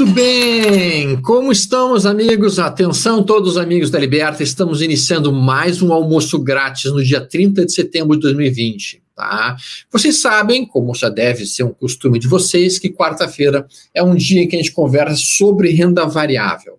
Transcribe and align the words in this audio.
Muito 0.00 0.14
bem! 0.14 1.20
Como 1.20 1.52
estamos, 1.52 2.06
amigos? 2.06 2.58
Atenção, 2.58 3.22
todos 3.22 3.50
os 3.50 3.56
amigos 3.58 3.90
da 3.90 3.98
Liberta, 3.98 4.42
estamos 4.42 4.80
iniciando 4.80 5.30
mais 5.30 5.82
um 5.82 5.92
almoço 5.92 6.38
grátis 6.38 6.90
no 6.90 7.04
dia 7.04 7.20
30 7.20 7.66
de 7.66 7.72
setembro 7.74 8.16
de 8.16 8.22
2020. 8.22 9.02
Tá? 9.14 9.58
Vocês 9.92 10.18
sabem, 10.22 10.64
como 10.64 10.94
já 10.94 11.10
deve 11.10 11.44
ser 11.44 11.64
um 11.64 11.74
costume 11.74 12.18
de 12.18 12.26
vocês, 12.26 12.78
que 12.78 12.88
quarta-feira 12.88 13.66
é 13.92 14.02
um 14.02 14.14
dia 14.14 14.40
em 14.40 14.48
que 14.48 14.56
a 14.56 14.58
gente 14.58 14.72
conversa 14.72 15.16
sobre 15.16 15.70
renda 15.70 16.06
variável. 16.06 16.78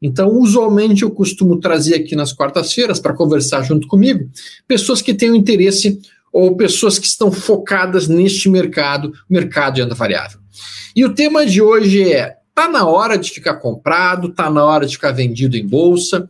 Então, 0.00 0.28
usualmente 0.38 1.02
eu 1.02 1.10
costumo 1.10 1.58
trazer 1.58 1.96
aqui 1.96 2.14
nas 2.14 2.32
quartas-feiras 2.32 3.00
para 3.00 3.14
conversar 3.14 3.64
junto 3.64 3.88
comigo 3.88 4.30
pessoas 4.68 5.02
que 5.02 5.12
tenham 5.12 5.34
interesse 5.34 5.98
ou 6.32 6.56
pessoas 6.56 7.00
que 7.00 7.06
estão 7.06 7.32
focadas 7.32 8.06
neste 8.06 8.48
mercado, 8.48 9.12
mercado 9.28 9.74
de 9.74 9.80
renda 9.82 9.96
variável. 9.96 10.38
E 10.94 11.04
o 11.04 11.12
tema 11.12 11.44
de 11.44 11.60
hoje 11.60 12.12
é: 12.12 12.36
tá 12.60 12.68
na 12.68 12.86
hora 12.86 13.16
de 13.16 13.30
ficar 13.30 13.54
comprado, 13.54 14.28
tá 14.28 14.50
na 14.50 14.62
hora 14.62 14.84
de 14.84 14.94
ficar 14.94 15.12
vendido 15.12 15.56
em 15.56 15.66
bolsa. 15.66 16.28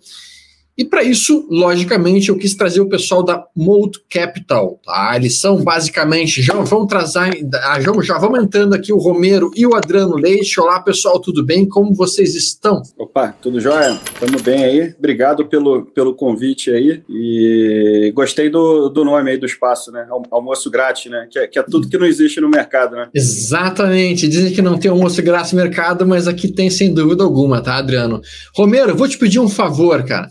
E 0.80 0.84
para 0.86 1.02
isso, 1.02 1.46
logicamente, 1.50 2.30
eu 2.30 2.38
quis 2.38 2.54
trazer 2.54 2.80
o 2.80 2.88
pessoal 2.88 3.22
da 3.22 3.44
Mold 3.54 4.00
Capital, 4.08 4.80
tá? 4.82 5.12
Eles 5.14 5.38
são 5.38 5.62
basicamente, 5.62 6.40
já 6.40 6.54
vão 6.54 6.86
trazer, 6.86 7.46
já, 7.82 7.92
já 8.02 8.16
vamos 8.16 8.42
entrando 8.42 8.72
aqui 8.72 8.90
o 8.90 8.96
Romero 8.96 9.50
e 9.54 9.66
o 9.66 9.74
Adriano 9.74 10.16
Leite. 10.16 10.58
Olá, 10.58 10.80
pessoal, 10.80 11.20
tudo 11.20 11.44
bem? 11.44 11.68
Como 11.68 11.94
vocês 11.94 12.34
estão? 12.34 12.80
Opa, 12.98 13.36
tudo 13.42 13.60
jóia? 13.60 14.00
Estamos 14.10 14.40
bem 14.40 14.64
aí. 14.64 14.94
Obrigado 14.98 15.44
pelo, 15.44 15.84
pelo 15.84 16.14
convite 16.14 16.70
aí. 16.70 17.02
E 17.10 18.10
gostei 18.14 18.48
do, 18.48 18.88
do 18.88 19.04
nome 19.04 19.32
aí 19.32 19.36
do 19.36 19.44
espaço, 19.44 19.92
né? 19.92 20.08
Almoço 20.30 20.70
grátis, 20.70 21.10
né? 21.10 21.28
Que 21.30 21.40
é, 21.40 21.46
que 21.46 21.58
é 21.58 21.62
tudo 21.62 21.90
que 21.90 21.98
não 21.98 22.06
existe 22.06 22.40
no 22.40 22.48
mercado, 22.48 22.96
né? 22.96 23.06
Exatamente. 23.12 24.26
Dizem 24.26 24.54
que 24.54 24.62
não 24.62 24.78
tem 24.78 24.90
almoço 24.90 25.22
grátis 25.22 25.52
no 25.52 25.58
mercado, 25.58 26.06
mas 26.06 26.26
aqui 26.26 26.48
tem 26.48 26.70
sem 26.70 26.94
dúvida 26.94 27.22
alguma, 27.22 27.60
tá, 27.60 27.76
Adriano? 27.76 28.22
Romero, 28.56 28.96
vou 28.96 29.06
te 29.06 29.18
pedir 29.18 29.40
um 29.40 29.48
favor, 29.48 30.02
cara. 30.04 30.28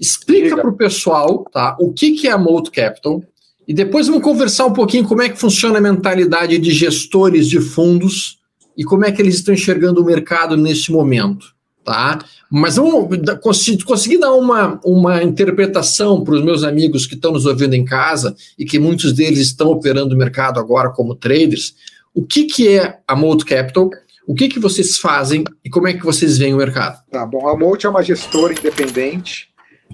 Explica 0.00 0.56
para 0.56 0.70
o 0.70 0.76
pessoal 0.76 1.44
tá, 1.52 1.76
o 1.78 1.92
que, 1.92 2.12
que 2.12 2.28
é 2.28 2.32
a 2.32 2.38
Mold 2.38 2.70
Capital 2.70 3.22
e 3.66 3.72
depois 3.72 4.08
vamos 4.08 4.22
conversar 4.22 4.66
um 4.66 4.72
pouquinho 4.72 5.06
como 5.06 5.22
é 5.22 5.28
que 5.28 5.38
funciona 5.38 5.78
a 5.78 5.80
mentalidade 5.80 6.58
de 6.58 6.70
gestores 6.72 7.48
de 7.48 7.60
fundos 7.60 8.38
e 8.76 8.84
como 8.84 9.04
é 9.04 9.12
que 9.12 9.22
eles 9.22 9.36
estão 9.36 9.54
enxergando 9.54 10.00
o 10.00 10.04
mercado 10.04 10.56
nesse 10.56 10.90
momento. 10.90 11.54
Tá? 11.84 12.24
Mas 12.50 12.76
vamos 12.76 13.08
conseguir 13.84 14.18
dar 14.18 14.32
uma, 14.34 14.80
uma 14.84 15.22
interpretação 15.22 16.22
para 16.22 16.34
os 16.34 16.44
meus 16.44 16.62
amigos 16.62 17.06
que 17.06 17.14
estão 17.14 17.32
nos 17.32 17.44
ouvindo 17.44 17.74
em 17.74 17.84
casa 17.84 18.36
e 18.56 18.64
que 18.64 18.78
muitos 18.78 19.12
deles 19.12 19.40
estão 19.40 19.68
operando 19.68 20.14
o 20.14 20.18
mercado 20.18 20.60
agora 20.60 20.90
como 20.90 21.16
traders. 21.16 21.74
O 22.14 22.24
que, 22.24 22.44
que 22.44 22.68
é 22.68 22.98
a 23.06 23.16
Mold 23.16 23.44
Capital? 23.44 23.90
O 24.26 24.34
que, 24.34 24.48
que 24.48 24.60
vocês 24.60 24.98
fazem 24.98 25.42
e 25.64 25.68
como 25.68 25.88
é 25.88 25.94
que 25.94 26.04
vocês 26.04 26.38
veem 26.38 26.54
o 26.54 26.58
mercado? 26.58 27.02
Tá 27.10 27.26
bom, 27.26 27.48
a 27.48 27.58
Mold 27.58 27.84
é 27.84 27.88
uma 27.88 28.02
gestora 28.02 28.52
independente 28.52 29.51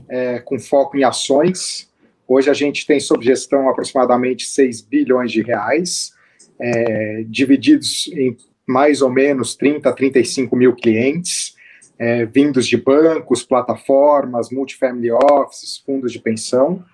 é, 0.08 0.38
com 0.40 0.58
foco 0.58 0.96
em 0.96 1.04
ações. 1.04 1.88
Hoje 2.26 2.50
a 2.50 2.54
gente 2.54 2.86
tem 2.86 3.00
sob 3.00 3.24
gestão 3.24 3.68
aproximadamente 3.68 4.46
6 4.46 4.82
bilhões 4.82 5.32
de 5.32 5.42
reais, 5.42 6.12
é, 6.60 7.24
divididos 7.26 8.08
em 8.08 8.36
mais 8.66 9.00
ou 9.00 9.10
menos 9.10 9.56
30 9.56 9.88
a 9.88 9.92
35 9.92 10.54
mil 10.54 10.74
clientes, 10.74 11.56
é, 11.98 12.26
vindos 12.26 12.66
de 12.66 12.76
bancos, 12.76 13.42
plataformas, 13.42 14.50
multifamily 14.50 15.10
offices, 15.10 15.78
fundos 15.78 16.12
de 16.12 16.20
pensão, 16.20 16.84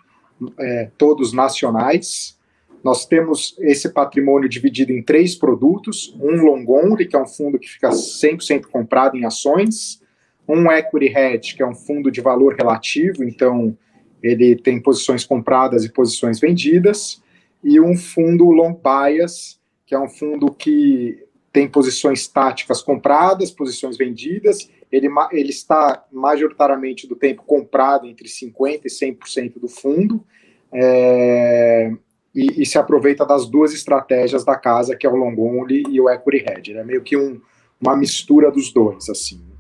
é, 0.59 0.91
todos 0.97 1.33
nacionais. 1.33 2.39
Nós 2.85 3.07
temos 3.07 3.57
esse 3.61 3.89
patrimônio 3.89 4.49
dividido 4.49 4.93
em 4.93 5.03
três 5.03 5.35
produtos: 5.35 6.15
um 6.21 6.37
long 6.45 6.65
only, 6.69 7.07
que 7.07 7.17
é 7.17 7.19
um 7.21 7.27
fundo 7.27 7.59
que 7.59 7.69
fica 7.69 7.91
100% 7.91 8.67
comprado 8.67 9.17
em 9.17 9.25
ações, 9.25 10.01
um 10.49 10.71
equity 10.71 11.07
hedge, 11.07 11.55
que 11.55 11.63
é 11.63 11.67
um 11.67 11.75
fundo 11.75 12.11
de 12.11 12.21
valor 12.21 12.55
relativo, 12.55 13.25
então 13.25 13.77
ele 14.23 14.57
tem 14.57 14.81
posições 14.81 15.25
compradas 15.25 15.85
e 15.85 15.93
posições 15.93 16.41
vendidas, 16.41 17.23
e 17.63 17.81
um 17.81 17.97
fundo 17.97 18.51
long 18.51 18.75
bias, 18.75 19.59
que 19.87 19.95
é 19.95 19.99
um 19.99 20.09
fundo 20.09 20.53
que 20.53 21.23
tem 21.53 21.69
posições 21.69 22.27
táticas 22.27 22.83
compradas, 22.83 23.51
posições 23.51 23.97
vendidas, 23.97 24.69
ele, 24.91 25.09
ele 25.33 25.51
está 25.51 26.05
majoritariamente 26.13 27.07
do 27.07 27.17
tempo 27.17 27.43
comprado 27.45 28.07
entre 28.07 28.29
50% 28.29 28.81
e 28.85 28.89
100% 28.89 29.61
do 29.61 29.69
fundo, 29.69 30.25
é, 30.73 31.93
e, 32.35 32.63
e, 32.63 32.67
se 32.67 32.77
aproveita 32.77 33.25
das 33.25 33.47
duas 33.47 33.73
estratégias 33.73 34.45
da 34.45 34.57
casa, 34.57 34.97
que 34.97 35.07
é 35.07 35.11
o 35.11 35.15
long 35.15 35.37
only 35.39 35.85
e 35.89 36.01
o 36.01 36.11
equity 36.11 36.45
hedge, 36.45 36.73
é 36.73 36.75
né? 36.77 36.85
meio 36.85 37.03
que 37.03 37.17
um, 37.17 37.41
uma 37.81 37.97
mistura 37.97 38.51
dos 38.51 38.73
dois, 38.73 39.09
assim. 39.09 39.54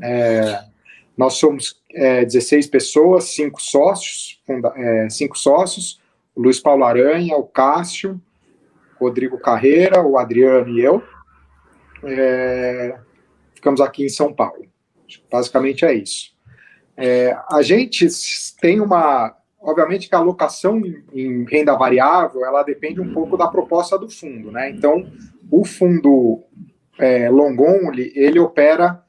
É, 0.00 0.64
nós 1.16 1.34
somos 1.34 1.82
é, 1.94 2.24
16 2.24 2.66
pessoas, 2.66 3.24
cinco 3.24 3.60
sócios, 3.60 4.40
funda, 4.46 4.72
é, 4.76 5.08
cinco 5.08 5.38
sócios, 5.38 6.00
o 6.34 6.42
Luiz 6.42 6.60
Paulo 6.60 6.84
Aranha, 6.84 7.36
o 7.36 7.44
Cássio, 7.44 8.20
Rodrigo 9.00 9.38
Carreira, 9.38 10.02
o 10.02 10.18
Adriano 10.18 10.70
e 10.70 10.80
eu. 10.80 11.02
É, 12.04 12.98
ficamos 13.54 13.80
aqui 13.80 14.04
em 14.04 14.08
São 14.08 14.32
Paulo. 14.32 14.66
Basicamente 15.30 15.84
é 15.84 15.94
isso. 15.94 16.34
É, 16.96 17.36
a 17.50 17.62
gente 17.62 18.06
tem 18.60 18.80
uma. 18.80 19.34
Obviamente 19.60 20.08
que 20.08 20.14
a 20.14 20.18
alocação 20.18 20.80
em 21.12 21.44
renda 21.44 21.74
variável 21.74 22.44
ela 22.44 22.62
depende 22.62 23.00
um 23.00 23.12
pouco 23.12 23.36
da 23.36 23.48
proposta 23.48 23.98
do 23.98 24.08
fundo, 24.08 24.52
né? 24.52 24.70
Então, 24.70 25.10
o 25.50 25.64
fundo 25.64 26.44
é, 26.98 27.28
long 27.28 27.56
only 27.58 28.12
ele 28.14 28.38
opera 28.38 29.02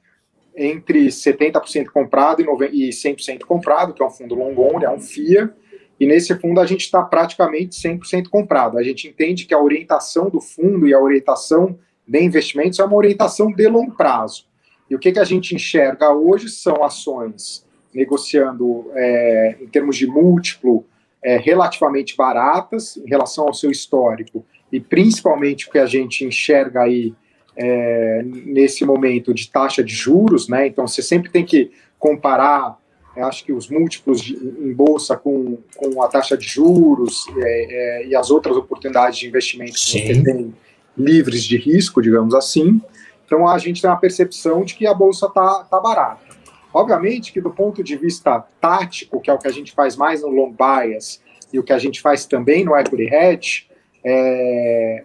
entre 0.57 1.07
70% 1.07 1.85
comprado 1.88 2.41
e 2.41 2.90
100% 2.90 3.41
comprado, 3.45 3.94
que 3.94 4.01
é 4.01 4.06
um 4.06 4.09
fundo 4.09 4.34
long 4.34 4.57
only, 4.57 4.85
é 4.85 4.90
um 4.90 5.00
FIA, 5.00 5.53
e 6.00 6.07
nesse 6.07 6.34
fundo 6.40 6.59
a 6.59 6.66
gente 6.66 6.81
está 6.81 7.03
praticamente 7.03 7.79
100% 7.79 8.28
comprado. 8.29 8.78
A 8.78 8.84
gente 8.84 9.07
entende 9.07 9.45
que 9.45 9.53
a 9.53 9.62
orientação 9.62 10.29
do 10.29 10.41
fundo 10.41 10.88
e 10.88 10.94
a 10.94 11.00
orientação 11.00 11.78
de 12.07 12.23
investimentos 12.23 12.79
é 12.79 12.84
uma 12.84 12.95
orientação 12.95 13.51
de 13.51 13.68
longo 13.68 13.95
prazo. 13.95 14.45
E 14.90 14.95
o 14.95 15.00
que, 15.00 15.12
que 15.12 15.19
a 15.19 15.23
gente 15.23 15.53
enxerga 15.53 16.12
hoje 16.12 16.50
são 16.50 16.84
ações 16.84 17.66
negociando 17.94 18.89
é, 18.94 19.57
em 19.62 19.68
termos 19.68 19.97
de 19.97 20.07
múltiplo 20.07 20.85
é, 21.24 21.38
relativamente 21.38 22.16
baratas 22.16 22.97
em 22.97 23.07
relação 23.07 23.47
ao 23.47 23.53
seu 23.53 23.72
histórico, 23.72 24.45
e 24.72 24.79
principalmente 24.79 25.68
o 25.68 25.72
que 25.72 25.79
a 25.79 25.85
gente 25.85 26.24
enxerga 26.24 26.81
aí 26.81 27.13
é, 27.57 28.22
nesse 28.23 28.85
momento 28.85 29.34
de 29.34 29.50
taxa 29.50 29.84
de 29.84 29.94
juros, 29.94 30.47
né? 30.47 30.68
Então 30.68 30.88
você 30.88 31.01
sempre 31.01 31.29
tem 31.29 31.44
que 31.44 31.72
comparar, 31.97 32.78
acho 33.18 33.44
que 33.44 33.51
os 33.51 33.68
múltiplos 33.68 34.22
de, 34.22 34.35
em 34.35 34.72
bolsa 34.73 35.18
com, 35.18 35.57
com 35.75 36.01
a 36.03 36.07
taxa 36.07 36.38
de 36.38 36.45
juros 36.45 37.25
é, 37.35 38.03
é, 38.03 38.07
e 38.07 38.16
as 38.16 38.29
outras 38.29 38.56
oportunidades 38.56 39.18
de 39.18 39.28
investimento 39.28 39.73
que 39.73 39.79
você 39.79 40.22
tem 40.23 40.53
livres 40.95 41.44
de 41.44 41.57
risco, 41.57 42.01
digamos 42.01 42.35
assim. 42.35 42.79
Então 43.25 43.47
a 43.47 43.57
gente 43.57 43.81
tem 43.81 43.89
uma 43.89 44.00
percepção 44.00 44.63
de 44.63 44.75
que 44.75 44.85
a 44.85 44.94
bolsa 44.94 45.25
está 45.25 45.63
tá 45.63 45.79
barata. 45.79 46.25
Obviamente 46.72 47.34
que 47.34 47.41
do 47.41 47.50
ponto 47.50 47.84
de 47.84 47.95
vista 47.95 48.39
tático, 48.62 49.19
que 49.19 49.31
é 49.31 49.34
o 49.34 49.39
que 49.39 49.47
a 49.47 49.51
gente 49.51 49.74
faz 49.74 49.95
mais 49.95 50.22
no 50.22 50.29
long 50.29 50.53
bias 50.53 51.22
e 51.51 51.57
o 51.57 51.63
que 51.63 51.74
a 51.74 51.79
gente 51.79 52.00
faz 52.01 52.25
também 52.25 52.63
no 52.63 52.78
equity 52.78 53.12
hedge, 53.12 53.66
é, 54.09 55.03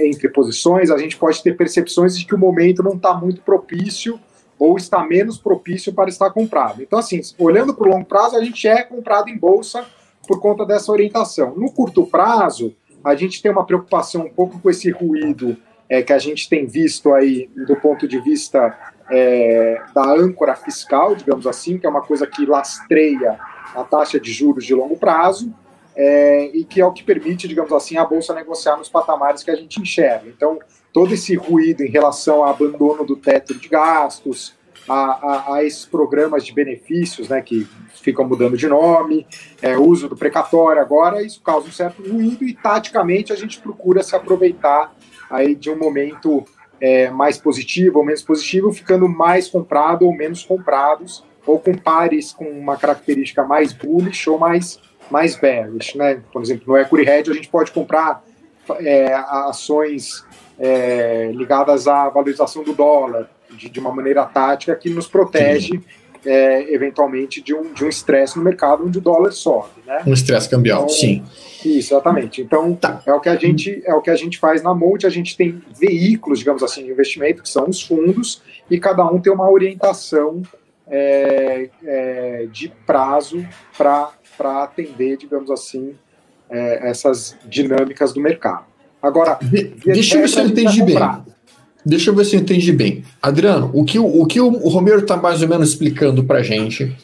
entre 0.00 0.28
posições, 0.28 0.90
a 0.90 0.98
gente 0.98 1.16
pode 1.16 1.42
ter 1.42 1.56
percepções 1.56 2.18
de 2.18 2.26
que 2.26 2.34
o 2.34 2.38
momento 2.38 2.82
não 2.82 2.96
está 2.96 3.14
muito 3.14 3.40
propício 3.40 4.20
ou 4.58 4.76
está 4.76 5.02
menos 5.02 5.38
propício 5.38 5.90
para 5.94 6.10
estar 6.10 6.30
comprado. 6.30 6.82
Então, 6.82 6.98
assim, 6.98 7.18
olhando 7.38 7.72
para 7.72 7.88
o 7.88 7.90
longo 7.90 8.04
prazo, 8.04 8.36
a 8.36 8.44
gente 8.44 8.68
é 8.68 8.82
comprado 8.82 9.30
em 9.30 9.38
bolsa 9.38 9.86
por 10.28 10.38
conta 10.38 10.66
dessa 10.66 10.92
orientação. 10.92 11.54
No 11.56 11.72
curto 11.72 12.06
prazo, 12.06 12.74
a 13.02 13.14
gente 13.14 13.40
tem 13.40 13.50
uma 13.50 13.64
preocupação 13.64 14.26
um 14.26 14.30
pouco 14.30 14.60
com 14.60 14.68
esse 14.68 14.90
ruído 14.90 15.56
é, 15.88 16.02
que 16.02 16.12
a 16.12 16.18
gente 16.18 16.46
tem 16.46 16.66
visto 16.66 17.14
aí 17.14 17.48
do 17.66 17.76
ponto 17.76 18.06
de 18.06 18.20
vista 18.20 18.78
é, 19.10 19.80
da 19.94 20.12
âncora 20.12 20.54
fiscal, 20.54 21.16
digamos 21.16 21.46
assim, 21.46 21.78
que 21.78 21.86
é 21.86 21.88
uma 21.88 22.02
coisa 22.02 22.26
que 22.26 22.44
lastreia 22.44 23.38
a 23.74 23.82
taxa 23.82 24.20
de 24.20 24.30
juros 24.30 24.66
de 24.66 24.74
longo 24.74 24.96
prazo 24.98 25.52
é, 25.94 26.46
e 26.54 26.64
que 26.64 26.80
é 26.80 26.86
o 26.86 26.92
que 26.92 27.02
permite, 27.02 27.46
digamos 27.46 27.72
assim, 27.72 27.96
a 27.96 28.04
bolsa 28.04 28.34
negociar 28.34 28.76
nos 28.76 28.88
patamares 28.88 29.42
que 29.42 29.50
a 29.50 29.56
gente 29.56 29.80
enxerga. 29.80 30.28
Então, 30.28 30.58
todo 30.92 31.12
esse 31.14 31.34
ruído 31.34 31.82
em 31.82 31.90
relação 31.90 32.44
ao 32.44 32.50
abandono 32.50 33.04
do 33.04 33.16
teto 33.16 33.54
de 33.54 33.68
gastos, 33.68 34.54
a, 34.88 34.94
a, 34.94 35.54
a 35.54 35.64
esses 35.64 35.84
programas 35.84 36.44
de 36.44 36.52
benefícios, 36.52 37.28
né, 37.28 37.40
que 37.40 37.66
ficam 37.94 38.26
mudando 38.26 38.56
de 38.56 38.66
nome, 38.68 39.26
é, 39.60 39.76
uso 39.76 40.08
do 40.08 40.16
precatório 40.16 40.80
agora, 40.80 41.22
isso 41.22 41.40
causa 41.42 41.68
um 41.68 41.72
certo 41.72 42.02
ruído 42.02 42.44
e, 42.44 42.54
taticamente, 42.54 43.32
a 43.32 43.36
gente 43.36 43.60
procura 43.60 44.02
se 44.02 44.16
aproveitar 44.16 44.94
aí 45.30 45.54
de 45.54 45.70
um 45.70 45.78
momento 45.78 46.44
é, 46.80 47.10
mais 47.10 47.38
positivo 47.38 48.00
ou 48.00 48.04
menos 48.04 48.22
positivo, 48.22 48.72
ficando 48.72 49.08
mais 49.08 49.48
comprado 49.48 50.04
ou 50.04 50.14
menos 50.14 50.44
comprados, 50.44 51.24
ou 51.46 51.58
com 51.58 51.76
pares 51.76 52.32
com 52.32 52.44
uma 52.44 52.76
característica 52.76 53.44
mais 53.44 53.72
bullish 53.72 54.28
ou 54.28 54.38
mais 54.38 54.80
mais 55.12 55.36
bearish, 55.36 55.94
né? 55.94 56.20
Por 56.32 56.42
exemplo, 56.42 56.64
no 56.66 56.78
Equity 56.78 57.08
Hedge 57.08 57.30
a 57.30 57.34
gente 57.34 57.48
pode 57.48 57.70
comprar 57.70 58.24
é, 58.80 59.12
ações 59.12 60.24
é, 60.58 61.30
ligadas 61.34 61.86
à 61.86 62.08
valorização 62.08 62.64
do 62.64 62.72
dólar 62.72 63.28
de, 63.50 63.68
de 63.68 63.78
uma 63.78 63.92
maneira 63.92 64.24
tática 64.24 64.74
que 64.74 64.88
nos 64.88 65.06
protege 65.06 65.78
é, 66.24 66.72
eventualmente 66.72 67.42
de 67.42 67.52
um 67.52 67.72
de 67.72 67.84
um 67.84 67.88
estresse 67.88 68.38
no 68.38 68.44
mercado 68.44 68.86
onde 68.86 68.98
o 68.98 69.00
dólar 69.00 69.32
sobe, 69.32 69.82
né? 69.86 70.02
Um 70.06 70.12
estresse 70.14 70.48
cambial, 70.48 70.84
então, 70.84 70.88
sim. 70.88 71.22
Isso, 71.64 71.94
exatamente. 71.94 72.40
Então 72.40 72.74
tá. 72.74 73.02
é 73.06 73.12
o 73.12 73.20
que 73.20 73.28
a 73.28 73.36
gente 73.36 73.82
é 73.84 73.94
o 73.94 74.00
que 74.00 74.10
a 74.10 74.16
gente 74.16 74.38
faz 74.38 74.62
na 74.62 74.74
Monte. 74.74 75.06
A 75.06 75.10
gente 75.10 75.36
tem 75.36 75.60
veículos, 75.78 76.38
digamos 76.38 76.62
assim, 76.62 76.84
de 76.84 76.90
investimento 76.90 77.42
que 77.42 77.48
são 77.48 77.68
os 77.68 77.82
fundos 77.82 78.40
e 78.70 78.78
cada 78.80 79.04
um 79.04 79.20
tem 79.20 79.32
uma 79.32 79.50
orientação 79.50 80.42
é, 80.88 81.68
é, 81.84 82.46
de 82.50 82.68
prazo 82.86 83.44
para 83.76 84.10
atender, 84.40 85.16
digamos 85.16 85.50
assim, 85.50 85.94
é, 86.50 86.88
essas 86.88 87.36
dinâmicas 87.48 88.12
do 88.12 88.20
mercado. 88.20 88.64
Agora, 89.02 89.38
deixa 89.84 90.16
eu 90.16 90.20
ver 90.22 90.28
se 90.28 90.38
eu 90.38 90.46
entendi 90.46 90.82
bem. 90.82 90.96
Deixa 91.84 92.10
eu 92.10 92.14
ver 92.14 92.24
se 92.24 92.36
eu 92.36 92.40
entendi 92.40 92.72
bem. 92.72 93.04
Adriano, 93.20 93.70
o 93.74 93.84
que 93.84 93.98
o, 93.98 94.06
o, 94.06 94.26
que 94.26 94.40
o 94.40 94.68
Romero 94.68 95.00
está 95.00 95.16
mais 95.16 95.42
ou 95.42 95.48
menos 95.48 95.70
explicando 95.70 96.22
para 96.22 96.38
a 96.38 96.42
gente 96.42 96.96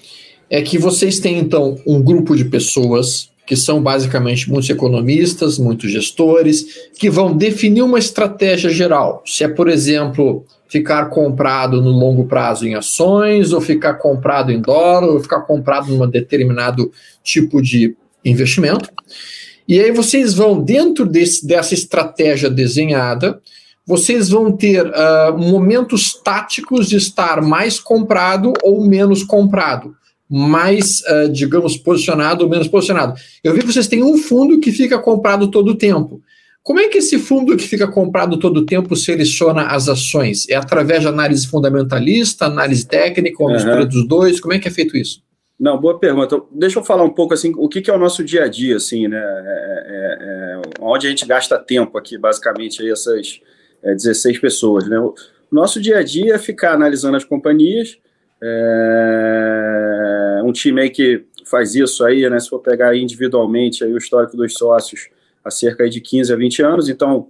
é 0.49 0.63
que 0.63 0.79
vocês 0.79 1.19
têm, 1.19 1.39
então, 1.39 1.77
um 1.87 2.01
grupo 2.01 2.37
de 2.37 2.45
pessoas 2.45 3.31
que 3.49 3.57
são 3.57 3.83
basicamente 3.83 4.51
muitos 4.51 4.69
economistas, 4.69 5.59
muitos 5.59 5.91
gestores, 5.91 6.91
que 6.99 7.09
vão 7.09 7.35
definir 7.35 7.81
uma 7.81 7.99
estratégia 7.99 8.69
geral. 8.69 9.23
Se 9.25 9.43
é, 9.43 9.49
por 9.49 9.71
exemplo, 9.71 10.45
ficar 10.69 11.07
comprado 11.07 11.81
no 11.81 11.89
longo 11.89 12.27
prazo 12.27 12.69
em 12.69 12.75
ações, 12.75 13.55
ou 13.55 13.61
ficar 13.63 13.95
comprado 13.95 14.53
em 14.53 14.61
dólar, 14.61 15.09
ou 15.09 15.21
ficar 15.21 15.41
comprado 15.41 15.91
num 15.91 16.07
determinado 16.07 16.93
tipo 17.25 17.63
de 17.63 17.97
investimento. 18.23 18.91
E 19.67 19.81
aí 19.81 19.93
vocês 19.93 20.35
vão, 20.35 20.63
dentro 20.63 21.07
desse, 21.07 21.47
dessa 21.47 21.73
estratégia 21.73 22.51
desenhada, 22.51 23.41
vocês 23.87 24.29
vão 24.29 24.53
ter 24.53 24.85
uh, 24.85 25.39
momentos 25.39 26.13
táticos 26.23 26.87
de 26.87 26.99
estar 26.99 27.41
mais 27.41 27.81
comprado 27.81 28.53
ou 28.63 28.87
menos 28.87 29.25
comprado, 29.25 29.97
mais, 30.29 31.01
uh, 31.01 31.29
digamos, 31.31 31.77
posicionado 31.77 32.45
ou 32.45 32.51
menos 32.51 32.69
posicionado. 32.69 33.19
Eu 33.43 33.55
vi 33.55 33.61
que 33.61 33.73
vocês 33.73 33.89
têm 33.89 34.03
um 34.03 34.19
fundo 34.19 34.61
que 34.61 34.71
fica 34.71 34.99
comprado 34.99 35.51
todo 35.51 35.71
o 35.71 35.75
tempo. 35.75 36.21
Como 36.63 36.81
é 36.81 36.89
que 36.89 36.99
esse 36.99 37.19
fundo 37.19 37.57
que 37.57 37.67
fica 37.67 37.89
comprado 37.89 38.39
todo 38.39 38.59
o 38.59 38.67
tempo 38.67 38.95
seleciona 38.95 39.69
as 39.69 39.89
ações? 39.89 40.47
É 40.51 40.55
através 40.55 41.01
de 41.01 41.09
análise 41.09 41.47
fundamentalista, 41.47 42.45
análise 42.45 42.87
técnica, 42.87 43.43
ou 43.43 43.51
mistura 43.51 43.81
uhum. 43.81 43.89
dos 43.89 44.07
dois? 44.07 44.39
Como 44.39 44.53
é 44.53 44.59
que 44.59 44.69
é 44.69 44.71
feito 44.71 44.95
isso? 44.95 45.23
Não, 45.59 45.81
boa 45.81 45.99
pergunta. 45.99 46.41
Deixa 46.53 46.79
eu 46.79 46.85
falar 46.85 47.05
um 47.05 47.11
pouco 47.11 47.33
assim, 47.35 47.53
o 47.57 47.69
que, 47.69 47.81
que 47.81 47.91
é 47.91 47.95
o 47.95 47.99
nosso 47.99 48.23
dia 48.23 48.45
a 48.45 48.49
dia, 48.49 48.77
assim, 48.77 49.09
né? 49.09 49.19
É, 49.19 49.87
é, 49.89 50.19
é, 50.21 50.61
onde 50.81 51.07
a 51.07 51.11
gente 51.11 51.27
gasta 51.27 51.59
tempo 51.59 51.97
aqui, 51.97 52.19
basicamente, 52.19 52.83
aí 52.83 52.91
essas 52.91 53.41
é, 53.83 53.95
16 53.95 54.39
pessoas, 54.39 54.89
né? 54.89 55.01
O 55.01 55.15
nosso 55.51 55.81
dia 55.81 55.99
a 55.99 56.03
dia 56.03 56.35
é 56.35 56.39
ficar 56.39 56.75
analisando 56.75 57.17
as 57.17 57.25
companhias. 57.25 57.99
É, 58.41 59.88
um 60.43 60.53
time 60.53 60.81
aí 60.81 60.91
que 60.91 61.25
faz 61.45 61.75
isso 61.75 62.05
aí, 62.05 62.29
né? 62.29 62.39
Se 62.39 62.49
for 62.49 62.61
pegar 62.61 62.97
individualmente 62.97 63.85
aí 63.85 63.93
o 63.93 63.99
histórico 63.99 64.37
dos 64.37 64.55
sócios, 64.55 65.09
há 65.45 65.51
cerca 65.51 65.89
de 65.89 66.01
15 66.01 66.33
a 66.33 66.37
20 66.37 66.63
anos, 66.63 66.89
então 66.89 67.29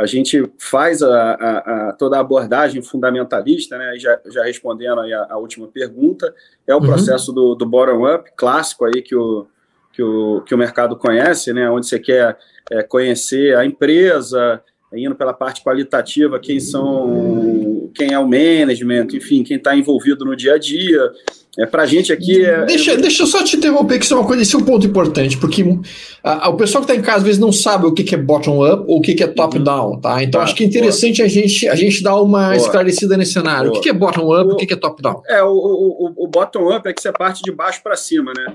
a 0.00 0.06
gente 0.06 0.50
faz 0.58 1.02
a, 1.02 1.32
a, 1.32 1.88
a 1.88 1.92
toda 1.92 2.16
a 2.16 2.20
abordagem 2.20 2.80
fundamentalista, 2.80 3.76
né, 3.76 3.98
já, 3.98 4.18
já 4.30 4.44
respondendo 4.44 5.00
aí 5.02 5.12
a, 5.12 5.26
a, 5.28 5.36
última 5.36 5.68
pergunta, 5.68 6.34
é 6.66 6.74
o 6.74 6.78
uhum. 6.78 6.86
processo 6.86 7.32
do, 7.32 7.54
do 7.54 7.66
bottom-up, 7.66 8.30
clássico 8.34 8.86
aí 8.86 9.02
que 9.02 9.14
o, 9.14 9.46
que, 9.92 10.02
o, 10.02 10.40
que 10.40 10.54
o 10.54 10.58
mercado 10.58 10.96
conhece, 10.96 11.52
né, 11.52 11.68
onde 11.68 11.86
você 11.86 11.98
quer 11.98 12.38
é, 12.70 12.82
conhecer 12.82 13.54
a 13.54 13.64
empresa, 13.66 14.62
indo 14.94 15.14
pela 15.14 15.34
parte 15.34 15.62
qualitativa, 15.62 16.40
quem 16.40 16.58
são, 16.58 17.90
quem 17.94 18.14
é 18.14 18.18
o 18.18 18.26
management, 18.26 19.08
enfim, 19.12 19.44
quem 19.44 19.58
está 19.58 19.76
envolvido 19.76 20.24
no 20.24 20.34
dia 20.34 20.54
a 20.54 20.58
dia, 20.58 21.12
é, 21.58 21.66
para 21.66 21.82
a 21.82 21.86
gente 21.86 22.12
aqui. 22.12 22.44
É, 22.44 22.64
deixa, 22.64 22.92
é... 22.92 22.96
deixa 22.96 23.22
eu 23.22 23.26
só 23.26 23.42
te 23.42 23.56
interromper, 23.56 23.98
que 23.98 24.04
isso 24.04 24.14
é 24.14 24.16
uma 24.16 24.26
coisa, 24.26 24.42
esse 24.42 24.54
é 24.54 24.58
um 24.58 24.64
ponto 24.64 24.86
importante, 24.86 25.36
porque 25.36 25.64
a, 26.22 26.46
a, 26.46 26.48
o 26.48 26.56
pessoal 26.56 26.84
que 26.84 26.90
está 26.90 27.00
em 27.00 27.04
casa 27.04 27.18
às 27.18 27.22
vezes 27.24 27.40
não 27.40 27.52
sabe 27.52 27.86
o 27.86 27.92
que, 27.92 28.04
que 28.04 28.14
é 28.14 28.18
bottom-up 28.18 28.84
ou 28.86 28.98
o 28.98 29.00
que, 29.00 29.14
que 29.14 29.22
é 29.22 29.26
top-down, 29.26 29.92
uhum. 29.92 30.00
tá? 30.00 30.22
Então 30.22 30.40
ah, 30.40 30.44
acho 30.44 30.54
que 30.54 30.64
é 30.64 30.66
interessante 30.66 31.22
a 31.22 31.28
gente, 31.28 31.68
a 31.68 31.74
gente 31.74 32.02
dar 32.02 32.20
uma 32.20 32.46
boa. 32.46 32.56
esclarecida 32.56 33.16
nesse 33.16 33.32
cenário. 33.32 33.70
Boa. 33.70 33.72
O 33.72 33.74
que, 33.74 33.88
que 33.88 33.88
é 33.88 33.92
bottom-up 33.92 34.50
o, 34.50 34.54
o 34.54 34.56
que, 34.56 34.66
que 34.66 34.74
é 34.74 34.76
top-down? 34.76 35.22
É, 35.26 35.42
o, 35.42 35.50
o, 35.50 36.24
o 36.24 36.28
bottom-up 36.28 36.88
é 36.88 36.92
que 36.92 37.02
você 37.02 37.12
parte 37.12 37.42
de 37.42 37.50
baixo 37.50 37.82
para 37.82 37.96
cima, 37.96 38.32
né? 38.36 38.54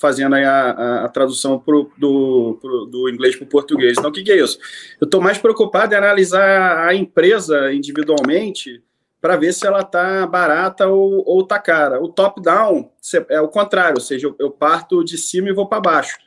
Fazendo 0.00 0.34
aí 0.34 0.44
a, 0.44 0.70
a, 0.70 1.04
a 1.04 1.08
tradução 1.08 1.58
pro, 1.58 1.90
do, 1.96 2.58
pro, 2.60 2.86
do 2.86 3.08
inglês 3.08 3.36
para 3.36 3.44
o 3.44 3.48
português. 3.48 3.96
Então, 3.96 4.10
o 4.10 4.12
que, 4.12 4.22
que 4.22 4.32
é 4.32 4.42
isso? 4.42 4.58
Eu 5.00 5.04
estou 5.04 5.20
mais 5.20 5.38
preocupado 5.38 5.94
em 5.94 5.96
analisar 5.96 6.86
a 6.86 6.94
empresa 6.94 7.72
individualmente 7.72 8.82
para 9.24 9.36
ver 9.38 9.54
se 9.54 9.66
ela 9.66 9.80
está 9.80 10.26
barata 10.26 10.86
ou, 10.86 11.24
ou 11.26 11.46
tá 11.46 11.58
cara. 11.58 11.98
O 11.98 12.08
top-down 12.08 12.90
é 13.30 13.40
o 13.40 13.48
contrário, 13.48 13.94
ou 13.94 14.00
seja, 14.02 14.26
eu, 14.26 14.36
eu 14.38 14.50
parto 14.50 15.02
de 15.02 15.16
cima 15.16 15.48
e 15.48 15.52
vou 15.54 15.66
para 15.66 15.80
baixo. 15.80 16.18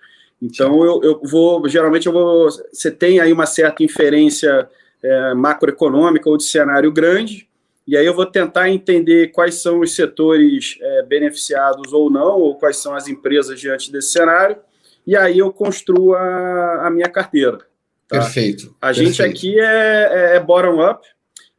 Então 0.42 0.84
eu, 0.84 1.04
eu 1.04 1.22
vou, 1.24 1.70
geralmente 1.70 2.08
eu 2.08 2.12
vou, 2.12 2.50
você 2.50 2.90
tem 2.90 3.20
aí 3.20 3.32
uma 3.32 3.46
certa 3.46 3.84
inferência 3.84 4.68
é, 5.04 5.34
macroeconômica 5.36 6.28
ou 6.28 6.38
de 6.38 6.46
cenário 6.46 6.92
grande, 6.92 7.48
e 7.86 7.96
aí 7.96 8.04
eu 8.04 8.16
vou 8.16 8.26
tentar 8.26 8.68
entender 8.68 9.28
quais 9.28 9.62
são 9.62 9.82
os 9.82 9.94
setores 9.94 10.80
é, 10.82 11.04
beneficiados 11.04 11.94
ou 11.94 12.10
não, 12.10 12.40
ou 12.40 12.56
quais 12.56 12.78
são 12.78 12.96
as 12.96 13.08
empresas 13.08 13.60
diante 13.60 13.92
desse 13.92 14.10
cenário, 14.10 14.58
e 15.06 15.16
aí 15.16 15.38
eu 15.38 15.54
construo 15.54 16.16
a, 16.16 16.88
a 16.88 16.90
minha 16.90 17.10
carteira. 17.10 17.60
Tá? 18.08 18.22
Perfeito. 18.22 18.76
A 18.82 18.92
gente 18.92 19.18
perfeito. 19.18 19.38
aqui 19.38 19.60
é, 19.60 20.34
é, 20.34 20.36
é 20.38 20.40
bottom-up, 20.40 21.08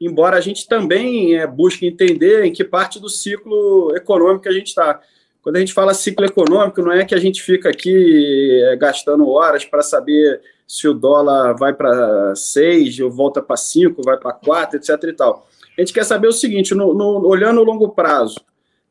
embora 0.00 0.37
a 0.37 0.41
gente 0.41 0.69
também 0.69 1.37
é, 1.37 1.47
busque 1.47 1.87
entender 1.87 2.45
em 2.45 2.53
que 2.53 2.65
parte 2.65 3.00
do 3.00 3.09
ciclo 3.09 3.95
econômico 3.97 4.49
a 4.49 4.53
gente 4.53 4.69
está. 4.69 5.00
Quando 5.43 5.56
a 5.56 5.61
gente 5.61 5.73
fala 5.73 5.95
ciclo 5.95 6.27
econômico, 6.27 6.83
não 6.83 6.93
é 6.93 7.05
que 7.05 7.15
a 7.15 7.19
gente 7.19 7.43
fica 7.43 7.71
aqui 7.71 8.62
é, 8.67 8.77
gastando 8.77 9.29
horas 9.29 9.65
para 9.65 9.83
saber 9.83 10.41
se 10.67 10.87
o 10.87 10.93
dólar 10.93 11.55
vai 11.55 11.73
para 11.73 12.35
6, 12.35 13.00
ou 13.00 13.11
volta 13.11 13.41
para 13.41 13.56
5, 13.56 14.03
vai 14.03 14.19
para 14.19 14.33
4, 14.33 14.77
etc. 14.77 15.03
e 15.05 15.12
tal. 15.15 15.49
A 15.77 15.81
gente 15.81 15.95
quer 15.95 16.05
saber 16.05 16.29
o 16.29 16.33
seguinte: 16.33 16.75
no, 16.75 16.93
no, 16.93 17.27
olhando 17.27 17.61
o 17.61 17.65
longo 17.65 17.89
prazo, 17.89 18.41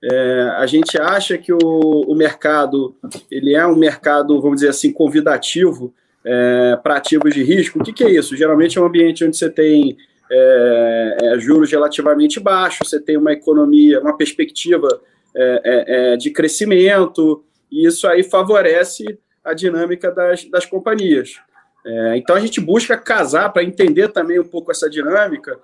é, 0.04 0.54
a 0.58 0.66
gente 0.66 1.00
acha 1.00 1.38
que 1.38 1.54
o, 1.54 1.58
o, 1.60 2.16
mercado 2.16 2.96
ele 3.30 3.54
é 3.54 3.66
um 3.66 3.76
mercado, 3.76 4.42
vamos 4.42 4.58
dizer 4.58 4.70
assim, 4.70 4.92
convidativo 4.92 5.94
é, 6.24 6.78
para 6.82 6.98
ativos 6.98 7.34
de 7.34 7.44
risco. 7.44 7.80
O 7.80 7.84
que, 7.84 7.94
que 7.94 8.04
é 8.04 8.10
isso? 8.10 8.36
Geralmente 8.36 8.78
é 8.78 8.82
um 8.82 8.86
ambiente 8.86 9.26
onde 9.26 9.38
você 9.38 9.50
tem 9.50 9.98
é, 10.30 11.18
é, 11.22 11.40
juros 11.40 11.72
relativamente 11.72 12.40
baixos, 12.40 12.90
você 12.90 13.00
tem 13.00 13.18
uma 13.18 13.32
economia, 13.32 14.00
uma 14.02 14.16
perspectiva 14.16 14.88
é, 15.36 15.62
é, 15.64 16.14
é, 16.14 16.18
de 16.18 16.32
crescimento, 16.32 17.44
e 17.72 17.86
isso 17.86 18.08
aí 18.08 18.24
favorece 18.24 19.20
a 19.44 19.54
dinâmica 19.54 20.12
das, 20.12 20.44
das 20.46 20.66
companhias. 20.66 21.40
É, 21.86 22.18
então 22.18 22.36
a 22.36 22.40
gente 22.40 22.60
busca 22.60 22.98
casar 22.98 23.50
para 23.54 23.64
entender 23.64 24.10
também 24.10 24.40
um 24.40 24.48
pouco 24.48 24.72
essa 24.72 24.90
dinâmica 24.90 25.58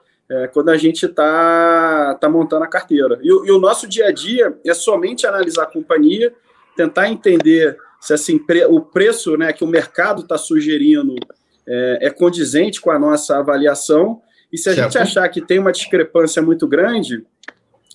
quando 0.52 0.70
a 0.70 0.78
gente 0.78 1.06
está 1.06 2.18
tá 2.20 2.28
montando 2.28 2.64
a 2.64 2.68
carteira. 2.68 3.20
E, 3.22 3.28
e, 3.28 3.52
o 3.52 3.60
nosso 3.60 3.88
dia 3.88 4.08
a 4.08 4.12
dia 4.12 4.58
é 4.66 4.74
somente 4.74 5.28
analisar 5.28 5.64
a 5.64 5.68
companhia, 5.68 6.34
tentar 6.76 7.08
entender 7.08 7.78
se 8.00 8.42
o 8.68 8.82
preço 8.82 9.38
né, 9.38 9.54
que 9.54 9.64
o 9.64 9.68
mercado 9.68 10.22
está 10.22 10.36
sugerindo 10.38 11.14
é, 11.68 12.10
condizente 12.10 12.82
com 12.82 12.90
a 12.90 12.98
nossa 12.98 13.38
avaliação 13.38 14.24
e 14.54 14.58
se 14.58 14.70
a 14.70 14.76
certo. 14.76 14.92
gente 14.92 15.02
achar 15.02 15.28
que 15.30 15.42
tem 15.42 15.58
uma 15.58 15.72
discrepância 15.72 16.40
muito 16.40 16.68
grande, 16.68 17.26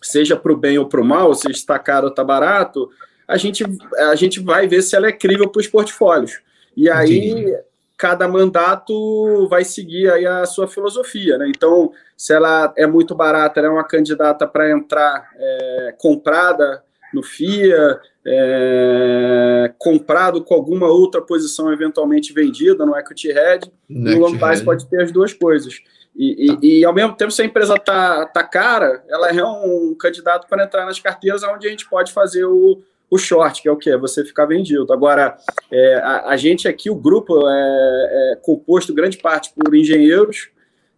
seja 0.03 0.37
para 0.37 0.53
o 0.53 0.57
bem 0.57 0.77
ou 0.77 0.87
para 0.87 1.01
o 1.01 1.05
mal, 1.05 1.33
se 1.33 1.49
está 1.53 1.79
caro 1.79 2.07
ou 2.07 2.11
está 2.11 2.25
barato, 2.25 2.91
a 3.29 3.37
gente, 3.37 3.65
a 4.11 4.17
gente 4.17 4.41
vai 4.41 4.67
ver 4.67 4.83
se 4.83 4.97
ela 4.97 5.07
é 5.07 5.13
crível 5.13 5.49
para 5.49 5.61
os 5.61 5.69
portfólios. 5.69 6.41
E 6.77 6.91
aí, 6.91 7.31
Entendi. 7.31 7.57
cada 7.97 8.27
mandato 8.27 9.47
vai 9.49 9.65
seguir 9.65 10.11
aí 10.11 10.27
a 10.27 10.45
sua 10.47 10.67
filosofia. 10.67 11.39
Né? 11.39 11.47
Então, 11.49 11.93
se 12.17 12.33
ela 12.33 12.73
é 12.77 12.89
muito 12.89 13.15
barata, 13.15 13.61
ela 13.61 13.69
é 13.69 13.71
uma 13.71 13.85
candidata 13.85 14.45
para 14.45 14.69
entrar 14.69 15.31
é, 15.37 15.95
comprada 15.97 16.83
no 17.15 17.23
FIA, 17.23 18.01
é, 18.27 19.73
comprado 19.79 20.43
com 20.43 20.55
alguma 20.55 20.89
outra 20.89 21.23
posição 21.23 21.73
eventualmente 21.73 22.33
vendida 22.33 22.85
no 22.85 22.97
equity 22.97 23.33
head, 23.33 23.73
no 23.89 24.19
long 24.19 24.37
pode 24.65 24.87
ter 24.89 25.03
as 25.03 25.13
duas 25.13 25.33
coisas. 25.33 25.81
E, 26.19 26.47
tá. 26.49 26.59
e, 26.61 26.81
e, 26.81 26.85
ao 26.85 26.93
mesmo 26.93 27.15
tempo, 27.15 27.31
se 27.31 27.41
a 27.41 27.45
empresa 27.45 27.77
tá, 27.79 28.27
tá 28.27 28.43
cara, 28.43 29.05
ela 29.09 29.31
é 29.31 29.45
um 29.45 29.95
candidato 29.95 30.49
para 30.49 30.65
entrar 30.65 30.85
nas 30.85 30.99
carteiras 30.99 31.45
onde 31.45 31.69
a 31.69 31.71
gente 31.71 31.89
pode 31.89 32.13
fazer 32.13 32.45
o, 32.45 32.83
o 33.09 33.17
short, 33.17 33.63
que 33.63 33.69
é 33.69 33.73
o 33.73 33.77
que? 33.77 33.97
Você 33.97 34.25
ficar 34.25 34.45
vendido. 34.45 34.93
Agora, 34.93 35.39
é, 35.71 35.95
a, 36.03 36.31
a, 36.31 36.37
gente 36.37 36.67
aqui, 36.67 36.91
o 36.91 36.97
grupo 36.97 37.49
é, 37.49 38.33
é 38.33 38.39
composto 38.43 38.93
grande 38.93 39.19
parte 39.19 39.53
por 39.55 39.73
engenheiros. 39.73 40.51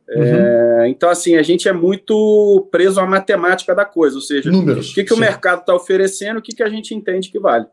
É, 0.08 0.18
uhum. 0.18 0.24
É, 0.24 0.88
então, 0.88 1.10
assim, 1.10 1.36
a 1.36 1.42
gente 1.42 1.68
é 1.68 1.72
muito 1.72 2.66
preso 2.70 2.98
à 2.98 3.06
matemática 3.06 3.74
da 3.74 3.84
coisa, 3.84 4.16
ou 4.16 4.22
seja, 4.22 4.50
Números, 4.50 4.90
o 4.90 4.94
que, 4.94 5.04
que 5.04 5.14
o 5.14 5.18
mercado 5.18 5.60
está 5.60 5.74
oferecendo, 5.74 6.38
o 6.38 6.42
que, 6.42 6.54
que 6.54 6.62
a 6.62 6.68
gente 6.68 6.94
entende 6.94 7.30
que 7.30 7.38
vale. 7.38 7.66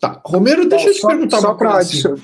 Tá. 0.00 0.20
Romero, 0.24 0.68
deixa 0.68 0.84
Bom, 0.84 0.90
eu 0.90 0.94
te 0.94 1.00
só, 1.00 1.08
perguntar 1.08 1.40
só 1.40 1.48
uma 1.48 1.56
coisa. 1.56 2.14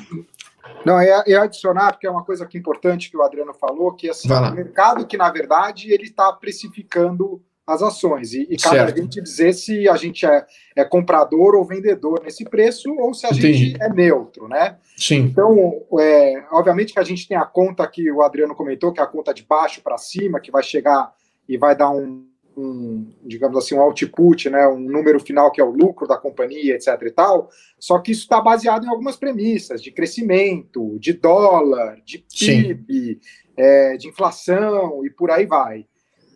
Não, 0.84 0.99
é, 0.99 1.22
é, 1.26 1.34
adicionar, 1.37 1.92
porque 1.92 2.06
é 2.06 2.10
uma 2.10 2.25
coisa 2.25 2.46
que 2.46 2.56
é 2.56 2.60
importante 2.60 3.10
que 3.10 3.16
o 3.16 3.22
Adriano 3.22 3.52
falou, 3.54 3.92
que 3.92 4.08
assim, 4.08 4.32
o 4.32 4.52
mercado 4.52 5.06
que, 5.06 5.16
na 5.16 5.30
verdade, 5.30 5.92
ele 5.92 6.04
está 6.04 6.32
precificando 6.32 7.42
as 7.66 7.82
ações. 7.82 8.32
E, 8.32 8.46
e 8.50 8.56
cabe 8.56 8.78
a 8.78 8.88
gente 8.88 9.20
dizer 9.20 9.52
se 9.52 9.88
a 9.88 9.96
gente 9.96 10.26
é, 10.26 10.44
é, 10.75 10.84
comprador 10.84 11.54
ou 11.54 11.64
vendedor 11.64 12.20
nesse 12.22 12.44
preço, 12.44 12.92
ou 12.99 13.14
se 13.14 13.26
a 13.26 13.30
Entendi. 13.30 13.52
gente 13.52 13.82
é 13.82 13.88
neutro, 13.88 14.49
né? 14.49 14.76
Sim. 14.96 15.20
Então, 15.20 15.82
é, 16.00 16.44
obviamente 16.50 16.92
que 16.92 16.99
a 16.99 17.04
gente 17.04 17.28
tem 17.28 17.37
a 17.37 17.44
conta 17.44 17.87
que 17.87 18.10
o 18.10 18.22
Adriano 18.22 18.54
comentou, 18.54 18.92
que 18.92 19.00
é 19.00 19.02
a 19.02 19.06
conta 19.06 19.32
de 19.32 19.44
baixo 19.44 19.82
para 19.82 19.96
cima, 19.99 20.40
que 20.40 20.50
vai 20.50 20.62
chegar 20.62 21.12
e 21.49 21.56
vai 21.56 21.76
dar 21.76 21.90
um, 21.90 22.26
um, 22.61 23.12
digamos 23.25 23.57
assim, 23.57 23.75
um 23.75 23.81
output, 23.81 24.50
né, 24.50 24.67
um 24.69 24.81
número 24.81 25.19
final 25.19 25.50
que 25.50 25.61
é 25.61 25.64
o 25.64 25.71
lucro 25.71 26.07
da 26.07 26.17
companhia, 26.17 26.75
etc. 26.75 26.88
e 27.02 27.11
tal. 27.11 27.49
Só 27.79 27.99
que 27.99 28.12
isso 28.12 28.23
está 28.23 28.40
baseado 28.40 28.85
em 28.85 28.88
algumas 28.88 29.17
premissas 29.17 29.83
de 29.83 29.90
crescimento, 29.90 30.99
de 30.99 31.12
dólar, 31.12 32.00
de 32.05 32.19
PIB, 32.19 33.21
é, 33.57 33.97
de 33.97 34.09
inflação 34.09 35.05
e 35.05 35.11
por 35.11 35.31
aí 35.31 35.47
vai. 35.47 35.87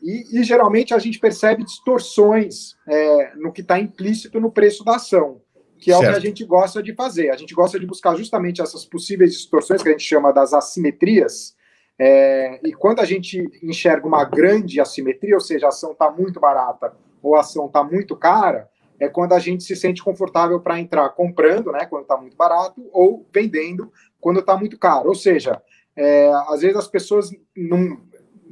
E, 0.02 0.38
e 0.38 0.44
geralmente 0.44 0.92
a 0.92 0.98
gente 0.98 1.18
percebe 1.18 1.64
distorções 1.64 2.74
é, 2.86 3.34
no 3.36 3.52
que 3.52 3.62
está 3.62 3.78
implícito 3.78 4.38
no 4.38 4.50
preço 4.50 4.84
da 4.84 4.96
ação, 4.96 5.40
que 5.78 5.90
é 5.90 5.94
certo. 5.94 6.08
o 6.08 6.12
que 6.12 6.16
a 6.16 6.20
gente 6.20 6.44
gosta 6.44 6.82
de 6.82 6.94
fazer. 6.94 7.30
A 7.30 7.36
gente 7.36 7.54
gosta 7.54 7.80
de 7.80 7.86
buscar 7.86 8.14
justamente 8.14 8.60
essas 8.60 8.84
possíveis 8.84 9.32
distorções 9.32 9.82
que 9.82 9.88
a 9.88 9.92
gente 9.92 10.04
chama 10.04 10.32
das 10.32 10.52
assimetrias. 10.52 11.54
É, 11.98 12.60
e 12.64 12.72
quando 12.72 13.00
a 13.00 13.04
gente 13.04 13.48
enxerga 13.62 14.06
uma 14.06 14.24
grande 14.24 14.80
assimetria, 14.80 15.34
ou 15.34 15.40
seja, 15.40 15.66
a 15.66 15.68
ação 15.68 15.92
está 15.92 16.10
muito 16.10 16.40
barata 16.40 16.92
ou 17.22 17.36
a 17.36 17.40
ação 17.40 17.66
está 17.66 17.82
muito 17.82 18.16
cara, 18.16 18.68
é 18.98 19.08
quando 19.08 19.32
a 19.32 19.38
gente 19.38 19.64
se 19.64 19.74
sente 19.74 20.02
confortável 20.02 20.60
para 20.60 20.78
entrar 20.78 21.08
comprando, 21.10 21.72
né, 21.72 21.86
quando 21.86 22.02
está 22.02 22.16
muito 22.16 22.36
barato, 22.36 22.88
ou 22.92 23.26
vendendo 23.32 23.92
quando 24.20 24.40
está 24.40 24.56
muito 24.56 24.78
caro. 24.78 25.08
Ou 25.08 25.14
seja, 25.14 25.60
é, 25.96 26.30
às 26.48 26.60
vezes 26.60 26.76
as 26.76 26.88
pessoas 26.88 27.30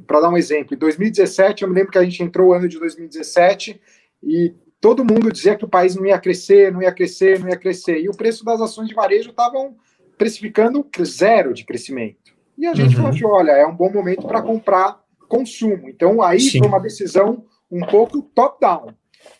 para 0.07 0.21
dar 0.21 0.29
um 0.29 0.37
exemplo, 0.37 0.75
em 0.75 0.77
2017, 0.77 1.63
eu 1.63 1.69
me 1.69 1.75
lembro 1.75 1.91
que 1.91 1.97
a 1.97 2.03
gente 2.03 2.21
entrou 2.21 2.49
o 2.49 2.53
ano 2.53 2.67
de 2.67 2.77
2017 2.79 3.79
e 4.21 4.53
todo 4.81 5.05
mundo 5.05 5.31
dizia 5.31 5.55
que 5.55 5.65
o 5.65 5.69
país 5.69 5.95
não 5.95 6.05
ia 6.05 6.19
crescer, 6.19 6.71
não 6.71 6.81
ia 6.81 6.91
crescer, 6.91 7.39
não 7.39 7.49
ia 7.49 7.57
crescer. 7.57 8.01
E 8.01 8.09
o 8.09 8.15
preço 8.15 8.43
das 8.43 8.59
ações 8.59 8.89
de 8.89 8.95
varejo 8.95 9.29
estavam 9.29 9.77
precificando 10.17 10.85
zero 11.05 11.53
de 11.53 11.65
crescimento. 11.65 12.32
E 12.57 12.67
a 12.67 12.73
gente 12.73 12.95
uhum. 12.95 12.95
falou 12.95 13.09
assim: 13.09 13.25
olha, 13.25 13.51
é 13.51 13.65
um 13.65 13.75
bom 13.75 13.91
momento 13.91 14.27
para 14.27 14.41
comprar 14.41 15.01
consumo. 15.27 15.89
Então, 15.89 16.21
aí 16.21 16.39
Sim. 16.39 16.59
foi 16.59 16.67
uma 16.67 16.79
decisão 16.79 17.45
um 17.71 17.85
pouco 17.85 18.21
top-down. 18.21 18.93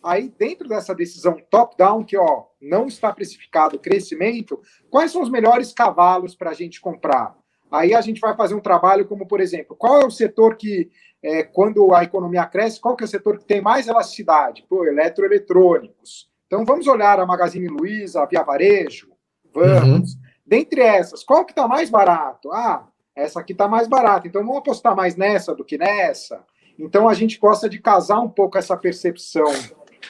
Aí, 0.04 0.34
dentro 0.38 0.68
dessa 0.68 0.96
decisão 0.96 1.38
top-down, 1.50 2.04
que 2.04 2.18
ó, 2.18 2.46
não 2.62 2.88
está 2.88 3.12
precificado 3.14 3.78
crescimento, 3.78 4.60
quais 4.90 5.12
são 5.12 5.22
os 5.22 5.30
melhores 5.30 5.72
cavalos 5.74 6.36
para 6.36 6.52
a 6.52 6.54
gente 6.54 6.82
comprar? 6.82 7.36
Aí 7.72 7.94
a 7.94 8.02
gente 8.02 8.22
vai 8.22 8.36
fazer 8.36 8.54
um 8.54 8.60
trabalho 8.60 9.08
como, 9.08 9.28
por 9.28 9.42
exemplo, 9.42 9.76
qual 9.76 10.02
é 10.02 10.06
o 10.06 10.12
setor 10.12 10.56
que, 10.56 10.90
é, 11.24 11.44
quando 11.44 11.94
a 11.94 12.04
economia 12.04 12.46
cresce, 12.46 12.80
qual 12.80 12.96
que 12.96 13.04
é 13.04 13.08
o 13.08 13.10
setor 13.10 13.40
que 13.40 13.46
tem 13.46 13.62
mais 13.62 13.88
elasticidade? 13.88 14.64
Pô, 14.70 14.86
eletroeletrônicos. 14.86 16.30
Então 16.46 16.64
vamos 16.66 16.86
olhar 16.86 17.20
a 17.20 17.26
Magazine 17.26 17.68
Luiza, 17.68 18.22
a 18.22 18.26
Via 18.28 18.44
Varejo, 18.44 19.10
vamos. 19.52 20.14
Uhum. 20.14 20.20
Dentre 20.46 20.82
essas, 20.82 21.24
qual 21.24 21.46
que 21.46 21.52
está 21.52 21.68
mais 21.68 21.90
barato? 21.90 22.52
Ah, 22.52 22.88
essa 23.16 23.40
aqui 23.40 23.52
está 23.52 23.68
mais 23.68 23.88
barata, 23.88 24.28
então 24.28 24.42
vamos 24.42 24.58
apostar 24.58 24.96
mais 24.96 25.16
nessa 25.16 25.54
do 25.54 25.64
que 25.64 25.78
nessa. 25.78 26.44
Então 26.78 27.08
a 27.08 27.14
gente 27.14 27.38
gosta 27.40 27.70
de 27.70 27.80
casar 27.80 28.20
um 28.20 28.30
pouco 28.30 28.58
essa 28.58 28.76
percepção, 28.76 29.52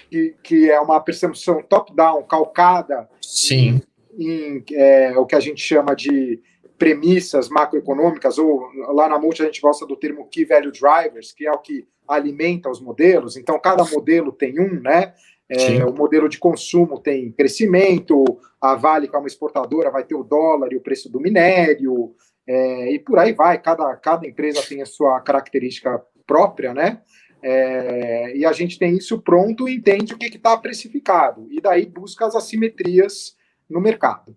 que, 0.10 0.36
que 0.41 0.72
é 0.72 0.79
uma 0.79 1.00
percepção 1.01 1.62
top-down, 1.62 2.24
calcada 2.24 3.10
Sim. 3.22 3.81
em, 4.17 4.57
em 4.57 4.63
é, 4.74 5.17
o 5.17 5.25
que 5.25 5.36
a 5.36 5.39
gente 5.39 5.62
chama 5.62 5.95
de 5.95 6.41
premissas 6.77 7.50
macroeconômicas, 7.50 8.38
ou 8.38 8.67
lá 8.93 9.07
na 9.07 9.19
Multi 9.19 9.41
a 9.41 9.45
gente 9.45 9.62
gosta 9.62 9.86
do 9.86 9.95
termo 9.95 10.27
Key 10.27 10.45
Value 10.45 10.72
Drivers, 10.72 11.31
que 11.31 11.45
é 11.45 11.51
o 11.51 11.60
que 11.60 11.88
alimenta 12.07 12.69
os 12.69 12.81
modelos. 12.81 13.38
Então, 13.38 13.60
cada 13.60 13.86
modelo 13.86 14.31
tem 14.31 14.60
um, 14.60 14.81
né? 14.81 15.13
É, 15.50 15.86
o 15.86 15.93
modelo 15.93 16.27
de 16.27 16.39
consumo 16.39 17.00
tem 17.00 17.31
crescimento, 17.31 18.24
a 18.60 18.75
Vale, 18.75 19.07
que 19.07 19.15
é 19.15 19.19
uma 19.19 19.27
exportadora, 19.27 19.91
vai 19.91 20.03
ter 20.03 20.15
o 20.15 20.24
dólar 20.24 20.72
e 20.72 20.77
o 20.77 20.81
preço 20.81 21.10
do 21.10 21.19
minério, 21.19 22.15
é, 22.47 22.93
e 22.93 23.00
por 23.00 23.19
aí 23.19 23.33
vai. 23.33 23.62
Cada, 23.62 23.95
cada 23.95 24.27
empresa 24.27 24.62
tem 24.67 24.81
a 24.81 24.85
sua 24.85 25.19
característica 25.21 26.01
própria, 26.25 26.73
né? 26.73 27.01
É, 27.41 28.38
e 28.38 28.45
a 28.45 28.53
gente 28.53 28.79
tem 28.79 28.95
isso 28.95 29.21
pronto 29.21 29.67
e 29.67 29.75
entende 29.75 30.13
o 30.13 30.17
que 30.17 30.27
está 30.27 30.55
precificado, 30.55 31.45
e 31.51 31.59
daí 31.59 31.85
busca 31.85 32.25
as 32.25 32.35
assimetrias 32.35 33.35
no 33.69 33.81
mercado. 33.81 34.33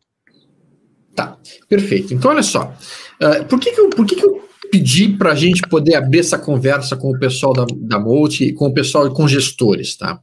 Tá, 1.14 1.38
perfeito. 1.68 2.12
Então, 2.12 2.32
olha 2.32 2.42
só. 2.42 2.74
Uh, 3.22 3.44
por 3.46 3.58
que, 3.60 3.72
que, 3.72 3.80
eu, 3.80 3.90
por 3.90 4.04
que, 4.04 4.16
que 4.16 4.24
eu 4.24 4.46
pedi 4.70 5.08
para 5.16 5.32
a 5.32 5.34
gente 5.34 5.62
poder 5.62 5.94
abrir 5.94 6.18
essa 6.18 6.36
conversa 6.36 6.96
com 6.96 7.10
o 7.10 7.18
pessoal 7.18 7.52
da, 7.52 7.64
da 7.74 7.98
Multi, 7.98 8.52
com 8.52 8.66
o 8.66 8.74
pessoal, 8.74 9.10
com 9.12 9.26
gestores, 9.26 9.96
tá? 9.96 10.20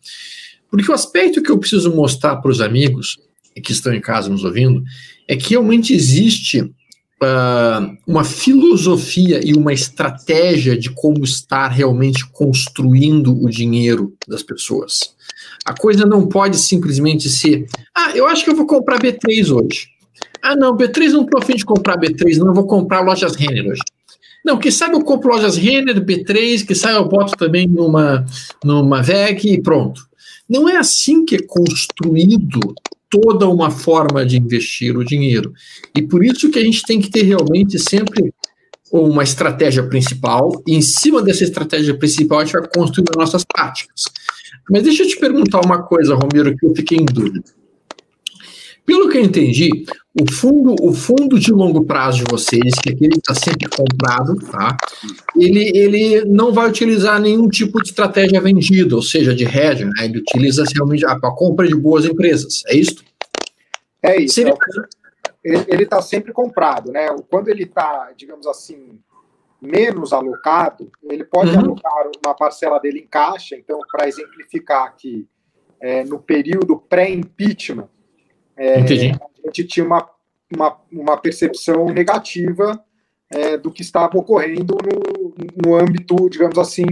Porque 0.69 0.91
o 0.91 0.93
aspecto 0.93 1.41
que 1.41 1.51
eu 1.51 1.57
preciso 1.57 1.95
mostrar 1.95 2.37
para 2.37 2.51
os 2.51 2.61
amigos 2.61 3.17
que 3.63 3.71
estão 3.71 3.93
em 3.93 4.01
casa 4.01 4.29
nos 4.29 4.43
ouvindo 4.43 4.83
é 5.27 5.35
que 5.35 5.51
realmente 5.51 5.93
existe 5.93 6.69
uh, 7.21 7.97
uma 8.07 8.23
filosofia 8.23 9.41
e 9.43 9.53
uma 9.53 9.73
estratégia 9.73 10.77
de 10.77 10.89
como 10.89 11.23
estar 11.23 11.67
realmente 11.67 12.25
construindo 12.27 13.33
o 13.43 13.49
dinheiro 13.49 14.13
das 14.27 14.43
pessoas. 14.43 15.15
A 15.65 15.73
coisa 15.73 16.05
não 16.05 16.27
pode 16.27 16.57
simplesmente 16.57 17.29
ser, 17.29 17.65
ah, 17.95 18.11
eu 18.15 18.27
acho 18.27 18.43
que 18.43 18.49
eu 18.49 18.55
vou 18.55 18.65
comprar 18.65 18.99
B3 18.99 19.49
hoje. 19.51 19.89
Ah, 20.41 20.55
não, 20.55 20.75
B3 20.75 21.11
não 21.11 21.23
estou 21.23 21.41
afim 21.41 21.55
de 21.55 21.65
comprar 21.65 21.97
B3, 21.97 22.37
não, 22.37 22.47
eu 22.47 22.53
vou 22.53 22.67
comprar 22.67 23.01
lojas 23.01 23.35
Renner 23.35 23.65
hoje. 23.65 23.81
Não, 24.43 24.57
que 24.57 24.69
sabe 24.69 24.95
eu 24.95 25.01
compro 25.01 25.31
lojas 25.31 25.55
Renner, 25.55 26.03
B3, 26.03 26.65
que 26.65 26.75
sabe 26.75 26.95
eu 26.95 27.07
boto 27.07 27.37
também 27.37 27.65
numa, 27.65 28.25
numa 28.63 29.01
VEG 29.01 29.53
e 29.53 29.61
pronto. 29.61 30.05
Não 30.49 30.67
é 30.67 30.75
assim 30.75 31.23
que 31.23 31.35
é 31.35 31.41
construído 31.41 32.59
toda 33.13 33.47
uma 33.47 33.69
forma 33.69 34.25
de 34.25 34.37
investir 34.37 34.97
o 34.97 35.05
dinheiro. 35.05 35.53
E 35.95 36.01
por 36.01 36.25
isso 36.25 36.49
que 36.49 36.57
a 36.57 36.63
gente 36.63 36.81
tem 36.83 36.99
que 36.99 37.11
ter 37.11 37.21
realmente 37.21 37.77
sempre 37.77 38.33
uma 38.91 39.23
estratégia 39.23 39.83
principal, 39.83 40.61
e 40.67 40.75
em 40.75 40.81
cima 40.81 41.21
dessa 41.21 41.43
estratégia 41.43 41.95
principal 41.97 42.39
a 42.39 42.45
gente 42.45 42.53
vai 42.53 42.67
construir 42.75 43.05
as 43.09 43.17
nossas 43.17 43.43
práticas. 43.43 44.03
Mas 44.69 44.83
deixa 44.83 45.03
eu 45.03 45.07
te 45.07 45.19
perguntar 45.19 45.61
uma 45.61 45.81
coisa, 45.83 46.15
Romero, 46.15 46.55
que 46.55 46.65
eu 46.65 46.75
fiquei 46.75 46.97
em 46.97 47.05
dúvida. 47.05 47.43
Pelo 48.85 49.09
que 49.09 49.17
eu 49.17 49.23
entendi, 49.23 49.85
o 50.19 50.31
fundo, 50.31 50.75
o 50.81 50.93
fundo 50.93 51.39
de 51.39 51.51
longo 51.51 51.85
prazo 51.85 52.19
de 52.19 52.25
vocês, 52.29 52.73
que 52.81 52.89
é 52.89 52.93
aquele 52.93 53.13
que 53.13 53.19
está 53.19 53.33
sempre 53.33 53.69
comprado, 53.69 54.35
tá? 54.51 54.75
Ele, 55.35 55.71
ele 55.73 56.25
não 56.25 56.51
vai 56.51 56.67
utilizar 56.69 57.19
nenhum 57.19 57.47
tipo 57.47 57.81
de 57.81 57.89
estratégia 57.89 58.41
vendida, 58.41 58.95
ou 58.95 59.01
seja, 59.01 59.33
de 59.33 59.45
hedge, 59.45 59.85
né? 59.85 59.91
Ele 60.03 60.19
utiliza 60.19 60.63
realmente 60.73 61.05
a, 61.05 61.13
a 61.13 61.31
compra 61.35 61.67
de 61.67 61.75
boas 61.75 62.05
empresas, 62.05 62.61
é 62.67 62.75
isso? 62.75 63.03
É 64.01 64.21
isso. 64.21 64.35
Seria... 64.35 64.53
É 64.53 65.03
ele 65.45 65.83
está 65.83 66.01
sempre 66.01 66.31
comprado, 66.31 66.91
né? 66.91 67.07
Quando 67.29 67.49
ele 67.49 67.63
está, 67.63 68.11
digamos 68.15 68.47
assim, 68.47 68.97
menos 69.61 70.13
alocado, 70.13 70.89
ele 71.09 71.25
pode 71.25 71.51
uhum. 71.51 71.59
alocar 71.59 72.09
uma 72.25 72.33
parcela 72.33 72.79
dele 72.79 72.99
em 72.99 73.07
caixa. 73.07 73.55
Então, 73.55 73.79
para 73.91 74.07
exemplificar 74.07 74.85
aqui, 74.85 75.27
é, 75.81 76.03
no 76.05 76.19
período 76.19 76.77
pré-impeachment, 76.77 77.89
é, 78.57 78.75
a 78.75 78.85
gente 79.47 79.63
tinha 79.65 79.85
uma, 79.85 80.09
uma, 80.53 80.77
uma 80.91 81.17
percepção 81.17 81.85
negativa 81.85 82.83
é, 83.29 83.57
do 83.57 83.71
que 83.71 83.81
estava 83.81 84.17
ocorrendo 84.17 84.77
no, 84.83 85.35
no 85.65 85.75
âmbito, 85.75 86.29
digamos 86.29 86.57
assim, 86.57 86.85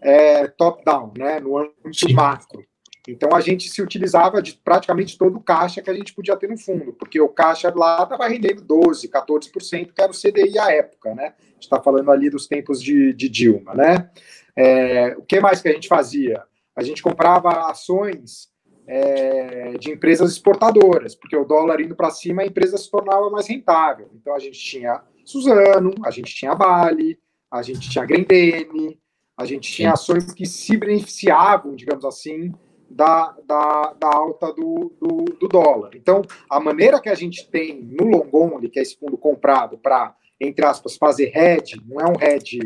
é, 0.00 0.46
top-down, 0.48 1.12
né, 1.16 1.40
no 1.40 1.58
âmbito 1.58 2.08
Sim. 2.08 2.14
macro. 2.14 2.62
Então 3.08 3.34
a 3.34 3.40
gente 3.40 3.70
se 3.70 3.80
utilizava 3.80 4.42
de 4.42 4.52
praticamente 4.52 5.16
todo 5.16 5.38
o 5.38 5.40
caixa 5.40 5.80
que 5.80 5.88
a 5.88 5.94
gente 5.94 6.12
podia 6.12 6.36
ter 6.36 6.46
no 6.46 6.58
fundo, 6.58 6.92
porque 6.92 7.18
o 7.18 7.28
caixa 7.28 7.72
lá 7.74 8.02
estava 8.02 8.28
rendendo 8.28 8.62
12%, 8.62 9.08
14%, 9.08 9.92
que 9.94 10.00
era 10.00 10.12
o 10.12 10.14
CDI 10.14 10.58
à 10.58 10.70
época, 10.70 11.14
né? 11.14 11.32
A 11.38 11.52
gente 11.54 11.62
está 11.62 11.80
falando 11.80 12.10
ali 12.10 12.28
dos 12.28 12.46
tempos 12.46 12.82
de, 12.82 13.14
de 13.14 13.28
Dilma, 13.30 13.74
né? 13.74 14.10
É, 14.54 15.16
o 15.16 15.22
que 15.22 15.40
mais 15.40 15.62
que 15.62 15.68
a 15.68 15.72
gente 15.72 15.88
fazia? 15.88 16.42
A 16.76 16.82
gente 16.82 17.02
comprava 17.02 17.70
ações 17.70 18.48
é, 18.88 19.76
de 19.78 19.90
empresas 19.92 20.32
exportadoras, 20.32 21.14
porque 21.14 21.36
o 21.36 21.44
dólar 21.44 21.78
indo 21.80 21.94
para 21.94 22.10
cima, 22.10 22.40
a 22.40 22.46
empresa 22.46 22.78
se 22.78 22.90
tornava 22.90 23.28
mais 23.28 23.46
rentável. 23.46 24.08
Então 24.14 24.34
a 24.34 24.38
gente 24.38 24.58
tinha 24.58 25.02
Suzano, 25.26 25.92
a 26.02 26.10
gente 26.10 26.34
tinha 26.34 26.54
Vale, 26.54 27.18
a 27.50 27.60
gente 27.60 27.90
tinha 27.90 28.06
Grendene, 28.06 28.98
a 29.36 29.44
gente 29.44 29.70
tinha 29.70 29.92
ações 29.92 30.32
que 30.32 30.46
se 30.46 30.74
beneficiavam, 30.78 31.76
digamos 31.76 32.04
assim, 32.06 32.50
da, 32.88 33.36
da, 33.46 33.94
da 34.00 34.08
alta 34.08 34.54
do, 34.54 34.90
do, 34.98 35.24
do, 35.38 35.48
dólar. 35.48 35.90
Então, 35.94 36.22
a 36.48 36.58
maneira 36.58 36.98
que 36.98 37.10
a 37.10 37.14
gente 37.14 37.46
tem 37.50 37.82
no 37.82 38.06
long 38.06 38.30
only, 38.32 38.70
que 38.70 38.78
é 38.78 38.82
esse 38.82 38.98
fundo 38.98 39.18
comprado, 39.18 39.76
para, 39.76 40.16
entre 40.40 40.64
aspas, 40.64 40.96
fazer 40.96 41.30
hedge, 41.36 41.78
não 41.86 42.00
é 42.00 42.06
um 42.06 42.20
hedge 42.20 42.58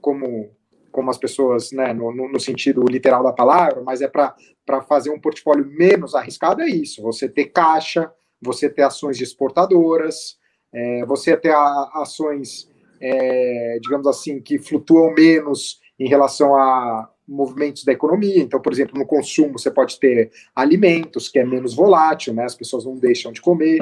como 0.00 0.50
como 0.90 1.10
as 1.10 1.18
pessoas, 1.18 1.70
né, 1.70 1.92
no, 1.92 2.10
no, 2.10 2.40
sentido 2.40 2.82
literal 2.88 3.22
da 3.22 3.32
palavra, 3.32 3.82
mas 3.82 4.00
é 4.00 4.08
para 4.08 4.34
fazer 4.82 5.10
um 5.10 5.20
portfólio 5.20 5.66
menos 5.66 6.14
arriscado, 6.14 6.62
é 6.62 6.68
isso. 6.68 7.02
Você 7.02 7.28
ter 7.28 7.46
caixa, 7.46 8.10
você 8.40 8.68
ter 8.68 8.82
ações 8.82 9.16
de 9.16 9.24
exportadoras, 9.24 10.38
é, 10.72 11.04
você 11.06 11.36
ter 11.36 11.52
a, 11.52 11.90
ações, 11.94 12.70
é, 13.00 13.78
digamos 13.82 14.06
assim, 14.06 14.40
que 14.40 14.58
flutuam 14.58 15.12
menos 15.14 15.80
em 15.98 16.08
relação 16.08 16.54
a, 16.54 17.10
movimentos 17.28 17.84
da 17.84 17.92
economia. 17.92 18.38
Então, 18.38 18.60
por 18.60 18.72
exemplo, 18.72 18.98
no 18.98 19.06
consumo 19.06 19.58
você 19.58 19.70
pode 19.70 20.00
ter 20.00 20.30
alimentos, 20.56 21.28
que 21.28 21.38
é 21.38 21.44
menos 21.44 21.74
volátil, 21.74 22.32
né? 22.32 22.44
As 22.44 22.54
pessoas 22.54 22.84
não 22.84 22.96
deixam 22.96 23.30
de 23.30 23.42
comer. 23.42 23.78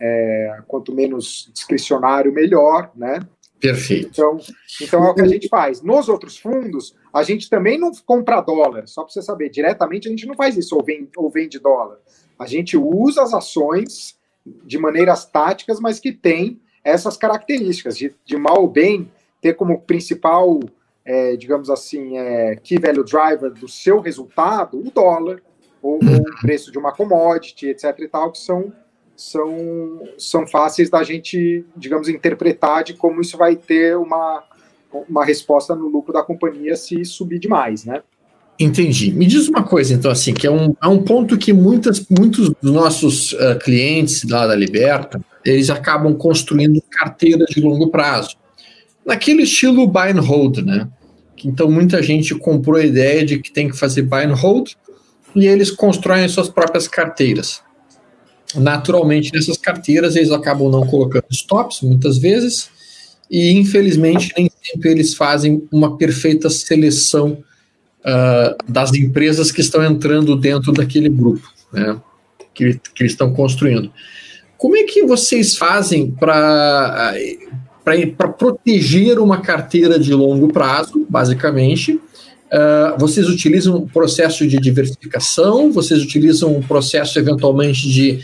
É, 0.00 0.62
quanto 0.66 0.94
menos 0.94 1.50
discricionário, 1.52 2.32
melhor, 2.32 2.90
né? 2.94 3.20
Perfeito. 3.60 4.10
Então, 4.12 4.38
então 4.80 5.04
é 5.04 5.10
o 5.10 5.14
que 5.14 5.22
a 5.22 5.26
gente 5.26 5.48
faz. 5.48 5.82
Nos 5.82 6.08
outros 6.08 6.38
fundos, 6.38 6.94
a 7.12 7.22
gente 7.22 7.50
também 7.50 7.78
não 7.78 7.90
compra 8.06 8.40
dólar, 8.40 8.86
só 8.86 9.02
para 9.02 9.12
você 9.12 9.22
saber, 9.22 9.50
diretamente 9.50 10.06
a 10.06 10.10
gente 10.10 10.26
não 10.26 10.34
faz 10.34 10.56
isso, 10.56 10.76
ou 10.76 10.82
vende, 10.82 11.10
ou 11.16 11.28
vende 11.28 11.58
dólar. 11.58 11.98
A 12.38 12.46
gente 12.46 12.76
usa 12.76 13.22
as 13.22 13.34
ações 13.34 14.16
de 14.64 14.78
maneiras 14.78 15.26
táticas, 15.26 15.80
mas 15.80 15.98
que 15.98 16.12
tem 16.12 16.60
essas 16.84 17.16
características 17.16 17.98
de, 17.98 18.14
de 18.24 18.36
mal 18.36 18.62
ou 18.62 18.68
bem 18.68 19.10
ter 19.40 19.54
como 19.54 19.80
principal, 19.80 20.60
é, 21.04 21.36
digamos 21.36 21.68
assim, 21.68 22.16
é, 22.16 22.56
key 22.56 22.78
value 22.78 23.04
driver 23.04 23.52
do 23.52 23.68
seu 23.68 24.00
resultado 24.00 24.78
o 24.78 24.90
dólar, 24.90 25.42
ou, 25.82 25.94
ou 25.94 25.98
o 25.98 26.40
preço 26.40 26.70
de 26.70 26.78
uma 26.78 26.92
commodity, 26.92 27.68
etc. 27.68 27.94
e 27.98 28.08
tal, 28.08 28.32
que 28.32 28.38
são 28.38 28.72
são, 29.18 30.08
são 30.16 30.46
fáceis 30.46 30.88
da 30.88 31.02
gente, 31.02 31.64
digamos, 31.76 32.08
interpretar 32.08 32.84
de 32.84 32.94
como 32.94 33.20
isso 33.20 33.36
vai 33.36 33.56
ter 33.56 33.96
uma, 33.96 34.44
uma 35.10 35.24
resposta 35.24 35.74
no 35.74 35.88
lucro 35.88 36.12
da 36.12 36.22
companhia 36.22 36.76
se 36.76 37.04
subir 37.04 37.40
demais, 37.40 37.84
né? 37.84 38.00
Entendi. 38.60 39.12
Me 39.12 39.26
diz 39.26 39.48
uma 39.48 39.64
coisa, 39.64 39.92
então, 39.92 40.10
assim, 40.10 40.32
que 40.32 40.46
é 40.46 40.50
um, 40.50 40.72
é 40.82 40.86
um 40.86 41.02
ponto 41.02 41.36
que 41.36 41.52
muitas, 41.52 42.06
muitos 42.08 42.50
dos 42.62 42.72
nossos 42.72 43.32
uh, 43.32 43.58
clientes 43.60 44.22
lá 44.22 44.46
da 44.46 44.54
Liberta, 44.54 45.20
eles 45.44 45.68
acabam 45.68 46.14
construindo 46.14 46.80
carteiras 46.88 47.48
de 47.48 47.60
longo 47.60 47.90
prazo. 47.90 48.36
Naquele 49.04 49.42
estilo 49.42 49.86
buy 49.86 50.12
and 50.12 50.20
hold, 50.20 50.58
né? 50.58 50.88
Então, 51.44 51.68
muita 51.68 52.00
gente 52.02 52.34
comprou 52.36 52.76
a 52.76 52.84
ideia 52.84 53.24
de 53.24 53.40
que 53.40 53.50
tem 53.50 53.68
que 53.68 53.76
fazer 53.76 54.02
buy 54.02 54.24
and 54.24 54.34
hold 54.34 54.70
e 55.34 55.46
eles 55.46 55.72
constroem 55.72 56.28
suas 56.28 56.48
próprias 56.48 56.86
carteiras 56.86 57.62
naturalmente 58.54 59.32
nessas 59.32 59.56
carteiras 59.56 60.16
eles 60.16 60.30
acabam 60.30 60.70
não 60.70 60.86
colocando 60.86 61.26
stops 61.30 61.82
muitas 61.82 62.18
vezes 62.18 62.70
e 63.30 63.52
infelizmente 63.52 64.32
nem 64.36 64.50
sempre 64.62 64.90
eles 64.90 65.14
fazem 65.14 65.66
uma 65.70 65.96
perfeita 65.96 66.48
seleção 66.48 67.38
uh, 68.00 68.56
das 68.70 68.92
empresas 68.94 69.52
que 69.52 69.60
estão 69.60 69.84
entrando 69.84 70.34
dentro 70.34 70.72
daquele 70.72 71.08
grupo, 71.08 71.46
né, 71.72 72.00
que, 72.54 72.80
que 72.94 73.04
estão 73.04 73.32
construindo. 73.32 73.92
Como 74.56 74.76
é 74.76 74.84
que 74.84 75.04
vocês 75.04 75.56
fazem 75.56 76.10
para 76.10 77.14
para 78.16 78.28
proteger 78.28 79.18
uma 79.18 79.40
carteira 79.40 79.98
de 79.98 80.12
longo 80.12 80.52
prazo, 80.52 81.06
basicamente? 81.08 81.94
Uh, 81.94 82.98
vocês 82.98 83.26
utilizam 83.28 83.76
um 83.76 83.86
processo 83.86 84.46
de 84.46 84.58
diversificação? 84.58 85.72
Vocês 85.72 86.02
utilizam 86.02 86.54
um 86.54 86.60
processo 86.60 87.18
eventualmente 87.18 87.88
de 87.88 88.22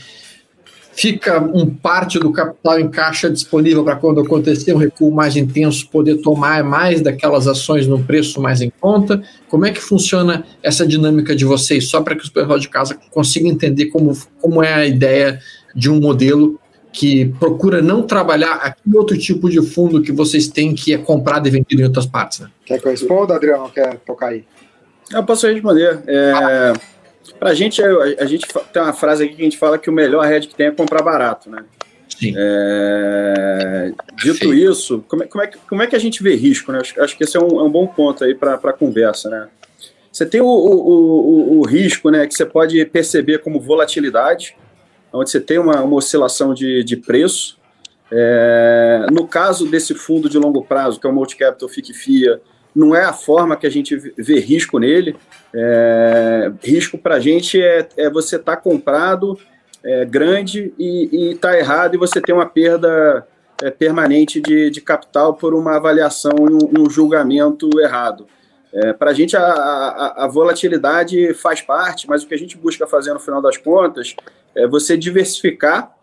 fica 0.95 1.41
um 1.41 1.69
parte 1.69 2.19
do 2.19 2.33
capital 2.33 2.79
em 2.79 2.89
caixa 2.89 3.29
disponível 3.29 3.85
para 3.85 3.97
quando 3.97 4.21
acontecer 4.21 4.73
um 4.73 4.79
recuo 4.79 5.11
mais 5.11 5.37
intenso 5.37 5.89
poder 5.89 6.17
tomar 6.19 6.63
mais 6.63 7.01
daquelas 7.01 7.47
ações 7.49 7.87
no 7.87 8.03
preço 8.03 8.41
mais 8.41 8.61
em 8.61 8.71
conta? 8.81 9.23
Como 9.49 9.67
é 9.67 9.73
que 9.73 9.81
funciona 9.81 10.45
essa 10.63 10.87
dinâmica 10.87 11.35
de 11.35 11.45
vocês? 11.45 11.89
Só 11.89 12.01
para 12.01 12.15
que 12.15 12.27
o 12.27 12.31
pessoal 12.31 12.59
de 12.59 12.69
casa 12.69 12.97
consiga 13.11 13.49
entender 13.49 13.87
como, 13.87 14.17
como 14.41 14.63
é 14.63 14.73
a 14.73 14.87
ideia 14.87 15.41
de 15.75 15.91
um 15.91 16.01
modelo 16.01 16.61
que 16.93 17.27
procura 17.41 17.83
não 17.83 18.03
trabalhar 18.03 18.55
aquele 18.55 18.97
outro 18.97 19.19
tipo 19.19 19.51
de 19.51 19.61
fundo 19.61 20.01
que 20.01 20.13
vocês 20.13 20.47
têm 20.47 20.75
que 20.75 20.95
é 20.95 20.99
comprado 20.99 21.49
e 21.49 21.51
vendido 21.51 21.83
em 21.83 21.85
outras 21.85 22.07
partes. 22.07 22.39
Né? 22.39 22.49
Quer 22.65 22.81
que 22.81 22.87
eu 22.87 22.93
responda, 22.93 23.35
Adriano? 23.35 23.69
Quer 23.69 23.97
tocar 24.07 24.29
aí? 24.29 24.45
Eu 25.13 25.25
posso 25.25 25.49
responder. 25.49 26.03
É... 26.07 26.33
Ah 26.33 26.94
para 27.39 27.51
a 27.51 27.55
gente, 27.55 27.83
a, 27.83 28.27
gente 28.27 28.47
tem 28.73 28.83
uma 28.83 28.93
frase 28.93 29.25
aqui 29.25 29.35
que 29.35 29.43
a 29.43 29.45
gente 29.45 29.59
fala 29.59 29.79
que 29.79 29.89
o 29.89 29.93
melhor 29.93 30.31
hedge 30.31 30.49
que 30.49 30.55
tem 30.55 30.67
é 30.67 30.71
comprar 30.71 31.03
barato, 31.03 31.51
né? 31.51 31.65
Sim. 32.09 32.35
É, 32.37 33.93
dito 34.17 34.51
Sim. 34.51 34.71
isso, 34.71 35.05
como 35.09 35.23
é, 35.23 35.27
como, 35.27 35.45
é, 35.45 35.51
como 35.69 35.83
é 35.83 35.87
que 35.87 35.97
a 35.97 35.99
gente 35.99 36.23
vê 36.23 36.35
risco? 36.35 36.71
Né? 36.71 36.79
Acho, 36.81 37.01
acho 37.03 37.17
que 37.17 37.25
esse 37.25 37.37
é 37.37 37.41
um, 37.41 37.61
é 37.61 37.63
um 37.63 37.71
bom 37.71 37.87
ponto 37.87 38.25
aí 38.25 38.35
para 38.35 38.55
a 38.55 38.73
conversa, 38.73 39.29
né? 39.29 39.49
Você 40.13 40.25
tem 40.25 40.41
o, 40.41 40.47
o, 40.47 41.59
o, 41.59 41.59
o, 41.59 41.67
risco, 41.67 42.09
né, 42.09 42.25
que 42.25 42.35
você 42.35 42.47
pode 42.47 42.85
perceber 42.87 43.39
como 43.39 43.61
volatilidade, 43.61 44.57
onde 45.13 45.29
você 45.29 45.41
tem 45.41 45.59
uma, 45.59 45.83
uma 45.83 45.97
oscilação 45.97 46.55
de, 46.55 46.85
de 46.85 46.97
preço. 46.97 47.59
É, 48.13 49.07
no 49.11 49.27
caso 49.27 49.67
desse 49.67 49.93
fundo 49.93 50.29
de 50.29 50.39
longo 50.39 50.63
prazo, 50.63 51.01
que 51.01 51.07
é 51.07 51.11
o 51.11 51.13
Multicapital 51.13 51.69
FIC 51.69 51.93
FIA, 51.93 52.41
não 52.75 52.95
é 52.95 53.05
a 53.05 53.13
forma 53.13 53.57
que 53.57 53.67
a 53.67 53.71
gente 53.71 53.97
vê 53.97 54.41
risco 54.41 54.79
nele. 54.79 55.17
É, 55.55 56.53
risco 56.63 56.99
para 56.99 57.17
a 57.17 57.21
gente 57.21 57.63
é, 57.63 57.89
é 57.97 58.11
você 58.11 58.37
estar 58.37 58.57
tá 58.57 58.61
comprado 58.61 59.39
é, 59.85 60.05
grande 60.05 60.75
e 60.79 61.33
estar 61.33 61.53
tá 61.53 61.59
errado 61.59 61.95
e 61.95 61.99
você 61.99 62.21
ter 62.21 62.33
uma 62.33 62.47
perda 62.47 63.27
é, 63.63 63.71
permanente 63.71 64.41
de, 64.41 64.71
de, 64.71 64.81
capital 64.81 65.35
por 65.35 65.55
uma 65.55 65.77
avaliação 65.77 66.33
e 66.39 66.53
um, 66.53 66.83
um 66.83 66.91
julgamento 66.91 67.69
errado. 67.79 68.27
É, 68.73 68.93
para 68.93 69.13
a 69.13 69.15
gente, 69.15 69.37
a, 69.37 70.15
a, 70.17 70.27
volatilidade 70.27 71.33
faz 71.35 71.63
parte, 71.63 72.09
mas 72.09 72.25
o 72.25 72.27
que 72.27 72.35
a 72.35 72.39
gente 72.39 72.57
busca 72.59 72.89
fazer 72.89 73.15
no 73.15 73.21
final 73.21 73.41
das 73.41 73.57
contas 73.57 74.17
é 74.55 74.67
você 74.67 74.97
diversificar, 74.97 75.95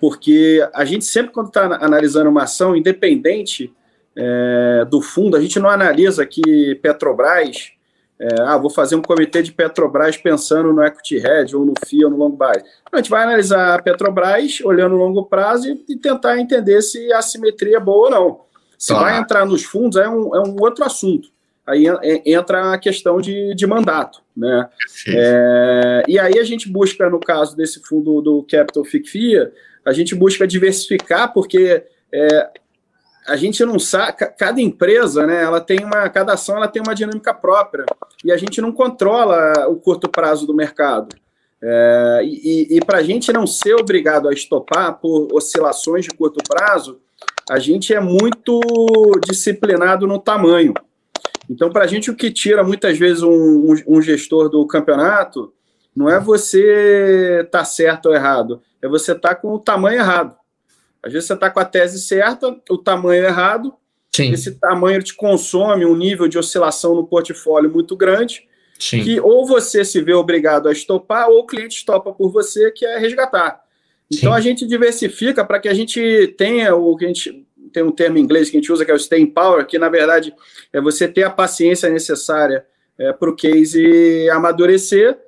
porque 0.00 0.66
a 0.72 0.84
gente 0.86 1.04
sempre, 1.04 1.32
quando 1.32 1.48
está 1.48 1.64
analisando 1.80 2.30
uma 2.30 2.44
ação, 2.44 2.74
independente 2.74 3.70
é, 4.16 4.84
do 4.88 5.02
fundo, 5.02 5.36
a 5.36 5.40
gente 5.40 5.58
não 5.60 5.68
analisa 5.68 6.22
aqui 6.22 6.74
Petrobras, 6.76 7.72
é, 8.18 8.28
ah, 8.40 8.56
vou 8.56 8.70
fazer 8.70 8.96
um 8.96 9.02
comitê 9.02 9.42
de 9.42 9.52
Petrobras 9.52 10.16
pensando 10.16 10.72
no 10.72 10.82
equity 10.82 11.16
hedge 11.16 11.54
ou 11.54 11.66
no 11.66 11.74
FIA 11.86 12.06
ou 12.06 12.10
no 12.10 12.16
longo 12.16 12.36
prazo. 12.36 12.64
A 12.90 12.96
gente 12.96 13.10
vai 13.10 13.22
analisar 13.22 13.74
a 13.74 13.82
Petrobras 13.82 14.60
olhando 14.64 14.92
no 14.92 15.04
longo 15.04 15.26
prazo 15.26 15.68
e, 15.68 15.84
e 15.92 15.96
tentar 15.96 16.38
entender 16.38 16.80
se 16.80 17.12
a 17.12 17.20
simetria 17.20 17.76
é 17.76 17.80
boa 17.80 18.06
ou 18.06 18.10
não. 18.10 18.40
Se 18.78 18.94
tá. 18.94 19.00
vai 19.00 19.18
entrar 19.18 19.44
nos 19.44 19.64
fundos 19.64 19.98
é 19.98 20.08
um, 20.08 20.34
é 20.34 20.40
um 20.40 20.56
outro 20.60 20.84
assunto. 20.84 21.28
Aí 21.66 21.84
entra 22.24 22.72
a 22.72 22.78
questão 22.78 23.20
de, 23.20 23.54
de 23.54 23.66
mandato. 23.66 24.22
Né? 24.36 24.68
É, 25.08 26.02
e 26.06 26.18
aí 26.18 26.38
a 26.38 26.44
gente 26.44 26.70
busca, 26.70 27.10
no 27.10 27.18
caso 27.18 27.56
desse 27.56 27.82
fundo 27.82 28.22
do 28.22 28.46
Capital 28.48 28.84
FIC 28.84 29.08
FIA, 29.08 29.52
a 29.84 29.92
gente 29.92 30.14
busca 30.14 30.46
diversificar, 30.46 31.32
porque 31.32 31.82
é, 32.12 32.50
a 33.26 33.36
gente 33.36 33.64
não 33.64 33.78
sabe, 33.78 34.18
cada 34.38 34.60
empresa, 34.60 35.26
né, 35.26 35.42
ela 35.42 35.60
tem 35.60 35.84
uma, 35.84 36.08
cada 36.08 36.34
ação 36.34 36.56
ela 36.56 36.68
tem 36.68 36.82
uma 36.82 36.94
dinâmica 36.94 37.34
própria 37.34 37.84
e 38.24 38.32
a 38.32 38.36
gente 38.36 38.60
não 38.60 38.72
controla 38.72 39.68
o 39.68 39.76
curto 39.76 40.08
prazo 40.08 40.46
do 40.46 40.54
mercado. 40.54 41.14
É, 41.62 42.20
e, 42.24 42.76
e 42.76 42.84
para 42.84 42.98
a 42.98 43.02
gente 43.02 43.32
não 43.32 43.46
ser 43.46 43.74
obrigado 43.74 44.28
a 44.28 44.32
estopar 44.32 44.98
por 45.00 45.28
oscilações 45.32 46.04
de 46.04 46.10
curto 46.10 46.38
prazo, 46.46 47.00
a 47.48 47.58
gente 47.58 47.94
é 47.94 48.00
muito 48.00 48.60
disciplinado 49.26 50.06
no 50.06 50.18
tamanho. 50.18 50.74
Então, 51.48 51.70
para 51.70 51.84
a 51.84 51.86
gente, 51.86 52.10
o 52.10 52.16
que 52.16 52.30
tira 52.30 52.64
muitas 52.64 52.98
vezes 52.98 53.22
um, 53.22 53.74
um, 53.86 54.02
gestor 54.02 54.48
do 54.48 54.66
campeonato 54.66 55.52
não 55.94 56.10
é 56.10 56.18
você 56.18 57.42
estar 57.44 57.60
tá 57.60 57.64
certo 57.64 58.06
ou 58.06 58.14
errado, 58.14 58.60
é 58.82 58.88
você 58.88 59.12
estar 59.12 59.30
tá 59.30 59.34
com 59.34 59.54
o 59.54 59.58
tamanho 59.58 60.00
errado. 60.00 60.34
Às 61.02 61.12
vezes 61.12 61.26
você 61.26 61.34
está 61.34 61.50
com 61.50 61.60
a 61.60 61.64
tese 61.64 62.00
certa, 62.00 62.56
o 62.68 62.78
tamanho 62.78 63.24
errado, 63.24 63.74
Sim. 64.14 64.32
esse 64.32 64.52
tamanho 64.58 65.02
te 65.02 65.14
consome 65.14 65.84
um 65.84 65.96
nível 65.96 66.26
de 66.26 66.38
oscilação 66.38 66.94
no 66.94 67.06
portfólio 67.06 67.70
muito 67.70 67.96
grande, 67.96 68.46
Sim. 68.78 69.02
que 69.02 69.20
ou 69.20 69.46
você 69.46 69.84
se 69.84 70.00
vê 70.00 70.14
obrigado 70.14 70.68
a 70.68 70.72
estopar, 70.72 71.28
ou 71.28 71.40
o 71.40 71.46
cliente 71.46 71.76
estopa 71.76 72.12
por 72.12 72.30
você, 72.30 72.70
que 72.70 72.84
é 72.84 72.98
resgatar. 72.98 73.60
Então 74.10 74.32
Sim. 74.32 74.38
a 74.38 74.40
gente 74.40 74.66
diversifica 74.66 75.44
para 75.44 75.58
que 75.58 75.68
a 75.68 75.74
gente 75.74 76.34
tenha 76.38 76.74
o 76.74 76.96
que 76.96 77.04
a 77.04 77.08
gente 77.08 77.46
tem 77.72 77.82
um 77.82 77.90
termo 77.90 78.16
em 78.16 78.22
inglês 78.22 78.48
que 78.48 78.56
a 78.56 78.60
gente 78.60 78.72
usa 78.72 78.84
que 78.84 78.90
é 78.90 78.94
o 78.94 78.98
staying 78.98 79.26
power, 79.26 79.66
que 79.66 79.78
na 79.78 79.88
verdade 79.88 80.34
é 80.72 80.80
você 80.80 81.06
ter 81.06 81.24
a 81.24 81.30
paciência 81.30 81.90
necessária 81.90 82.64
é, 82.98 83.12
para 83.12 83.28
o 83.28 83.36
case 83.36 84.30
amadurecer 84.30 85.18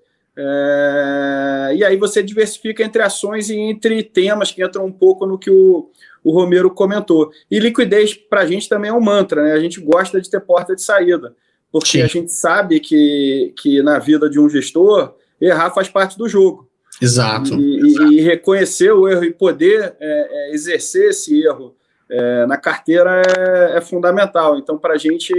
é, 0.40 1.72
e 1.74 1.84
aí 1.84 1.96
você 1.96 2.22
diversifica 2.22 2.84
entre 2.84 3.02
ações 3.02 3.50
e 3.50 3.56
entre 3.56 4.04
temas 4.04 4.52
que 4.52 4.64
entram 4.64 4.86
um 4.86 4.92
pouco 4.92 5.26
no 5.26 5.36
que 5.36 5.50
o, 5.50 5.90
o 6.22 6.30
Romero 6.30 6.70
comentou. 6.70 7.32
E 7.50 7.58
liquidez, 7.58 8.14
para 8.14 8.42
a 8.42 8.46
gente, 8.46 8.68
também 8.68 8.88
é 8.88 8.94
um 8.94 9.00
mantra, 9.00 9.42
né? 9.42 9.52
A 9.52 9.58
gente 9.58 9.80
gosta 9.80 10.20
de 10.20 10.30
ter 10.30 10.40
porta 10.40 10.76
de 10.76 10.82
saída, 10.82 11.34
porque 11.72 11.98
Sim. 11.98 12.02
a 12.02 12.06
gente 12.06 12.32
sabe 12.32 12.78
que, 12.78 13.52
que 13.60 13.82
na 13.82 13.98
vida 13.98 14.30
de 14.30 14.38
um 14.38 14.48
gestor, 14.48 15.16
errar 15.40 15.72
faz 15.72 15.88
parte 15.88 16.16
do 16.16 16.28
jogo. 16.28 16.68
Exato. 17.02 17.54
E, 17.54 17.88
Exato. 17.88 18.12
e 18.12 18.20
reconhecer 18.20 18.92
o 18.92 19.08
erro 19.08 19.24
e 19.24 19.32
poder 19.32 19.96
é, 19.98 20.28
é, 20.50 20.54
exercer 20.54 21.10
esse 21.10 21.42
erro 21.42 21.74
é, 22.08 22.46
na 22.46 22.56
carteira 22.56 23.22
é, 23.26 23.78
é 23.78 23.80
fundamental. 23.80 24.56
Então, 24.56 24.78
para 24.78 24.94
a 24.94 24.98
gente, 24.98 25.34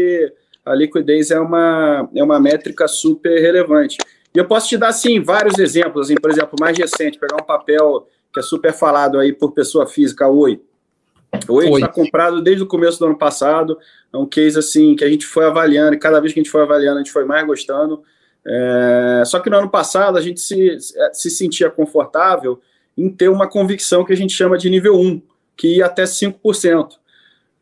a 0.66 0.76
liquidez 0.76 1.32
é 1.32 1.40
uma, 1.40 2.10
é 2.14 2.22
uma 2.22 2.40
métrica 2.40 2.86
super 2.86 3.40
relevante. 3.40 3.98
E 4.34 4.38
eu 4.38 4.46
posso 4.46 4.68
te 4.68 4.78
dar, 4.78 4.90
assim, 4.90 5.22
vários 5.22 5.58
exemplos, 5.58 6.08
assim, 6.08 6.16
por 6.16 6.30
exemplo, 6.30 6.56
mais 6.60 6.78
recente, 6.78 7.18
pegar 7.18 7.36
um 7.36 7.46
papel 7.46 8.08
que 8.32 8.40
é 8.40 8.44
super 8.44 8.72
falado 8.72 9.20
aí 9.20 9.34
por 9.34 9.52
pessoa 9.52 9.88
física, 9.88 10.28
Oi. 10.28 10.62
Hoje 11.48 11.74
está 11.74 11.88
comprado 11.88 12.42
desde 12.42 12.64
o 12.64 12.68
começo 12.68 13.00
do 13.00 13.06
ano 13.06 13.18
passado. 13.18 13.78
É 14.12 14.18
um 14.18 14.26
case 14.26 14.58
assim 14.58 14.96
que 14.96 15.04
a 15.04 15.10
gente 15.10 15.26
foi 15.26 15.46
avaliando, 15.46 15.94
e 15.94 16.00
cada 16.00 16.20
vez 16.20 16.34
que 16.34 16.40
a 16.40 16.44
gente 16.44 16.52
foi 16.52 16.62
avaliando, 16.62 16.98
a 16.98 17.04
gente 17.04 17.12
foi 17.12 17.24
mais 17.24 17.46
gostando. 17.46 18.04
É, 18.46 19.24
só 19.26 19.40
que 19.40 19.50
no 19.50 19.58
ano 19.58 19.70
passado 19.70 20.18
a 20.18 20.22
gente 20.22 20.40
se, 20.40 20.78
se 21.14 21.30
sentia 21.30 21.70
confortável 21.70 22.60
em 22.98 23.10
ter 23.10 23.30
uma 23.30 23.48
convicção 23.48 24.04
que 24.04 24.14
a 24.14 24.18
gente 24.18 24.34
chama 24.34 24.58
de 24.58 24.70
nível 24.70 24.96
1, 25.00 25.22
que 25.56 25.78
ia 25.78 25.86
até 25.86 26.04
5%. 26.04 26.94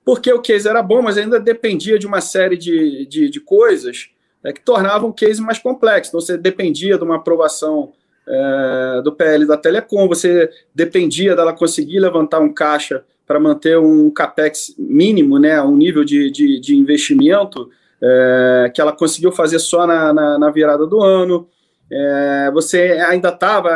Porque 0.06 0.32
o 0.32 0.42
case 0.42 0.68
era 0.68 0.82
bom, 0.82 1.02
mas 1.02 1.18
ainda 1.18 1.40
dependia 1.40 2.00
de 2.00 2.08
uma 2.08 2.22
série 2.22 2.56
de, 2.56 3.06
de, 3.06 3.30
de 3.30 3.40
coisas 3.42 4.10
é, 4.44 4.54
que 4.54 4.62
tornavam 4.62 5.10
o 5.10 5.14
case 5.14 5.42
mais 5.42 5.60
complexo. 5.60 6.10
Então, 6.10 6.22
você 6.22 6.38
dependia 6.38 6.98
de 6.98 7.04
uma 7.04 7.18
aprovação 7.18 7.94
é, 8.28 9.02
do 9.04 9.12
PL 9.12 9.46
da 9.46 9.58
Telecom, 9.58 10.08
você 10.08 10.50
dependia 10.74 11.36
dela 11.36 11.54
conseguir 11.54 12.00
levantar 12.00 12.40
um 12.40 12.54
caixa 12.54 13.04
para 13.26 13.40
manter 13.40 13.78
um 13.78 14.10
capex 14.10 14.74
mínimo, 14.78 15.38
né, 15.38 15.62
um 15.62 15.76
nível 15.76 16.04
de, 16.04 16.32
de, 16.32 16.60
de 16.60 16.76
investimento 16.76 17.70
é, 18.02 18.72
que 18.74 18.80
ela 18.80 18.94
conseguiu 18.94 19.32
fazer 19.32 19.60
só 19.60 19.86
na, 19.86 20.14
na, 20.14 20.40
na 20.40 20.50
virada 20.50 20.86
do 20.86 21.02
ano. 21.02 21.48
É, 21.92 22.52
você 22.54 23.04
ainda 23.08 23.30
estava, 23.30 23.70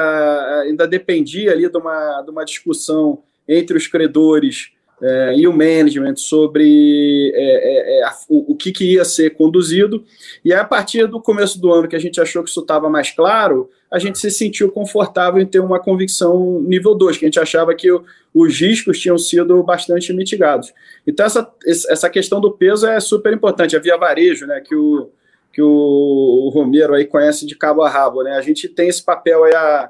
ainda 0.64 0.88
dependia 0.88 1.52
ali 1.52 1.70
de 1.70 1.78
uma, 1.78 2.22
de 2.22 2.32
uma 2.32 2.46
discussão 2.46 3.24
entre 3.48 3.78
os 3.78 3.88
credores 3.88 4.72
é, 5.02 5.34
e 5.36 5.48
o 5.48 5.52
management 5.52 6.16
sobre 6.18 7.32
é, 7.34 8.00
é, 8.00 8.04
é, 8.04 8.10
o, 8.30 8.54
o, 8.54 8.56
que, 8.56 8.72
que 8.72 8.94
ia 8.94 9.04
ser 9.04 9.32
conduzido. 9.32 10.04
E 10.46 10.54
a 10.54 10.64
partir 10.64 11.08
do 11.08 11.20
começo 11.20 11.60
do 11.60 11.74
ano, 11.74 11.88
que 11.88 11.96
a 11.96 12.00
gente 12.00 12.22
achou 12.22 12.44
que 12.44 12.50
isso 12.50 12.60
estava 12.60 12.90
mais 12.90 13.12
claro, 13.12 13.70
a 13.90 13.98
gente 13.98 14.20
se 14.20 14.30
sentiu 14.30 14.72
confortável 14.72 15.42
em 15.42 15.46
ter 15.46 15.60
uma 15.60 15.80
convicção 15.80 16.62
nível 16.62 16.94
2, 16.94 17.18
que 17.18 17.26
a 17.26 17.28
gente 17.28 17.40
achava 17.40 17.74
que 17.74 17.92
o, 17.92 18.04
os 18.34 18.60
riscos 18.60 19.00
tinham 19.00 19.18
sido 19.18 19.62
bastante 19.64 20.14
mitigados. 20.14 20.72
Então, 21.06 21.26
essa, 21.26 21.52
essa 21.66 22.10
questão 22.10 22.40
do 22.40 22.52
peso 22.52 22.86
é 22.86 23.00
super 23.00 23.34
importante. 23.34 23.76
A 23.76 23.80
via 23.80 23.98
varejo, 23.98 24.46
né, 24.46 24.62
que 24.62 24.76
o, 24.76 25.10
que 25.52 25.62
o 25.62 26.52
Romero 26.54 26.94
aí 26.94 27.06
conhece 27.06 27.46
de 27.46 27.56
cabo 27.56 27.82
a 27.82 27.90
rabo. 27.90 28.24
Né? 28.24 28.34
A 28.34 28.42
gente 28.42 28.70
tem 28.70 28.88
esse 28.88 29.04
papel 29.04 29.44
aí 29.44 29.54
há 29.54 29.90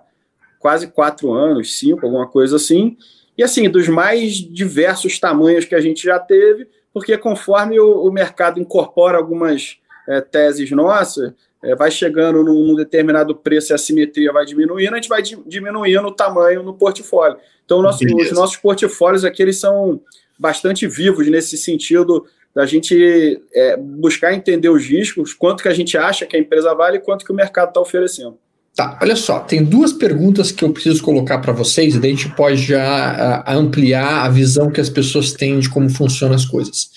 quase 0.59 0.87
quatro 0.87 1.31
anos, 1.33 1.77
cinco, 1.77 2.05
alguma 2.05 2.27
coisa 2.27 2.55
assim, 2.55 2.95
e 3.41 3.43
assim, 3.43 3.67
dos 3.67 3.87
mais 3.87 4.33
diversos 4.35 5.19
tamanhos 5.19 5.65
que 5.65 5.73
a 5.73 5.81
gente 5.81 6.03
já 6.03 6.19
teve, 6.19 6.67
porque 6.93 7.17
conforme 7.17 7.79
o, 7.79 8.03
o 8.03 8.11
mercado 8.11 8.59
incorpora 8.59 9.17
algumas 9.17 9.79
é, 10.07 10.21
teses 10.21 10.69
nossas, 10.69 11.33
é, 11.63 11.75
vai 11.75 11.89
chegando 11.89 12.43
num, 12.43 12.67
num, 12.67 12.75
determinado 12.75 13.35
preço 13.35 13.71
e 13.71 13.73
a 13.73 13.79
simetria 13.79 14.31
vai 14.31 14.45
diminuindo, 14.45 14.93
a 14.93 14.97
gente 14.97 15.09
vai 15.09 15.23
di 15.23 15.35
diminuindo 15.47 16.07
o 16.07 16.11
tamanho 16.11 16.61
no 16.61 16.75
portfólio. 16.75 17.35
Então, 17.65 17.81
nosso, 17.81 18.05
os 18.05 18.31
nossos 18.31 18.57
portfólios 18.57 19.25
aqui 19.25 19.41
eles 19.41 19.59
são 19.59 19.99
bastante 20.37 20.85
vivos 20.85 21.27
nesse 21.27 21.57
sentido 21.57 22.27
da 22.53 22.67
gente 22.67 23.41
é, 23.55 23.75
buscar 23.75 24.35
entender 24.35 24.69
os 24.69 24.85
riscos, 24.85 25.33
quanto 25.33 25.63
que 25.63 25.69
a 25.69 25.73
gente 25.73 25.97
acha 25.97 26.27
que 26.27 26.37
a 26.37 26.39
empresa 26.39 26.75
vale 26.75 26.97
e 26.97 27.01
quanto 27.01 27.25
que 27.25 27.31
o 27.31 27.35
mercado 27.35 27.69
está 27.69 27.81
oferecendo. 27.81 28.37
Tá, 28.75 28.97
olha 29.01 29.17
só, 29.17 29.39
tem 29.39 29.63
duas 29.63 29.91
perguntas 29.91 30.49
que 30.51 30.63
eu 30.63 30.71
preciso 30.71 31.03
colocar 31.03 31.39
para 31.39 31.51
vocês, 31.51 31.93
e 31.93 31.99
daí 31.99 32.11
a 32.11 32.15
gente 32.15 32.33
pode 32.35 32.55
já 32.55 33.43
uh, 33.45 33.51
ampliar 33.51 34.23
a 34.25 34.29
visão 34.29 34.71
que 34.71 34.79
as 34.79 34.89
pessoas 34.89 35.33
têm 35.33 35.59
de 35.59 35.69
como 35.69 35.89
funcionam 35.89 36.35
as 36.35 36.45
coisas. 36.45 36.89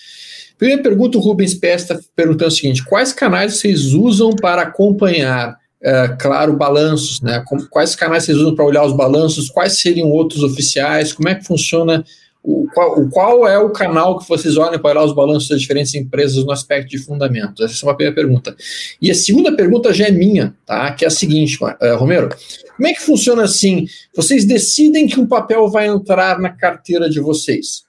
Primeira 0.57 0.83
pergunta, 0.83 1.19
o 1.19 1.21
Rubens 1.21 1.53
Pérez 1.53 1.83
está 1.83 1.99
perguntando 2.15 2.49
o 2.49 2.55
seguinte: 2.55 2.85
quais 2.85 3.13
canais 3.13 3.55
vocês 3.55 3.93
usam 3.93 4.31
para 4.31 4.63
acompanhar, 4.63 5.51
uh, 5.51 6.17
claro, 6.17 6.57
balanços? 6.57 7.21
Né? 7.21 7.43
Quais 7.69 7.97
canais 7.97 8.23
vocês 8.23 8.39
usam 8.39 8.55
para 8.55 8.65
olhar 8.65 8.85
os 8.85 8.97
balanços? 8.97 9.51
Quais 9.51 9.81
seriam 9.81 10.09
outros 10.11 10.45
oficiais? 10.45 11.13
Como 11.13 11.29
é 11.29 11.35
que 11.35 11.45
funciona 11.45 12.05
o 12.45 12.69
qual, 12.75 13.09
qual 13.09 13.49
é 13.49 13.59
o 13.59 13.71
canal 13.71 14.19
que 14.19 14.29
vocês 14.29 14.59
olham 14.59 14.79
para 14.79 14.91
olhar 14.91 15.05
os 15.05 15.15
balanços 15.15 15.49
das 15.49 15.63
diferentes 15.63 15.95
empresas 15.95 16.45
no 16.45 16.53
aspecto 16.53 16.91
de 16.91 16.99
fundamentos? 16.99 17.65
Essa 17.65 17.87
é 17.87 17.89
uma 17.89 17.97
primeira 17.97 18.15
pergunta. 18.15 18.55
E 19.01 19.11
a 19.11 19.15
segunda 19.15 19.57
pergunta 19.57 19.95
já 19.95 20.09
é 20.09 20.11
minha, 20.11 20.55
tá? 20.67 20.93
Que 20.93 21.07
é 21.07 21.09
a 21.09 21.11
seguinte, 21.11 21.57
uh, 21.65 21.97
Romero. 21.97 22.29
Como 22.77 22.87
é 22.87 22.93
que 22.93 23.01
funciona 23.01 23.45
assim? 23.45 23.87
Vocês 24.15 24.45
decidem 24.45 25.07
que 25.07 25.19
um 25.19 25.27
papel 25.27 25.71
vai 25.71 25.87
entrar 25.87 26.39
na 26.39 26.51
carteira 26.51 27.09
de 27.09 27.19
vocês. 27.19 27.85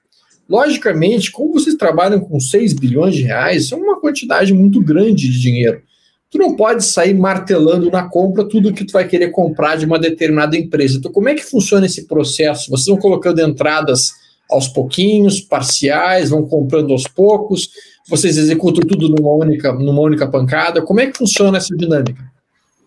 Logicamente, 0.48 1.30
como 1.30 1.52
vocês 1.52 1.74
trabalham 1.74 2.20
com 2.20 2.40
6 2.40 2.72
bilhões 2.72 3.14
de 3.14 3.24
reais, 3.24 3.70
é 3.72 3.76
uma 3.76 4.00
quantidade 4.00 4.54
muito 4.54 4.80
grande 4.80 5.28
de 5.28 5.38
dinheiro. 5.38 5.82
Tu 6.30 6.38
não 6.38 6.56
pode 6.56 6.82
sair 6.82 7.12
martelando 7.12 7.90
na 7.90 8.08
compra 8.08 8.48
tudo 8.48 8.72
que 8.72 8.86
tu 8.86 8.92
vai 8.92 9.06
querer 9.06 9.30
comprar 9.32 9.76
de 9.76 9.84
uma 9.84 9.98
determinada 9.98 10.56
empresa. 10.56 10.96
Então, 10.96 11.12
como 11.12 11.28
é 11.28 11.34
que 11.34 11.44
funciona 11.44 11.84
esse 11.84 12.06
processo? 12.06 12.70
Vocês 12.70 12.86
vão 12.86 12.96
colocando 12.96 13.40
entradas 13.42 14.12
aos 14.50 14.68
pouquinhos, 14.68 15.40
parciais, 15.40 16.30
vão 16.30 16.46
comprando 16.46 16.92
aos 16.92 17.04
poucos, 17.04 17.70
vocês 18.08 18.36
executam 18.36 18.86
tudo 18.86 19.08
numa 19.08 19.32
única, 19.32 19.72
numa 19.72 20.00
única 20.00 20.28
pancada? 20.28 20.82
Como 20.82 21.00
é 21.00 21.06
que 21.06 21.18
funciona 21.18 21.58
essa 21.58 21.74
dinâmica? 21.76 22.32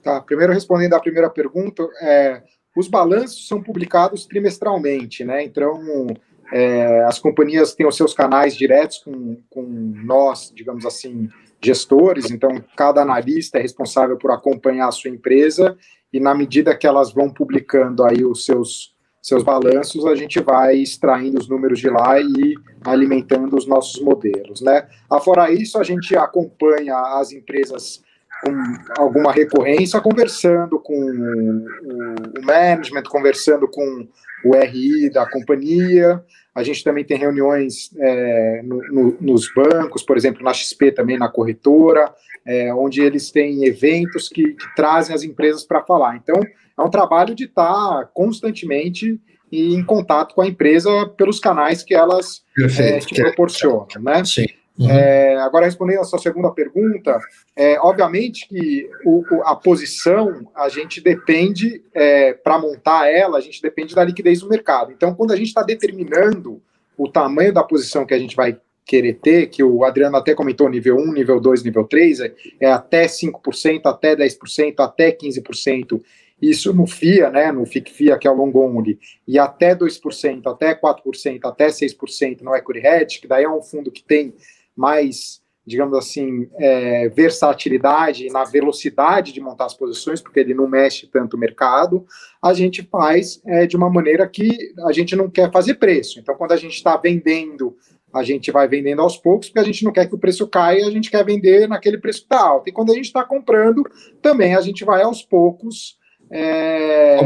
Tá, 0.01 0.21
primeiro 0.21 0.53
respondendo 0.53 0.93
à 0.93 0.99
primeira 0.99 1.29
pergunta, 1.29 1.85
é, 2.01 2.41
os 2.75 2.87
balanços 2.87 3.47
são 3.47 3.61
publicados 3.61 4.25
trimestralmente, 4.25 5.25
né? 5.25 5.43
Então, 5.43 6.07
é, 6.53 7.03
as 7.03 7.19
companhias 7.19 7.73
têm 7.73 7.85
os 7.85 7.97
seus 7.97 8.13
canais 8.13 8.55
diretos 8.55 8.99
com, 8.99 9.37
com 9.49 9.61
nós, 10.03 10.51
digamos 10.55 10.85
assim, 10.85 11.27
gestores, 11.61 12.31
então 12.31 12.63
cada 12.75 13.01
analista 13.01 13.57
é 13.57 13.61
responsável 13.61 14.17
por 14.17 14.31
acompanhar 14.31 14.87
a 14.87 14.91
sua 14.91 15.09
empresa 15.09 15.77
e 16.11 16.19
na 16.19 16.33
medida 16.33 16.75
que 16.75 16.87
elas 16.87 17.11
vão 17.13 17.29
publicando 17.29 18.03
aí 18.03 18.23
os 18.23 18.45
seus 18.45 18.95
seus 19.21 19.43
balanços, 19.43 20.05
a 20.05 20.15
gente 20.15 20.39
vai 20.39 20.77
extraindo 20.77 21.39
os 21.39 21.47
números 21.47 21.79
de 21.79 21.89
lá 21.89 22.19
e 22.19 22.55
alimentando 22.85 23.55
os 23.55 23.67
nossos 23.67 24.01
modelos, 24.01 24.61
né? 24.61 24.87
Afora 25.09 25.51
isso, 25.51 25.77
a 25.77 25.83
gente 25.83 26.15
acompanha 26.15 26.95
as 27.19 27.31
empresas 27.31 28.01
com 28.41 29.01
alguma 29.01 29.31
recorrência, 29.31 29.99
conversando 29.99 30.79
com 30.79 30.95
o 30.95 32.45
management, 32.45 33.03
conversando 33.03 33.67
com 33.67 34.07
o 34.45 34.55
RI 34.55 35.09
da 35.09 35.29
companhia. 35.29 36.23
A 36.55 36.63
gente 36.63 36.83
também 36.83 37.03
tem 37.03 37.17
reuniões 37.17 37.91
é, 37.97 38.61
no, 38.63 38.81
no, 38.87 39.17
nos 39.19 39.53
bancos, 39.53 40.03
por 40.03 40.17
exemplo, 40.17 40.43
na 40.43 40.53
XP 40.53 40.91
também, 40.93 41.17
na 41.17 41.29
corretora, 41.29 42.13
é, 42.45 42.73
onde 42.73 43.01
eles 43.01 43.31
têm 43.31 43.65
eventos 43.65 44.29
que, 44.29 44.53
que 44.53 44.75
trazem 44.75 45.13
as 45.13 45.23
empresas 45.23 45.63
para 45.63 45.83
falar. 45.83 46.15
Então, 46.15 46.39
é 46.79 46.83
um 46.83 46.89
trabalho 46.89 47.35
de 47.35 47.45
estar 47.45 47.63
tá 47.65 48.09
constantemente 48.13 49.19
em 49.51 49.83
contato 49.83 50.35
com 50.35 50.41
a 50.41 50.47
empresa 50.47 51.07
pelos 51.17 51.39
canais 51.39 51.83
que 51.83 51.95
elas 51.95 52.43
é, 52.79 52.99
te 52.99 53.15
proporcionam, 53.15 53.87
né? 53.99 54.23
Sim. 54.23 54.45
Uhum. 54.79 54.89
É, 54.89 55.35
agora, 55.41 55.65
respondendo 55.65 55.99
a 55.99 56.05
sua 56.05 56.19
segunda 56.19 56.49
pergunta, 56.51 57.19
é, 57.53 57.77
obviamente 57.81 58.47
que 58.47 58.89
o, 59.05 59.23
a 59.43 59.53
posição, 59.53 60.49
a 60.55 60.69
gente 60.69 61.01
depende, 61.01 61.83
é, 61.93 62.31
para 62.33 62.57
montar 62.57 63.11
ela, 63.11 63.37
a 63.37 63.41
gente 63.41 63.61
depende 63.61 63.93
da 63.93 64.05
liquidez 64.05 64.39
do 64.39 64.47
mercado. 64.47 64.93
Então, 64.93 65.13
quando 65.13 65.31
a 65.31 65.35
gente 65.35 65.47
está 65.47 65.63
determinando 65.63 66.61
o 66.97 67.09
tamanho 67.09 67.53
da 67.53 67.61
posição 67.61 68.05
que 68.05 68.13
a 68.13 68.19
gente 68.19 68.37
vai 68.37 68.57
querer 68.85 69.15
ter, 69.15 69.47
que 69.47 69.61
o 69.61 69.83
Adriano 69.83 70.15
até 70.15 70.33
comentou, 70.33 70.69
nível 70.69 70.95
1, 70.97 71.11
nível 71.11 71.41
2, 71.41 71.61
nível 71.61 71.83
3, 71.83 72.21
é, 72.21 72.33
é 72.61 72.71
até 72.71 73.05
5%, 73.05 73.81
até 73.83 74.15
10%, 74.15 74.75
até 74.79 75.11
15%, 75.11 76.01
isso 76.41 76.73
no 76.73 76.87
FIA, 76.87 77.29
né, 77.29 77.51
no 77.51 77.65
FIC-FIA, 77.65 78.17
que 78.17 78.27
é 78.27 78.31
o 78.31 78.35
long 78.35 78.51
only, 78.55 78.99
e 79.27 79.37
até 79.37 79.75
2%, 79.75 80.47
até 80.47 80.73
4%, 80.73 81.39
até 81.43 81.67
6% 81.67 82.41
no 82.41 82.55
Equity 82.55 82.85
Hedge, 82.85 83.21
que 83.21 83.27
daí 83.27 83.43
é 83.43 83.49
um 83.49 83.61
fundo 83.61 83.91
que 83.91 84.03
tem 84.03 84.33
mais, 84.75 85.41
digamos 85.65 85.97
assim, 85.97 86.47
é, 86.57 87.09
versatilidade 87.09 88.27
na 88.29 88.45
velocidade 88.45 89.33
de 89.33 89.41
montar 89.41 89.65
as 89.65 89.73
posições, 89.73 90.21
porque 90.21 90.39
ele 90.39 90.53
não 90.53 90.67
mexe 90.67 91.07
tanto 91.07 91.35
o 91.35 91.39
mercado, 91.39 92.05
a 92.41 92.53
gente 92.53 92.83
faz 92.83 93.41
é, 93.45 93.67
de 93.67 93.75
uma 93.75 93.89
maneira 93.89 94.27
que 94.27 94.73
a 94.85 94.91
gente 94.93 95.15
não 95.15 95.29
quer 95.29 95.51
fazer 95.51 95.75
preço. 95.75 96.19
Então, 96.19 96.35
quando 96.35 96.53
a 96.53 96.57
gente 96.57 96.75
está 96.75 96.95
vendendo 96.95 97.75
a 98.13 98.23
gente 98.23 98.51
vai 98.51 98.67
vendendo 98.67 99.01
aos 99.01 99.17
poucos, 99.17 99.49
porque 99.49 99.59
a 99.59 99.63
gente 99.63 99.83
não 99.83 99.91
quer 99.91 100.07
que 100.07 100.15
o 100.15 100.17
preço 100.17 100.47
caia, 100.47 100.85
a 100.85 100.91
gente 100.91 101.11
quer 101.11 101.23
vender 101.23 101.67
naquele 101.67 101.97
preço 101.97 102.21
que 102.21 102.25
está 102.25 102.41
alto. 102.41 102.67
E 102.67 102.71
quando 102.71 102.91
a 102.91 102.95
gente 102.95 103.05
está 103.05 103.23
comprando, 103.23 103.83
também 104.21 104.55
a 104.55 104.61
gente 104.61 104.83
vai 104.83 105.03
aos 105.03 105.21
poucos 105.21 105.97
é, 106.31 107.17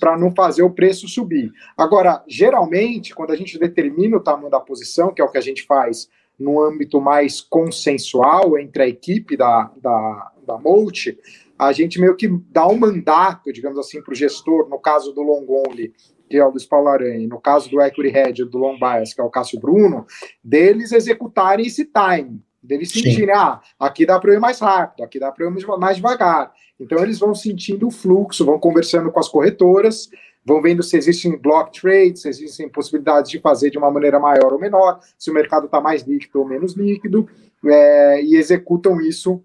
para 0.00 0.16
não, 0.16 0.28
não 0.28 0.34
fazer 0.34 0.62
o 0.62 0.70
preço 0.70 1.08
subir. 1.08 1.50
Agora, 1.76 2.22
geralmente, 2.26 3.14
quando 3.14 3.32
a 3.32 3.36
gente 3.36 3.58
determina 3.58 4.16
o 4.16 4.22
tamanho 4.22 4.50
da 4.50 4.60
posição, 4.60 5.12
que 5.12 5.22
é 5.22 5.24
o 5.24 5.30
que 5.30 5.38
a 5.38 5.42
gente 5.42 5.64
faz 5.64 6.08
no 6.38 6.62
âmbito 6.62 7.00
mais 7.00 7.40
consensual 7.40 8.58
entre 8.58 8.82
a 8.82 8.88
equipe 8.88 9.36
da, 9.36 9.70
da, 9.82 10.32
da 10.46 10.58
Multi, 10.58 11.18
a 11.58 11.72
gente 11.72 12.00
meio 12.00 12.14
que 12.14 12.28
dá 12.50 12.66
um 12.68 12.78
mandato, 12.78 13.52
digamos 13.52 13.78
assim, 13.78 14.00
para 14.00 14.12
o 14.12 14.16
gestor, 14.16 14.68
no 14.68 14.78
caso 14.78 15.12
do 15.12 15.22
long 15.22 15.44
only, 15.48 15.92
que 16.28 16.36
é 16.36 16.44
o 16.44 16.50
Luiz 16.50 16.66
Paulo 16.66 16.88
Aranha, 16.88 17.26
no 17.26 17.40
caso 17.40 17.70
do 17.70 17.80
Equity 17.80 18.10
Head 18.10 18.44
do 18.44 18.58
long 18.58 18.78
bias, 18.78 19.12
que 19.12 19.20
é 19.20 19.24
o 19.24 19.30
Cássio 19.30 19.58
Bruno, 19.58 20.06
deles 20.44 20.92
executarem 20.92 21.66
esse 21.66 21.86
time, 21.86 22.40
deles 22.62 22.90
sentirem, 22.90 23.34
ah, 23.34 23.60
aqui 23.78 24.04
dá 24.04 24.18
para 24.18 24.30
eu 24.30 24.36
ir 24.36 24.40
mais 24.40 24.58
rápido, 24.58 25.04
aqui 25.04 25.18
dá 25.18 25.30
para 25.30 25.44
eu 25.44 25.52
ir 25.52 25.66
mais 25.78 25.96
devagar. 25.96 26.52
Então 26.78 26.98
eles 27.02 27.18
vão 27.18 27.34
sentindo 27.34 27.88
o 27.88 27.90
fluxo, 27.90 28.44
vão 28.44 28.58
conversando 28.58 29.10
com 29.10 29.20
as 29.20 29.28
corretoras, 29.28 30.08
vão 30.44 30.62
vendo 30.62 30.82
se 30.82 30.96
existem 30.96 31.36
block 31.36 31.78
trades, 31.78 32.22
se 32.22 32.28
existem 32.28 32.68
possibilidades 32.68 33.30
de 33.30 33.38
fazer 33.38 33.70
de 33.70 33.78
uma 33.78 33.90
maneira 33.90 34.18
maior 34.18 34.52
ou 34.52 34.58
menor, 34.58 35.00
se 35.18 35.30
o 35.30 35.34
mercado 35.34 35.66
está 35.66 35.80
mais 35.80 36.02
líquido 36.02 36.40
ou 36.40 36.48
menos 36.48 36.74
líquido, 36.74 37.28
é, 37.66 38.22
e 38.22 38.36
executam 38.36 39.00
isso 39.00 39.42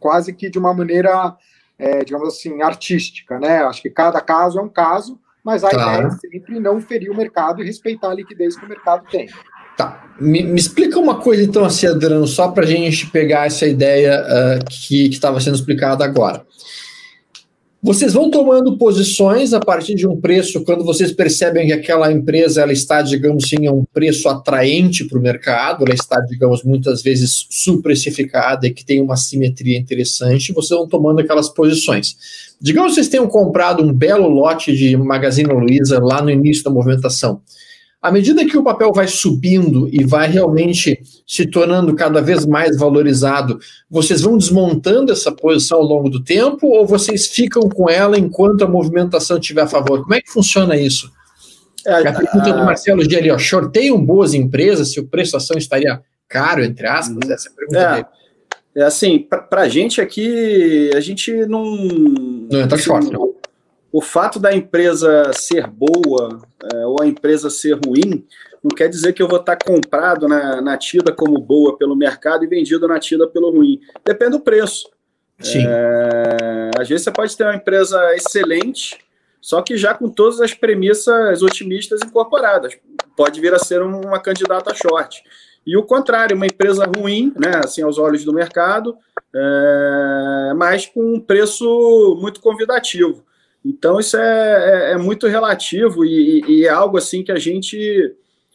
quase 0.00 0.32
que 0.32 0.50
de 0.50 0.58
uma 0.58 0.74
maneira, 0.74 1.36
é, 1.78 2.04
digamos 2.04 2.28
assim, 2.28 2.60
artística, 2.62 3.38
né? 3.38 3.58
Acho 3.64 3.82
que 3.82 3.90
cada 3.90 4.20
caso 4.20 4.58
é 4.58 4.62
um 4.62 4.68
caso, 4.68 5.20
mas 5.44 5.62
a 5.62 5.70
claro. 5.70 5.92
ideia 5.92 6.06
é 6.08 6.10
sempre 6.10 6.58
não 6.58 6.80
ferir 6.80 7.10
o 7.10 7.16
mercado 7.16 7.62
e 7.62 7.66
respeitar 7.66 8.10
a 8.10 8.14
liquidez 8.14 8.56
que 8.56 8.64
o 8.64 8.68
mercado 8.68 9.06
tem. 9.08 9.28
Me, 10.18 10.42
me 10.42 10.58
explica 10.58 10.98
uma 10.98 11.16
coisa, 11.16 11.42
então, 11.42 11.64
assim, 11.64 11.86
Adriano, 11.86 12.26
só 12.26 12.48
para 12.48 12.64
a 12.64 12.68
gente 12.68 13.06
pegar 13.08 13.46
essa 13.46 13.66
ideia 13.66 14.22
uh, 14.22 14.64
que 14.70 15.08
estava 15.08 15.40
sendo 15.40 15.56
explicada 15.56 16.04
agora. 16.04 16.44
Vocês 17.82 18.14
vão 18.14 18.28
tomando 18.30 18.76
posições 18.78 19.52
a 19.52 19.60
partir 19.60 19.94
de 19.94 20.08
um 20.08 20.20
preço 20.20 20.64
quando 20.64 20.82
vocês 20.82 21.12
percebem 21.12 21.66
que 21.68 21.72
aquela 21.72 22.10
empresa 22.10 22.62
ela 22.62 22.72
está, 22.72 23.00
digamos 23.00 23.44
assim, 23.44 23.64
a 23.66 23.70
um 23.70 23.84
preço 23.84 24.28
atraente 24.28 25.04
para 25.04 25.16
o 25.16 25.22
mercado, 25.22 25.84
ela 25.84 25.94
está, 25.94 26.18
digamos, 26.20 26.64
muitas 26.64 27.00
vezes 27.00 27.46
suprecificada 27.48 28.66
e 28.66 28.74
que 28.74 28.84
tem 28.84 29.00
uma 29.00 29.16
simetria 29.16 29.78
interessante, 29.78 30.52
vocês 30.52 30.76
vão 30.76 30.88
tomando 30.88 31.20
aquelas 31.20 31.48
posições. 31.48 32.16
Digamos 32.60 32.90
que 32.90 32.94
vocês 32.96 33.08
tenham 33.08 33.28
comprado 33.28 33.84
um 33.84 33.92
belo 33.92 34.28
lote 34.28 34.74
de 34.74 34.96
Magazine 34.96 35.52
Luiza 35.52 36.00
lá 36.02 36.20
no 36.20 36.30
início 36.30 36.64
da 36.64 36.70
movimentação. 36.70 37.40
À 38.00 38.12
medida 38.12 38.44
que 38.44 38.56
o 38.56 38.62
papel 38.62 38.92
vai 38.92 39.08
subindo 39.08 39.88
e 39.90 40.04
vai 40.04 40.28
realmente 40.28 41.00
se 41.26 41.46
tornando 41.46 41.94
cada 41.94 42.20
vez 42.20 42.44
mais 42.46 42.76
valorizado, 42.76 43.58
vocês 43.90 44.20
vão 44.20 44.38
desmontando 44.38 45.10
essa 45.10 45.32
posição 45.32 45.78
ao 45.78 45.84
longo 45.84 46.08
do 46.08 46.22
tempo 46.22 46.68
ou 46.68 46.86
vocês 46.86 47.26
ficam 47.26 47.68
com 47.68 47.90
ela 47.90 48.18
enquanto 48.18 48.62
a 48.62 48.68
movimentação 48.68 49.38
estiver 49.38 49.62
a 49.62 49.66
favor? 49.66 50.02
Como 50.02 50.14
é 50.14 50.20
que 50.20 50.30
funciona 50.30 50.76
isso? 50.76 51.10
É, 51.86 52.08
a 52.08 52.12
pergunta 52.12 52.52
do 52.52 52.64
Marcelo 52.64 53.08
G 53.08 53.16
ali, 53.16 53.30
ó, 53.30 53.38
shorteiam 53.38 54.04
boas 54.04 54.34
empresas 54.34 54.92
se 54.92 55.00
o 55.00 55.06
preço 55.06 55.36
ação 55.36 55.56
estaria 55.56 56.00
caro, 56.28 56.64
entre 56.64 56.86
aspas? 56.86 57.16
Uhum. 57.16 57.32
Essa 57.32 57.48
é 57.48 57.52
a 57.52 57.54
pergunta 57.54 57.78
é. 57.78 57.92
dele. 57.94 58.06
É 58.76 58.82
assim, 58.82 59.18
para 59.18 59.62
a 59.62 59.68
gente 59.68 60.02
aqui, 60.02 60.90
a 60.94 61.00
gente 61.00 61.32
não. 61.46 61.64
Não 62.50 62.60
entra 62.60 62.76
short, 62.76 63.10
não 63.10 63.35
o 63.96 64.02
fato 64.02 64.38
da 64.38 64.54
empresa 64.54 65.30
ser 65.32 65.66
boa 65.66 66.42
é, 66.70 66.84
ou 66.84 67.00
a 67.00 67.06
empresa 67.06 67.48
ser 67.48 67.78
ruim 67.82 68.26
não 68.62 68.68
quer 68.76 68.90
dizer 68.90 69.14
que 69.14 69.22
eu 69.22 69.28
vou 69.28 69.40
estar 69.40 69.56
comprado 69.56 70.28
na, 70.28 70.60
na 70.60 70.76
tida 70.76 71.12
como 71.12 71.40
boa 71.40 71.78
pelo 71.78 71.96
mercado 71.96 72.44
e 72.44 72.46
vendido 72.46 72.86
na 72.86 73.00
tida 73.00 73.26
pelo 73.26 73.50
ruim. 73.50 73.80
Depende 74.04 74.32
do 74.32 74.40
preço. 74.40 74.90
Sim. 75.40 75.64
É, 75.66 76.72
às 76.78 76.86
vezes 76.86 77.04
você 77.04 77.10
pode 77.10 77.34
ter 77.34 77.44
uma 77.44 77.54
empresa 77.54 78.14
excelente, 78.14 78.98
só 79.40 79.62
que 79.62 79.78
já 79.78 79.94
com 79.94 80.10
todas 80.10 80.42
as 80.42 80.52
premissas 80.52 81.40
otimistas 81.40 82.02
incorporadas. 82.02 82.76
Pode 83.16 83.40
vir 83.40 83.54
a 83.54 83.58
ser 83.58 83.80
uma 83.80 84.20
candidata 84.20 84.74
short. 84.74 85.22
E 85.66 85.74
o 85.74 85.82
contrário, 85.82 86.36
uma 86.36 86.46
empresa 86.46 86.84
ruim, 86.84 87.32
né, 87.34 87.62
assim, 87.64 87.80
aos 87.80 87.96
olhos 87.96 88.26
do 88.26 88.34
mercado, 88.34 88.94
é, 89.34 90.52
mas 90.54 90.84
com 90.84 91.14
um 91.14 91.18
preço 91.18 92.18
muito 92.20 92.42
convidativo. 92.42 93.24
Então, 93.68 93.98
isso 93.98 94.16
é, 94.16 94.90
é, 94.90 94.92
é 94.92 94.96
muito 94.96 95.26
relativo 95.26 96.04
e, 96.04 96.40
e, 96.46 96.64
é 96.66 96.68
algo 96.68 96.96
assim 96.96 97.24
que 97.24 97.32
a 97.32 97.38
gente 97.38 98.14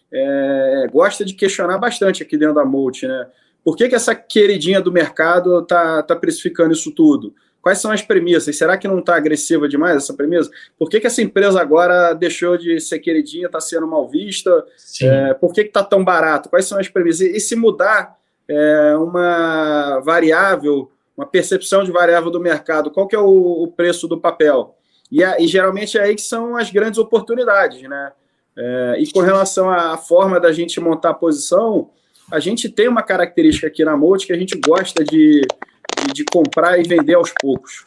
é, 0.10 0.88
gosta 0.90 1.26
de 1.26 1.34
questionar 1.34 1.78
bastante 1.78 2.24
aqui 2.24 2.38
dentro 2.38 2.56
da 2.56 2.64
Molt, 2.64 3.06
né? 3.06 3.28
Por 3.62 3.76
que, 3.76 3.90
que 3.90 3.96
essa 3.96 4.16
queridinha 4.16 4.80
do 4.80 4.92
mercado 4.92 5.60
está 5.60 6.02
tá 6.02 6.16
precificando 6.16 6.72
isso 6.72 6.92
tudo? 6.92 7.36
Quais 7.62 7.80
são 7.80 7.92
as 7.92 8.02
premissas? 8.02 8.58
Será 8.58 8.78
que 8.78 8.88
não 8.88 9.00
está 9.00 9.16
agressiva 9.16 9.68
demais 9.68 9.98
essa 9.98 10.14
premissa? 10.14 10.50
Por 10.80 10.90
que, 10.90 11.00
que 11.00 11.06
essa 11.06 11.22
empresa 11.22 11.62
agora 11.62 12.14
deixou 12.14 12.58
de 12.58 12.80
ser 12.80 13.00
queridinha, 13.00 13.48
está 13.48 13.60
sendo 13.60 13.86
mal 13.86 14.08
vista? 14.08 14.66
É, 15.04 15.34
por 15.34 15.54
que 15.54 15.62
está 15.62 15.84
tão 15.84 16.04
barato? 16.04 16.50
Quais 16.50 16.66
são 16.66 16.80
as 16.80 16.88
premissas? 16.88 17.28
E, 17.28 17.36
e 17.36 17.40
se 17.40 17.56
mudar 17.56 18.18
é, 18.48 18.96
uma 18.96 20.00
variável, 20.00 20.90
uma 21.16 21.26
percepção 21.26 21.84
de 21.84 21.92
variável 21.92 22.32
do 22.32 22.40
mercado, 22.40 22.90
qual 22.90 23.08
que 23.08 23.16
é 23.16 23.20
o, 23.20 23.64
o 23.64 23.68
preço 23.68 24.08
do 24.08 24.20
papel? 24.20 24.78
E, 25.12 25.24
a, 25.24 25.40
e 25.40 25.48
geralmente 25.48 25.98
é 25.98 26.04
aí 26.04 26.16
que 26.16 26.22
são 26.22 26.56
as 26.56 26.72
grandes 26.72 26.98
oportunidades, 26.98 27.82
né? 27.82 28.12
É, 28.58 28.96
e 29.00 29.12
com 29.12 29.20
relação 29.20 29.70
à 29.70 29.98
forma 29.98 30.40
da 30.40 30.52
gente 30.52 30.80
montar 30.80 31.12
a 31.12 31.14
posição, 31.14 31.90
a 32.32 32.40
gente 32.40 32.70
tem 32.70 32.88
uma 32.88 33.02
característica 33.02 33.68
aqui 33.68 33.84
na 33.84 33.98
Multi 33.98 34.28
que 34.28 34.34
a 34.34 34.38
gente 34.38 34.60
gosta 34.60 35.04
de, 35.04 35.42
de, 35.42 36.14
de 36.14 36.26
comprar 36.26 36.80
e 36.80 36.84
vender 36.84 37.16
aos 37.16 37.34
poucos. 37.42 37.86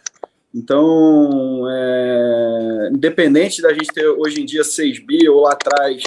Então, 0.55 1.67
é, 1.69 2.91
independente 2.93 3.61
da 3.61 3.73
gente 3.73 3.93
ter 3.93 4.07
hoje 4.07 4.41
em 4.41 4.45
dia 4.45 4.63
6 4.63 5.01
bi 5.01 5.29
ou 5.29 5.43
lá 5.43 5.53
atrás 5.53 6.03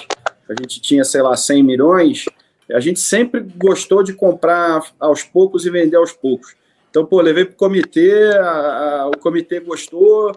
a 0.49 0.53
gente 0.53 0.81
tinha, 0.81 1.03
sei 1.03 1.21
lá, 1.21 1.35
100 1.35 1.63
milhões, 1.63 2.25
a 2.71 2.79
gente 2.79 2.99
sempre 2.99 3.41
gostou 3.41 4.01
de 4.01 4.13
comprar 4.13 4.81
aos 4.99 5.23
poucos 5.23 5.65
e 5.65 5.69
vender 5.69 5.97
aos 5.97 6.13
poucos. 6.13 6.55
Então, 6.89 7.05
pô, 7.05 7.19
levei 7.21 7.43
para 7.43 7.53
o 7.53 7.57
comitê, 7.57 8.31
a, 8.37 9.09
o 9.13 9.17
comitê 9.17 9.59
gostou, 9.59 10.31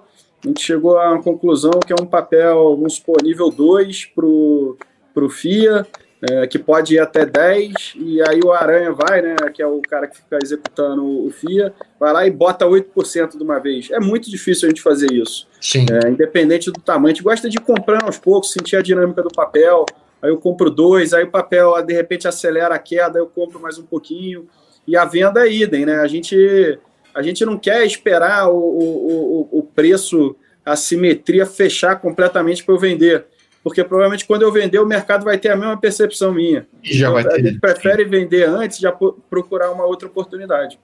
a 0.44 0.48
gente 0.48 0.62
chegou 0.62 0.98
a 0.98 1.12
uma 1.12 1.22
conclusão 1.22 1.72
que 1.87 1.92
é 1.92 1.96
um 2.00 2.07
papel, 2.07 2.76
vamos 2.76 2.94
supor, 2.94 3.22
nível 3.22 3.50
2 3.50 4.07
para 4.14 4.26
o 4.26 5.29
FIA, 5.29 5.87
é, 6.22 6.46
que 6.46 6.59
pode 6.59 6.94
ir 6.94 6.98
até 6.98 7.24
10, 7.24 7.94
e 7.96 8.20
aí 8.22 8.40
o 8.44 8.53
Aranha 8.53 8.92
vai, 8.92 9.22
né, 9.22 9.37
que 9.53 9.62
é 9.62 9.66
o 9.66 9.81
cara 9.81 10.07
que 10.07 10.16
fica 10.16 10.38
executando 10.42 11.05
o 11.26 11.31
FIA, 11.31 11.72
vai 11.98 12.12
lá 12.12 12.26
e 12.26 12.31
bota 12.31 12.66
8% 12.66 13.37
de 13.37 13.42
uma 13.42 13.59
vez. 13.59 13.90
É 13.90 14.00
muito 14.00 14.31
difícil 14.31 14.66
a 14.66 14.70
gente 14.70 14.83
fazer 14.83 15.12
isso. 15.12 15.46
Sim. 15.61 15.87
É, 15.90 16.09
independente 16.09 16.70
do 16.70 16.81
tamanho. 16.81 17.12
A 17.12 17.14
gente 17.14 17.22
gosta 17.22 17.48
de 17.48 17.59
comprar 17.59 18.05
aos 18.05 18.18
poucos, 18.18 18.53
sentir 18.53 18.76
a 18.76 18.83
dinâmica 18.83 19.22
do 19.22 19.31
papel, 19.31 19.87
aí 20.22 20.31
eu 20.31 20.38
compro 20.38 20.70
dois, 20.70 21.14
aí 21.14 21.24
o 21.24 21.31
papel 21.31 21.83
de 21.83 21.94
repente 21.94 22.29
acelera 22.29 22.74
a 22.74 22.79
queda, 22.79 23.18
eu 23.18 23.26
compro 23.26 23.61
mais 23.61 23.79
um 23.79 23.85
pouquinho, 23.85 24.46
e 24.87 24.96
a 24.96 25.05
venda 25.05 25.46
é 25.46 25.53
idem, 25.53 25.87
né? 25.87 26.00
A 26.00 26.07
gente 26.07 26.79
a 27.14 27.22
gente 27.22 27.44
não 27.44 27.58
quer 27.58 27.84
esperar 27.84 28.48
o, 28.48 28.56
o, 28.56 29.48
o 29.58 29.62
preço, 29.62 30.36
a 30.64 30.76
simetria 30.76 31.46
fechar 31.46 31.96
completamente 32.00 32.64
para 32.64 32.74
eu 32.74 32.78
vender. 32.78 33.26
Porque 33.62 33.84
provavelmente 33.84 34.26
quando 34.26 34.42
eu 34.42 34.52
vender, 34.52 34.78
o 34.78 34.86
mercado 34.86 35.24
vai 35.24 35.36
ter 35.36 35.50
a 35.50 35.56
mesma 35.56 35.76
percepção 35.76 36.32
minha. 36.32 36.66
já 36.82 37.08
então, 37.08 37.12
vai 37.12 37.24
ter. 37.24 37.34
A 37.34 37.42
gente 37.42 37.60
prefere 37.60 38.04
vender 38.04 38.48
antes 38.48 38.78
de 38.78 38.86
procurar 39.28 39.70
uma 39.70 39.84
outra 39.84 40.08
oportunidade. 40.08 40.78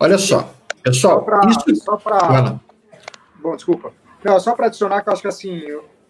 Olha 0.00 0.16
só, 0.16 0.54
pessoal. 0.82 1.18
Só 1.18 1.96
para. 1.96 2.20
Isso... 2.30 2.60
Bom, 3.40 3.54
desculpa. 3.54 3.92
Não, 4.24 4.40
só 4.40 4.54
para 4.54 4.66
adicionar 4.66 5.02
que 5.02 5.08
eu 5.08 5.12
acho 5.12 5.22
que 5.22 5.28
assim, 5.28 5.62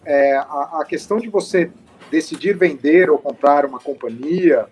é, 0.04 0.36
a, 0.36 0.80
a 0.80 0.84
questão 0.88 1.18
de 1.18 1.28
você 1.28 1.70
decidir 2.10 2.56
vender 2.56 3.10
ou 3.10 3.18
comprar 3.18 3.66
uma 3.66 3.78
companhia 3.78 4.66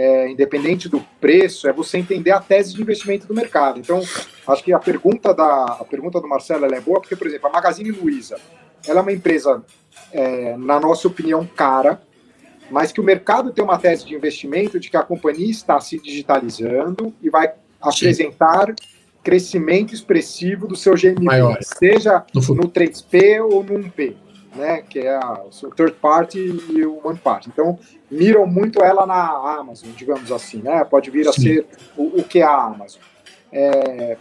é, 0.00 0.30
independente 0.30 0.88
do 0.88 1.04
preço, 1.20 1.68
é 1.68 1.72
você 1.74 1.98
entender 1.98 2.30
a 2.30 2.40
tese 2.40 2.72
de 2.72 2.80
investimento 2.80 3.26
do 3.26 3.34
mercado. 3.34 3.78
Então, 3.78 4.00
acho 4.46 4.64
que 4.64 4.72
a 4.72 4.78
pergunta, 4.78 5.34
da, 5.34 5.76
a 5.78 5.84
pergunta 5.84 6.18
do 6.18 6.26
Marcelo 6.26 6.64
é 6.64 6.80
boa, 6.80 7.00
porque, 7.00 7.14
por 7.14 7.26
exemplo, 7.26 7.48
a 7.48 7.52
Magazine 7.52 7.90
Luiza, 7.90 8.38
ela 8.86 9.00
é 9.00 9.02
uma 9.02 9.12
empresa, 9.12 9.62
é, 10.10 10.56
na 10.56 10.80
nossa 10.80 11.06
opinião, 11.06 11.46
cara, 11.54 12.00
mas 12.70 12.92
que 12.92 13.00
o 13.00 13.04
mercado 13.04 13.52
tem 13.52 13.62
uma 13.62 13.76
tese 13.76 14.06
de 14.06 14.14
investimento 14.14 14.80
de 14.80 14.88
que 14.88 14.96
a 14.96 15.02
companhia 15.02 15.50
está 15.50 15.78
se 15.80 16.00
digitalizando 16.00 17.12
e 17.20 17.28
vai 17.28 17.52
apresentar 17.78 18.74
crescimento 19.22 19.92
expressivo 19.92 20.66
do 20.66 20.76
seu 20.76 20.94
GMV, 20.94 21.22
Maior. 21.22 21.58
seja 21.60 22.24
no, 22.32 22.40
no 22.54 22.70
3P 22.70 23.42
ou 23.42 23.62
no 23.62 23.74
1P 23.74 24.16
né, 24.54 24.82
que 24.82 24.98
é 24.98 25.14
a, 25.14 25.44
o 25.44 25.70
third 25.70 25.94
party 26.00 26.38
e 26.70 26.84
o 26.84 27.00
one 27.04 27.18
party. 27.18 27.48
Então, 27.48 27.78
miram 28.10 28.46
muito 28.46 28.82
ela 28.82 29.06
na 29.06 29.58
Amazon, 29.58 29.90
digamos 29.96 30.32
assim, 30.32 30.58
né? 30.62 30.84
Pode 30.84 31.10
vir 31.10 31.28
a 31.28 31.32
Sim. 31.32 31.42
ser 31.42 31.66
o, 31.96 32.20
o, 32.20 32.24
que 32.24 32.40
é 32.40 32.44
a 32.44 32.64
Amazon. 32.64 33.00
É, 33.52 34.16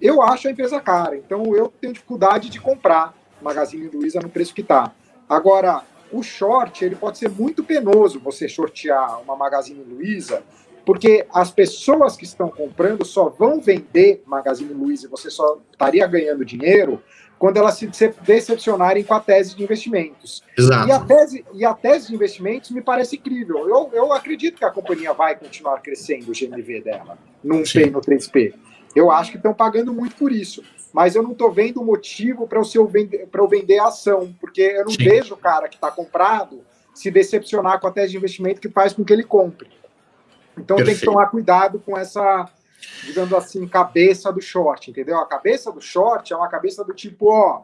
eu 0.00 0.22
acho 0.22 0.48
a 0.48 0.50
empresa 0.50 0.80
cara, 0.80 1.16
então 1.16 1.54
eu 1.54 1.72
tenho 1.80 1.92
dificuldade 1.92 2.50
de 2.50 2.60
comprar 2.60 3.14
Magazine 3.40 3.88
Luiza 3.88 4.20
no 4.20 4.28
preço 4.28 4.54
que 4.54 4.60
está. 4.60 4.92
Agora, 5.28 5.82
o 6.12 6.22
short, 6.22 6.84
ele 6.84 6.94
pode 6.94 7.18
ser 7.18 7.30
muito 7.30 7.64
penoso 7.64 8.20
você 8.20 8.48
shortear 8.48 9.20
uma 9.22 9.34
Magazine 9.34 9.82
Luiza, 9.82 10.42
porque 10.84 11.26
as 11.32 11.50
pessoas 11.50 12.16
que 12.16 12.24
estão 12.24 12.50
comprando 12.50 13.04
só 13.04 13.28
vão 13.28 13.60
vender 13.60 14.22
Magazine 14.26 14.72
Luiza 14.74 15.06
e 15.06 15.10
você 15.10 15.30
só 15.30 15.58
estaria 15.70 16.06
ganhando 16.06 16.44
dinheiro 16.44 17.02
quando 17.42 17.56
elas 17.56 17.74
se 17.74 17.88
decepcionarem 18.24 19.02
com 19.02 19.14
a 19.14 19.18
tese 19.18 19.56
de 19.56 19.64
investimentos. 19.64 20.44
Exato. 20.56 20.88
E 20.88 20.92
a 20.92 21.00
tese, 21.00 21.44
e 21.52 21.64
a 21.64 21.74
tese 21.74 22.06
de 22.06 22.14
investimentos 22.14 22.70
me 22.70 22.80
parece 22.80 23.16
incrível. 23.16 23.68
Eu, 23.68 23.90
eu 23.92 24.12
acredito 24.12 24.58
que 24.58 24.64
a 24.64 24.70
companhia 24.70 25.12
vai 25.12 25.34
continuar 25.34 25.80
crescendo 25.80 26.30
o 26.30 26.32
GMV 26.32 26.82
dela, 26.82 27.18
num. 27.42 27.64
P 27.64 27.90
no 27.90 28.00
3P. 28.00 28.54
Eu 28.94 29.10
acho 29.10 29.32
que 29.32 29.38
estão 29.38 29.52
pagando 29.52 29.92
muito 29.92 30.14
por 30.14 30.30
isso. 30.30 30.62
Mas 30.92 31.16
eu 31.16 31.22
não 31.24 31.32
estou 31.32 31.50
vendo 31.50 31.82
motivo 31.82 32.46
para 32.46 32.60
eu, 32.60 32.86
vender, 32.86 33.28
eu 33.32 33.48
vender 33.48 33.78
a 33.80 33.88
ação, 33.88 34.32
porque 34.40 34.60
eu 34.60 34.84
não 34.84 34.92
Sim. 34.92 35.02
vejo 35.02 35.34
o 35.34 35.36
cara 35.36 35.68
que 35.68 35.74
está 35.74 35.90
comprado 35.90 36.60
se 36.94 37.10
decepcionar 37.10 37.80
com 37.80 37.88
a 37.88 37.90
tese 37.90 38.12
de 38.12 38.18
investimento 38.18 38.60
que 38.60 38.68
faz 38.68 38.92
com 38.92 39.04
que 39.04 39.12
ele 39.12 39.24
compre. 39.24 39.68
Então 40.56 40.76
Perfeito. 40.76 40.86
tem 40.86 40.94
que 41.00 41.12
tomar 41.12 41.26
cuidado 41.26 41.82
com 41.84 41.98
essa 41.98 42.48
digamos 43.04 43.32
assim, 43.32 43.66
cabeça 43.66 44.32
do 44.32 44.40
short, 44.40 44.90
entendeu? 44.90 45.18
A 45.18 45.26
cabeça 45.26 45.70
do 45.72 45.80
short 45.80 46.32
é 46.32 46.36
uma 46.36 46.48
cabeça 46.48 46.84
do 46.84 46.92
tipo, 46.92 47.30
ó, 47.30 47.62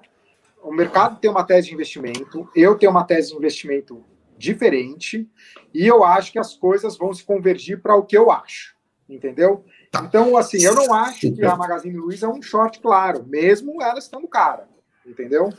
o 0.62 0.72
mercado 0.72 1.18
tem 1.20 1.30
uma 1.30 1.44
tese 1.44 1.68
de 1.68 1.74
investimento, 1.74 2.48
eu 2.54 2.76
tenho 2.76 2.90
uma 2.90 3.04
tese 3.04 3.30
de 3.30 3.36
investimento 3.36 4.04
diferente, 4.36 5.28
e 5.74 5.86
eu 5.86 6.04
acho 6.04 6.32
que 6.32 6.38
as 6.38 6.54
coisas 6.54 6.96
vão 6.96 7.12
se 7.12 7.24
convergir 7.24 7.80
para 7.80 7.96
o 7.96 8.04
que 8.04 8.16
eu 8.16 8.30
acho, 8.30 8.74
entendeu? 9.08 9.64
Tá. 9.90 10.04
Então, 10.04 10.36
assim, 10.36 10.62
eu 10.62 10.74
não 10.74 10.92
acho 10.94 11.32
que 11.32 11.44
a 11.44 11.56
Magazine 11.56 11.96
Luiza 11.96 12.26
é 12.26 12.28
um 12.28 12.42
short 12.42 12.80
claro, 12.80 13.24
mesmo 13.26 13.82
ela 13.82 13.98
estando 13.98 14.28
cara, 14.28 14.68
entendeu? 15.06 15.52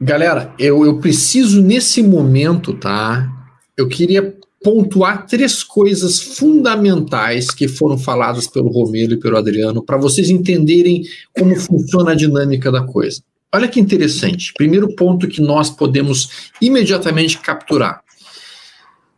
Galera, 0.00 0.54
eu, 0.58 0.84
eu 0.84 0.98
preciso 0.98 1.62
nesse 1.62 2.02
momento, 2.02 2.76
tá? 2.76 3.28
Eu 3.76 3.88
queria 3.88 4.36
pontuar 4.62 5.26
três 5.26 5.62
coisas 5.62 6.20
fundamentais 6.20 7.50
que 7.50 7.66
foram 7.66 7.98
faladas 7.98 8.46
pelo 8.46 8.70
Romero 8.70 9.14
e 9.14 9.18
pelo 9.18 9.36
Adriano 9.36 9.82
para 9.82 9.96
vocês 9.98 10.30
entenderem 10.30 11.02
como 11.36 11.54
funciona 11.56 12.12
a 12.12 12.14
dinâmica 12.14 12.70
da 12.70 12.82
coisa. 12.82 13.22
Olha 13.54 13.68
que 13.68 13.80
interessante. 13.80 14.52
Primeiro 14.56 14.94
ponto 14.94 15.28
que 15.28 15.40
nós 15.40 15.68
podemos 15.68 16.50
imediatamente 16.60 17.38
capturar. 17.38 18.00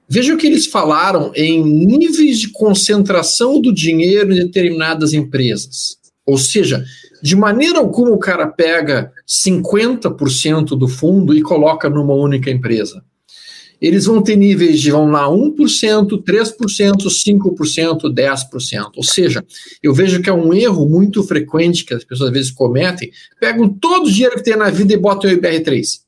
Veja 0.08 0.34
o 0.34 0.36
que 0.36 0.46
eles 0.46 0.66
falaram 0.66 1.32
em 1.34 1.62
níveis 1.62 2.38
de 2.38 2.50
concentração 2.50 3.60
do 3.60 3.72
dinheiro 3.72 4.32
em 4.32 4.36
determinadas 4.36 5.12
empresas. 5.12 5.96
Ou 6.26 6.36
seja, 6.36 6.84
de 7.22 7.36
maneira 7.36 7.78
alguma 7.78 8.10
o 8.10 8.18
cara 8.18 8.46
pega 8.46 9.12
50% 9.26 10.76
do 10.76 10.88
fundo 10.88 11.34
e 11.34 11.42
coloca 11.42 11.88
numa 11.88 12.14
única 12.14 12.50
empresa 12.50 13.02
eles 13.80 14.06
vão 14.06 14.22
ter 14.22 14.36
níveis 14.36 14.80
de, 14.80 14.90
vão 14.90 15.10
lá, 15.10 15.28
1%, 15.28 16.22
3%, 16.22 16.96
5%, 17.06 18.00
10%. 18.02 18.90
Ou 18.96 19.02
seja, 19.02 19.44
eu 19.82 19.92
vejo 19.92 20.22
que 20.22 20.30
é 20.30 20.32
um 20.32 20.54
erro 20.54 20.88
muito 20.88 21.22
frequente 21.22 21.84
que 21.84 21.94
as 21.94 22.04
pessoas 22.04 22.28
às 22.28 22.34
vezes 22.34 22.50
cometem, 22.50 23.10
pegam 23.40 23.68
todo 23.68 24.06
o 24.06 24.10
dinheiro 24.10 24.36
que 24.36 24.42
tem 24.42 24.56
na 24.56 24.70
vida 24.70 24.92
e 24.92 24.96
botam 24.96 25.30
o 25.30 25.34
IBR3. 25.34 26.00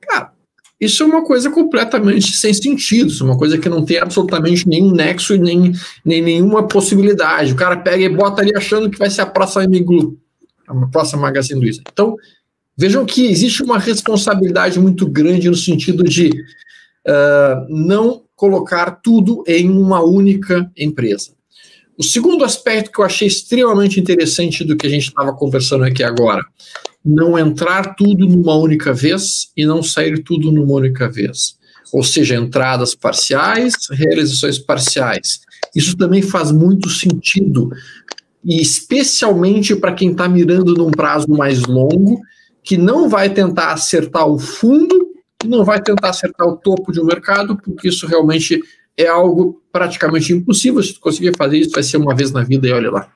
Cara, 0.00 0.32
isso 0.80 1.02
é 1.02 1.06
uma 1.06 1.24
coisa 1.24 1.50
completamente 1.50 2.36
sem 2.36 2.52
sentido, 2.52 3.10
isso 3.10 3.24
é 3.24 3.26
uma 3.26 3.38
coisa 3.38 3.56
que 3.56 3.68
não 3.68 3.84
tem 3.84 3.98
absolutamente 3.98 4.68
nenhum 4.68 4.90
nexo 4.92 5.34
e 5.34 5.38
nem, 5.38 5.72
nem 6.04 6.22
nenhuma 6.22 6.68
possibilidade. 6.68 7.52
O 7.52 7.56
cara 7.56 7.78
pega 7.78 8.04
e 8.04 8.08
bota 8.08 8.42
ali 8.42 8.54
achando 8.54 8.90
que 8.90 8.98
vai 8.98 9.08
ser 9.10 9.22
a 9.22 9.26
próxima 9.26 9.64
Emiglu, 9.64 10.18
a 10.68 10.86
próxima 10.86 11.22
Magazine 11.22 11.58
Luiza. 11.58 11.82
Então, 11.90 12.14
vejam 12.76 13.06
que 13.06 13.26
existe 13.26 13.62
uma 13.62 13.78
responsabilidade 13.78 14.78
muito 14.78 15.08
grande 15.08 15.48
no 15.48 15.56
sentido 15.56 16.04
de 16.04 16.30
uh, 17.06 17.66
não 17.68 18.22
colocar 18.34 19.00
tudo 19.02 19.42
em 19.46 19.68
uma 19.70 20.02
única 20.02 20.70
empresa. 20.76 21.30
O 21.98 22.04
segundo 22.04 22.44
aspecto 22.44 22.92
que 22.92 23.00
eu 23.00 23.04
achei 23.04 23.26
extremamente 23.26 23.98
interessante 23.98 24.62
do 24.62 24.76
que 24.76 24.86
a 24.86 24.90
gente 24.90 25.08
estava 25.08 25.32
conversando 25.32 25.84
aqui 25.84 26.02
agora, 26.02 26.42
não 27.02 27.38
entrar 27.38 27.94
tudo 27.94 28.26
numa 28.26 28.54
única 28.56 28.92
vez 28.92 29.50
e 29.56 29.64
não 29.64 29.82
sair 29.82 30.22
tudo 30.22 30.52
numa 30.52 30.74
única 30.74 31.08
vez. 31.08 31.56
Ou 31.92 32.02
seja, 32.02 32.34
entradas 32.34 32.94
parciais, 32.94 33.74
realizações 33.90 34.58
parciais. 34.58 35.40
Isso 35.74 35.96
também 35.96 36.20
faz 36.20 36.52
muito 36.52 36.90
sentido, 36.90 37.70
e 38.44 38.60
especialmente 38.60 39.74
para 39.74 39.92
quem 39.94 40.10
está 40.10 40.28
mirando 40.28 40.74
num 40.74 40.90
prazo 40.90 41.28
mais 41.30 41.62
longo, 41.62 42.20
que 42.62 42.76
não 42.76 43.08
vai 43.08 43.30
tentar 43.30 43.72
acertar 43.72 44.26
o 44.26 44.38
fundo 44.38 45.05
não 45.44 45.64
vai 45.64 45.80
tentar 45.82 46.10
acertar 46.10 46.46
o 46.46 46.56
topo 46.56 46.92
de 46.92 47.00
um 47.00 47.04
mercado, 47.04 47.56
porque 47.56 47.88
isso 47.88 48.06
realmente 48.06 48.62
é 48.96 49.06
algo 49.06 49.62
praticamente 49.70 50.32
impossível. 50.32 50.82
Se 50.82 50.94
tu 50.94 51.00
conseguir 51.00 51.36
fazer 51.36 51.58
isso, 51.58 51.70
vai 51.70 51.82
ser 51.82 51.98
uma 51.98 52.14
vez 52.14 52.32
na 52.32 52.42
vida 52.42 52.66
e 52.66 52.72
olha 52.72 52.90
lá. 52.90 53.12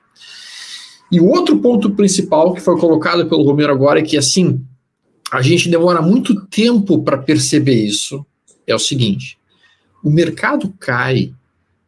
E 1.11 1.19
o 1.19 1.27
outro 1.27 1.59
ponto 1.59 1.91
principal 1.91 2.53
que 2.53 2.61
foi 2.61 2.79
colocado 2.79 3.27
pelo 3.27 3.43
Romero 3.43 3.73
agora 3.73 3.99
é 3.99 4.03
que, 4.03 4.17
assim, 4.17 4.63
a 5.31 5.41
gente 5.41 5.69
demora 5.69 6.01
muito 6.01 6.45
tempo 6.47 7.03
para 7.03 7.17
perceber 7.17 7.83
isso. 7.85 8.25
É 8.65 8.75
o 8.75 8.79
seguinte: 8.79 9.37
o 10.03 10.09
mercado 10.09 10.73
cai 10.79 11.33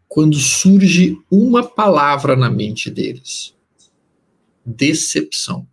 quando 0.07 0.35
surge 0.35 1.17
uma 1.31 1.63
palavra 1.63 2.35
na 2.35 2.49
mente 2.49 2.89
deles: 2.89 3.53
decepção. 4.65 5.67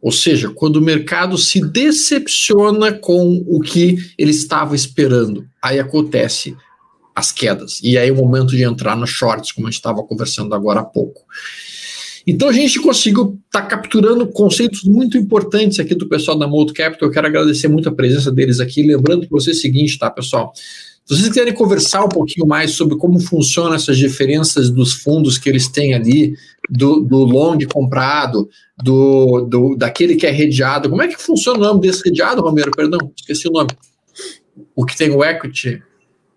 Ou 0.00 0.12
seja, 0.12 0.50
quando 0.50 0.76
o 0.76 0.82
mercado 0.82 1.36
se 1.36 1.60
decepciona 1.60 2.92
com 2.92 3.44
o 3.46 3.60
que 3.60 3.96
ele 4.16 4.30
estava 4.30 4.76
esperando, 4.76 5.46
aí 5.62 5.78
acontece 5.78 6.56
as 7.14 7.32
quedas. 7.32 7.80
E 7.82 7.98
aí 7.98 8.08
é 8.08 8.12
o 8.12 8.16
momento 8.16 8.50
de 8.50 8.62
entrar 8.62 8.96
nos 8.96 9.10
shorts, 9.10 9.50
como 9.50 9.66
a 9.66 9.70
gente 9.70 9.78
estava 9.78 10.02
conversando 10.04 10.54
agora 10.54 10.80
há 10.80 10.84
pouco. 10.84 11.22
Então 12.24 12.48
a 12.48 12.52
gente 12.52 12.78
conseguiu 12.78 13.38
estar 13.46 13.62
tá 13.62 13.66
capturando 13.66 14.26
conceitos 14.26 14.84
muito 14.84 15.16
importantes 15.16 15.80
aqui 15.80 15.94
do 15.94 16.06
pessoal 16.06 16.38
da 16.38 16.46
Mold 16.46 16.72
Capital. 16.74 17.08
Eu 17.08 17.12
quero 17.12 17.26
agradecer 17.26 17.68
muito 17.68 17.88
a 17.88 17.92
presença 17.92 18.30
deles 18.30 18.60
aqui. 18.60 18.82
Lembrando 18.82 19.26
para 19.26 19.30
vocês 19.30 19.56
o 19.56 19.60
seguinte, 19.60 19.98
tá, 19.98 20.10
pessoal? 20.10 20.52
Se 21.08 21.14
vocês 21.14 21.28
quiserem 21.28 21.54
conversar 21.54 22.04
um 22.04 22.08
pouquinho 22.08 22.46
mais 22.46 22.72
sobre 22.72 22.96
como 22.98 23.18
funcionam 23.18 23.72
essas 23.72 23.96
diferenças 23.96 24.68
dos 24.68 24.92
fundos 24.92 25.38
que 25.38 25.48
eles 25.48 25.66
têm 25.66 25.94
ali, 25.94 26.34
do, 26.68 27.00
do 27.00 27.18
long 27.18 27.58
comprado, 27.72 28.48
do, 28.82 29.42
do, 29.42 29.76
daquele 29.76 30.16
que 30.16 30.26
é 30.26 30.30
redeado, 30.30 30.90
como 30.90 31.02
é 31.02 31.08
que 31.08 31.20
funciona 31.20 31.58
o 31.58 31.62
nome 31.62 31.80
desse 31.80 32.02
redeado, 32.04 32.42
Romero? 32.42 32.70
Perdão, 32.70 33.12
esqueci 33.16 33.48
o 33.48 33.52
nome. 33.52 33.70
O 34.74 34.84
que 34.84 34.96
tem 34.96 35.10
o 35.10 35.24
equity. 35.24 35.82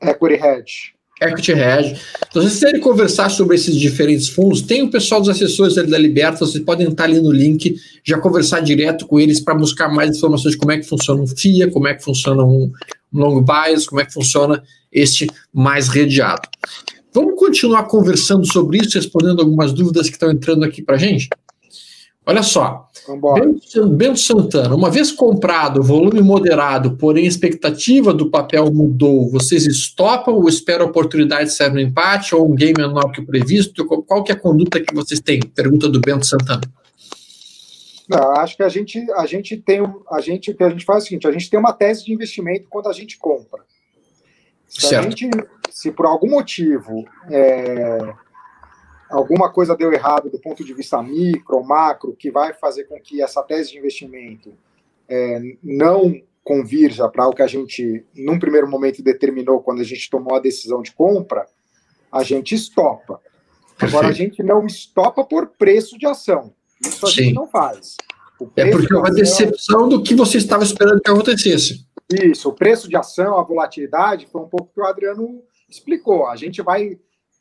Equity 0.02 0.36
hedge. 0.36 1.02
Equity 1.22 1.52
Hedge. 1.52 2.02
Então, 2.28 2.42
se 2.42 2.50
vocês 2.50 2.54
quiserem 2.54 2.82
conversar 2.82 3.30
sobre 3.30 3.56
esses 3.56 3.76
diferentes 3.76 4.28
fundos, 4.28 4.62
tem 4.62 4.82
o 4.82 4.90
pessoal 4.90 5.22
dos 5.22 5.30
assessores 5.30 5.76
da 5.76 5.98
Liberta, 5.98 6.40
vocês 6.40 6.64
podem 6.64 6.88
estar 6.90 7.04
ali 7.04 7.22
no 7.22 7.32
link, 7.32 7.76
já 8.04 8.18
conversar 8.18 8.62
direto 8.62 9.06
com 9.06 9.20
eles 9.20 9.40
para 9.40 9.54
buscar 9.54 9.88
mais 9.88 10.18
informações 10.18 10.54
de 10.54 10.58
como 10.58 10.72
é 10.72 10.80
que 10.80 10.88
funciona 10.88 11.22
um 11.22 11.28
FIA, 11.28 11.70
como 11.70 11.88
é 11.88 11.94
que 11.94 12.04
funciona 12.04 12.44
um 12.44 12.72
long 13.14 13.44
bias, 13.44 13.86
como 13.86 14.02
é 14.02 14.06
que 14.06 14.14
funciona 14.14 14.64
este 14.92 15.28
mais 15.54 15.88
redeado. 15.88 16.50
Vamos 17.14 17.36
continuar 17.38 17.84
conversando 17.84 18.46
sobre 18.52 18.78
isso, 18.78 18.98
respondendo 18.98 19.42
algumas 19.42 19.74
dúvidas 19.74 20.08
que 20.08 20.14
estão 20.14 20.32
entrando 20.32 20.64
aqui 20.64 20.82
para 20.82 20.96
a 20.96 21.00
gente? 21.00 21.30
Olha 22.26 22.44
só, 22.44 22.88
Bento, 23.34 23.90
Bento 23.90 24.20
Santana, 24.20 24.76
uma 24.76 24.92
vez 24.92 25.12
comprado, 25.12 25.82
volume 25.82 26.22
moderado, 26.22 26.96
porém 26.96 27.26
a 27.26 27.28
expectativa 27.28 28.14
do 28.14 28.30
papel 28.30 28.72
mudou, 28.72 29.30
vocês 29.30 29.66
estopam 29.66 30.36
ou 30.36 30.48
esperam 30.48 30.86
a 30.86 30.90
oportunidade 30.90 31.50
de 31.50 31.56
sair 31.56 31.74
no 31.74 31.80
empate 31.80 32.36
ou 32.36 32.50
um 32.50 32.56
game 32.56 32.76
menor 32.78 33.12
que 33.12 33.22
o 33.22 33.26
previsto? 33.26 33.86
Qual 33.86 34.24
que 34.24 34.32
é 34.32 34.36
a 34.36 34.40
conduta 34.40 34.80
que 34.80 34.94
vocês 34.94 35.20
têm? 35.20 35.42
Pergunta 35.42 35.90
do 35.90 36.00
Bento 36.00 36.26
Santana. 36.26 36.62
Não, 38.08 38.32
acho 38.34 38.56
que 38.56 38.64
a 38.64 38.70
gente, 38.70 39.04
a 39.14 39.26
gente 39.26 39.58
tem 39.58 39.82
a 40.12 40.22
gente, 40.22 40.52
o 40.52 40.56
que 40.56 40.64
a 40.64 40.70
gente 40.70 40.86
faz 40.86 41.00
é 41.00 41.02
o 41.02 41.08
seguinte, 41.08 41.28
a 41.28 41.32
gente 41.32 41.50
tem 41.50 41.60
uma 41.60 41.74
tese 41.74 42.06
de 42.06 42.14
investimento 42.14 42.68
quando 42.70 42.88
a 42.88 42.94
gente 42.94 43.18
compra. 43.18 43.62
Se 44.68 44.88
certo. 44.88 45.08
a 45.08 45.10
gente, 45.10 45.30
se 45.72 45.92
por 45.92 46.06
algum 46.06 46.30
motivo 46.30 47.06
é, 47.30 48.14
alguma 49.10 49.52
coisa 49.52 49.76
deu 49.76 49.92
errado 49.92 50.30
do 50.30 50.40
ponto 50.40 50.64
de 50.64 50.74
vista 50.74 51.02
micro 51.02 51.58
ou 51.58 51.64
macro, 51.64 52.16
que 52.16 52.32
vai 52.32 52.54
fazer 52.54 52.86
com 52.86 53.00
que 53.00 53.22
essa 53.22 53.44
tese 53.44 53.72
de 53.72 53.78
investimento 53.78 54.54
é, 55.08 55.42
não 55.64 56.22
convirja 56.44 57.08
para 57.10 57.28
o 57.28 57.34
que 57.34 57.42
a 57.42 57.48
gente, 57.48 58.06
num 58.16 58.40
primeiro 58.40 58.68
momento, 58.68 59.04
determinou 59.04 59.62
quando 59.62 59.82
a 59.82 59.86
gente 59.86 60.10
tomou 60.10 60.36
a 60.36 60.40
decisão 60.40 60.82
de 60.82 60.92
compra, 60.92 61.46
a 62.12 62.24
gente 62.24 62.56
estopa. 62.56 63.22
Agora, 63.80 64.08
a 64.08 64.12
gente 64.12 64.44
não 64.44 64.66
estopa 64.66 65.24
por 65.24 65.48
preço 65.48 65.98
de 65.98 66.06
ação. 66.06 66.54
Isso 66.84 67.06
a 67.06 67.10
Sim. 67.10 67.16
gente 67.16 67.34
não 67.34 67.48
faz. 67.48 67.96
É 68.56 68.72
porque 68.72 68.94
é 68.94 68.98
uma 68.98 69.12
decepção 69.12 69.88
do 69.88 70.02
que 70.02 70.16
você 70.16 70.38
estava 70.38 70.64
esperando 70.64 71.02
que 71.02 71.12
acontecesse. 71.12 71.86
Isso, 72.12 72.50
o 72.50 72.54
preço 72.54 72.90
de 72.90 72.98
ação, 72.98 73.40
a 73.40 73.44
volatilidade, 73.44 74.28
foi 74.32 74.42
um 74.42 74.48
pouco 74.48 74.72
que 74.74 74.82
o 74.82 74.86
Adriano 74.86 75.42
explicou. 75.72 76.28
A 76.28 76.36
gente 76.36 76.62
vai 76.62 77.00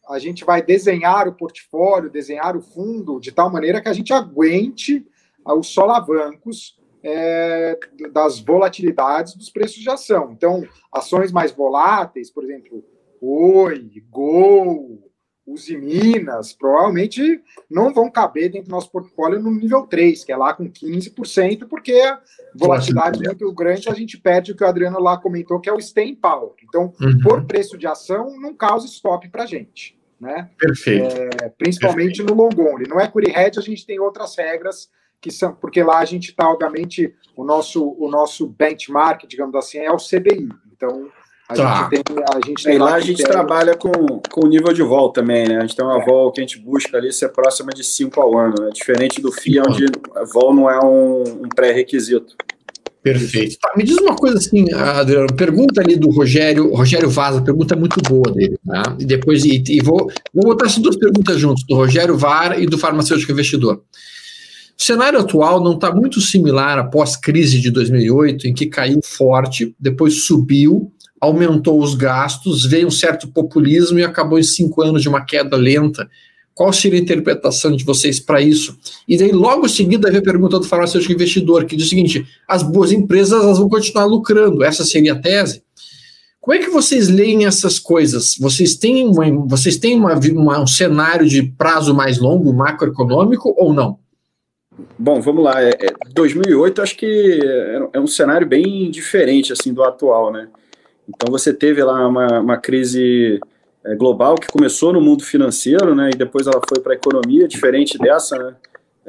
a 0.08 0.18
gente 0.18 0.44
vai 0.44 0.60
desenhar 0.60 1.28
o 1.28 1.34
portfólio, 1.34 2.10
desenhar 2.10 2.56
o 2.56 2.62
fundo 2.62 3.20
de 3.20 3.30
tal 3.30 3.50
maneira 3.50 3.80
que 3.80 3.88
a 3.88 3.92
gente 3.92 4.12
aguente 4.12 5.06
os 5.46 5.68
solavancos 5.68 6.80
é, 7.02 7.78
das 8.12 8.40
volatilidades 8.40 9.34
dos 9.34 9.50
preços 9.50 9.80
de 9.80 9.88
ação. 9.88 10.32
Então, 10.32 10.66
ações 10.92 11.30
mais 11.30 11.52
voláteis, 11.52 12.30
por 12.30 12.42
exemplo, 12.42 12.84
Oi, 13.20 14.02
Gol, 14.10 15.09
Uzi 15.52 15.76
Minas, 15.76 16.52
provavelmente 16.52 17.42
não 17.68 17.92
vão 17.92 18.10
caber 18.10 18.50
dentro 18.50 18.68
do 18.68 18.72
nosso 18.72 18.90
portfólio 18.90 19.40
no 19.40 19.50
nível 19.50 19.86
3, 19.86 20.24
que 20.24 20.32
é 20.32 20.36
lá 20.36 20.54
com 20.54 20.70
15%, 20.70 21.66
porque 21.68 21.92
a 21.92 22.20
volatilidade 22.54 23.24
é 23.24 23.28
muito 23.28 23.52
grande, 23.52 23.88
a 23.88 23.94
gente 23.94 24.18
perde 24.18 24.52
o 24.52 24.56
que 24.56 24.64
o 24.64 24.66
Adriano 24.66 25.00
lá 25.00 25.16
comentou, 25.16 25.60
que 25.60 25.68
é 25.68 25.72
o 25.72 25.80
stay 25.80 26.14
power. 26.14 26.52
Então, 26.62 26.92
uhum. 27.00 27.18
por 27.20 27.44
preço 27.44 27.76
de 27.76 27.86
ação, 27.86 28.38
não 28.40 28.54
causa 28.54 28.86
stop 28.86 29.28
para 29.28 29.46
gente 29.46 29.98
né? 30.20 30.50
Perfeito. 30.58 31.16
É, 31.42 31.48
principalmente 31.48 32.18
Perfeito. 32.18 32.34
no 32.34 32.42
long 32.42 32.72
only. 32.72 32.86
No 32.86 33.00
equity 33.00 33.32
hedge 33.34 33.58
a 33.58 33.62
gente 33.62 33.86
tem 33.86 33.98
outras 33.98 34.36
regras 34.36 34.90
que 35.20 35.30
são 35.30 35.54
porque 35.54 35.82
lá 35.82 35.98
a 35.98 36.04
gente 36.04 36.30
está 36.30 36.48
obviamente 36.48 37.14
o 37.34 37.44
nosso 37.44 37.96
o 37.98 38.08
nosso 38.10 38.46
benchmark, 38.46 39.26
digamos 39.26 39.54
assim, 39.54 39.78
é 39.78 39.90
o 39.90 39.96
CBI. 39.96 40.48
Então 40.72 41.10
a 41.50 41.54
tá. 41.54 41.88
gente 41.92 42.04
tem 42.04 42.24
a 42.24 42.46
gente 42.46 42.64
tem 42.64 42.78
lá, 42.78 42.84
lá 42.84 42.94
a 42.94 43.00
gente 43.00 43.22
trabalha 43.22 43.76
com, 43.76 43.90
com 44.30 44.46
o 44.46 44.48
nível 44.48 44.72
de 44.72 44.82
vol 44.82 45.10
também, 45.10 45.48
né? 45.48 45.58
A 45.58 45.60
gente 45.62 45.74
tem 45.74 45.84
uma 45.84 46.00
é. 46.00 46.04
vol 46.04 46.30
que 46.30 46.40
a 46.40 46.44
gente 46.44 46.58
busca 46.58 46.96
ali 46.96 47.12
ser 47.12 47.30
próxima 47.30 47.70
de 47.72 47.82
5 47.82 48.20
ao 48.20 48.38
ano, 48.38 48.54
né? 48.60 48.70
diferente 48.72 49.20
do 49.20 49.32
FIA, 49.32 49.62
onde 49.68 49.86
a 50.14 50.24
vol 50.24 50.54
não 50.54 50.70
é 50.70 50.78
um, 50.78 51.22
um 51.22 51.48
pré-requisito. 51.48 52.36
Perfeito. 53.02 53.56
Tá, 53.58 53.72
me 53.76 53.82
diz 53.82 53.96
uma 53.96 54.14
coisa 54.14 54.36
assim, 54.36 54.70
Adriano, 54.72 55.34
pergunta 55.34 55.80
ali 55.80 55.96
do 55.96 56.10
Rogério, 56.10 56.72
Rogério 56.74 57.08
Vaza, 57.08 57.40
pergunta 57.40 57.74
muito 57.74 58.00
boa 58.02 58.30
dele, 58.32 58.58
tá? 58.64 58.94
E 58.98 59.06
depois, 59.06 59.44
e, 59.44 59.62
e 59.66 59.80
vou, 59.80 60.10
vou 60.34 60.44
botar 60.44 60.66
essas 60.66 60.82
duas 60.82 60.96
perguntas 60.96 61.38
juntos, 61.40 61.64
do 61.66 61.74
Rogério 61.74 62.16
VAR 62.16 62.60
e 62.60 62.66
do 62.66 62.78
farmacêutico 62.78 63.32
investidor. 63.32 63.82
O 64.78 64.82
cenário 64.82 65.18
atual 65.18 65.62
não 65.62 65.74
está 65.74 65.94
muito 65.94 66.20
similar 66.20 66.78
após 66.78 67.16
crise 67.16 67.58
de 67.58 67.70
2008, 67.70 68.46
em 68.46 68.54
que 68.54 68.66
caiu 68.66 69.00
forte, 69.02 69.74
depois 69.78 70.24
subiu, 70.24 70.92
aumentou 71.20 71.82
os 71.82 71.94
gastos, 71.94 72.64
veio 72.64 72.88
um 72.88 72.90
certo 72.90 73.28
populismo 73.28 73.98
e 73.98 74.04
acabou 74.04 74.38
em 74.38 74.42
cinco 74.42 74.82
anos 74.82 75.02
de 75.02 75.08
uma 75.08 75.24
queda 75.24 75.56
lenta 75.56 76.08
qual 76.60 76.74
seria 76.74 76.98
a 76.98 77.02
interpretação 77.02 77.74
de 77.74 77.82
vocês 77.84 78.20
para 78.20 78.38
isso? 78.38 78.78
E 79.08 79.16
daí, 79.16 79.32
logo 79.32 79.64
em 79.64 79.68
seguida, 79.70 80.10
veio 80.10 80.20
a 80.20 80.24
pergunta 80.24 80.58
do 80.58 80.66
farmacêutico 80.66 81.10
investidor, 81.10 81.64
que 81.64 81.74
diz 81.74 81.86
o 81.86 81.88
seguinte: 81.88 82.26
as 82.46 82.62
boas 82.62 82.92
empresas 82.92 83.42
elas 83.42 83.58
vão 83.58 83.66
continuar 83.66 84.04
lucrando. 84.04 84.62
Essa 84.62 84.84
seria 84.84 85.14
a 85.14 85.18
tese. 85.18 85.62
Como 86.38 86.54
é 86.54 86.58
que 86.58 86.68
vocês 86.68 87.08
leem 87.08 87.46
essas 87.46 87.78
coisas? 87.78 88.36
Vocês 88.38 88.74
têm, 88.74 89.06
uma, 89.06 89.24
vocês 89.46 89.78
têm 89.78 89.96
uma, 89.96 90.14
uma, 90.14 90.60
um 90.60 90.66
cenário 90.66 91.26
de 91.26 91.42
prazo 91.42 91.94
mais 91.94 92.18
longo, 92.18 92.52
macroeconômico, 92.52 93.54
ou 93.56 93.72
não? 93.72 93.98
Bom, 94.98 95.18
vamos 95.18 95.42
lá. 95.42 95.62
É, 95.62 95.74
2008 96.12 96.78
é, 96.78 96.84
acho 96.84 96.96
que 96.98 97.40
é, 97.42 97.88
é 97.94 98.00
um 98.00 98.06
cenário 98.06 98.46
bem 98.46 98.90
diferente 98.90 99.50
assim 99.50 99.72
do 99.72 99.82
atual, 99.82 100.30
né? 100.30 100.46
Então 101.14 101.30
você 101.30 101.52
teve 101.52 101.82
lá 101.82 102.06
uma, 102.06 102.40
uma 102.40 102.56
crise 102.56 103.40
é, 103.84 103.94
global 103.94 104.36
que 104.36 104.46
começou 104.46 104.92
no 104.92 105.00
mundo 105.00 105.24
financeiro, 105.24 105.94
né, 105.94 106.10
e 106.14 106.16
depois 106.16 106.46
ela 106.46 106.60
foi 106.68 106.80
para 106.80 106.92
a 106.92 106.96
economia, 106.96 107.48
diferente 107.48 107.98
dessa, 107.98 108.38
né, 108.38 108.54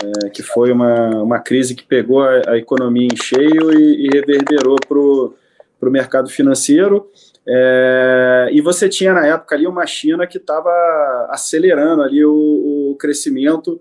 é, 0.03 0.29
que 0.29 0.41
foi 0.41 0.71
uma, 0.71 1.21
uma 1.21 1.39
crise 1.39 1.75
que 1.75 1.83
pegou 1.83 2.23
a, 2.23 2.41
a 2.49 2.57
economia 2.57 3.07
em 3.11 3.15
cheio 3.15 3.71
e, 3.71 4.07
e 4.07 4.09
reverberou 4.09 4.77
para 4.87 4.97
o 4.97 5.91
mercado 5.91 6.29
financeiro. 6.29 7.07
É, 7.47 8.49
e 8.51 8.61
você 8.61 8.89
tinha 8.89 9.13
na 9.13 9.25
época 9.27 9.55
ali 9.55 9.67
uma 9.67 9.85
China 9.85 10.25
que 10.25 10.37
estava 10.37 10.69
acelerando 11.29 12.01
ali 12.01 12.23
o, 12.23 12.91
o 12.91 12.95
crescimento 12.97 13.79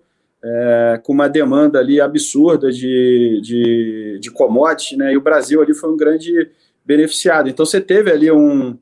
com 1.02 1.12
uma 1.12 1.28
demanda 1.28 1.78
ali 1.78 2.00
absurda 2.00 2.72
de, 2.72 3.38
de, 3.42 4.18
de 4.18 4.30
commodities, 4.30 4.96
né? 4.96 5.12
E 5.12 5.16
o 5.18 5.20
Brasil 5.20 5.60
ali 5.60 5.74
foi 5.74 5.90
um 5.90 5.96
grande 5.98 6.48
beneficiado. 6.84 7.48
Então 7.48 7.64
você 7.64 7.80
teve 7.80 8.10
ali 8.10 8.30
um, 8.30 8.76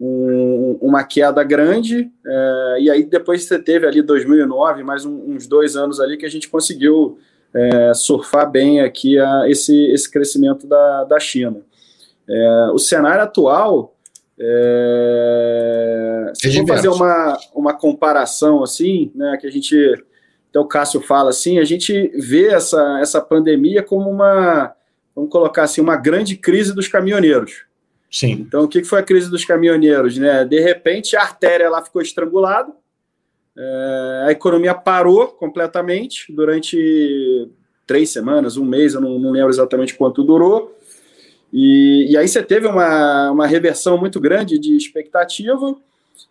um, 0.00 0.78
uma 0.80 1.02
queda 1.04 1.42
grande, 1.42 2.10
é, 2.26 2.76
e 2.80 2.90
aí 2.90 3.04
depois 3.04 3.44
você 3.44 3.58
teve 3.58 3.86
ali 3.86 4.02
2009, 4.02 4.82
mais 4.82 5.04
um, 5.04 5.34
uns 5.34 5.46
dois 5.46 5.76
anos 5.76 6.00
ali 6.00 6.16
que 6.16 6.26
a 6.26 6.30
gente 6.30 6.48
conseguiu 6.48 7.18
é, 7.54 7.92
surfar 7.94 8.50
bem 8.50 8.80
aqui 8.80 9.18
a, 9.18 9.48
esse, 9.48 9.74
esse 9.90 10.10
crescimento 10.10 10.66
da, 10.66 11.04
da 11.04 11.18
China. 11.18 11.60
É, 12.28 12.70
o 12.72 12.78
cenário 12.78 13.22
atual, 13.22 13.96
é, 14.38 16.32
se 16.34 16.52
for 16.58 16.66
fazer 16.68 16.88
uma, 16.88 17.38
uma 17.54 17.74
comparação 17.74 18.62
assim, 18.62 19.10
né, 19.14 19.36
que 19.40 19.46
a 19.46 19.50
gente, 19.50 19.76
até 20.50 20.60
o 20.60 20.66
Cássio 20.66 21.00
fala 21.00 21.30
assim, 21.30 21.58
a 21.58 21.64
gente 21.64 22.12
vê 22.14 22.48
essa, 22.48 23.00
essa 23.00 23.20
pandemia 23.20 23.82
como 23.82 24.08
uma, 24.08 24.74
vamos 25.18 25.30
colocar 25.30 25.64
assim, 25.64 25.80
uma 25.80 25.96
grande 25.96 26.36
crise 26.36 26.72
dos 26.74 26.86
caminhoneiros. 26.86 27.64
Sim. 28.10 28.32
Então, 28.32 28.64
o 28.64 28.68
que 28.68 28.84
foi 28.84 29.00
a 29.00 29.02
crise 29.02 29.28
dos 29.28 29.44
caminhoneiros? 29.44 30.16
Né? 30.16 30.44
De 30.44 30.60
repente, 30.60 31.16
a 31.16 31.22
artéria 31.22 31.68
lá 31.68 31.84
ficou 31.84 32.00
estrangulada, 32.00 32.72
é, 33.56 34.24
a 34.28 34.30
economia 34.30 34.72
parou 34.72 35.26
completamente 35.26 36.32
durante 36.32 37.50
três 37.84 38.10
semanas, 38.10 38.56
um 38.56 38.64
mês, 38.64 38.94
eu 38.94 39.00
não, 39.00 39.18
não 39.18 39.32
lembro 39.32 39.50
exatamente 39.50 39.96
quanto 39.96 40.22
durou. 40.22 40.78
E, 41.52 42.12
e, 42.12 42.16
aí 42.16 42.28
você 42.28 42.42
teve 42.42 42.66
uma, 42.66 43.30
uma 43.30 43.46
reversão 43.46 43.98
muito 43.98 44.20
grande 44.20 44.58
de 44.58 44.76
expectativa, 44.76 45.74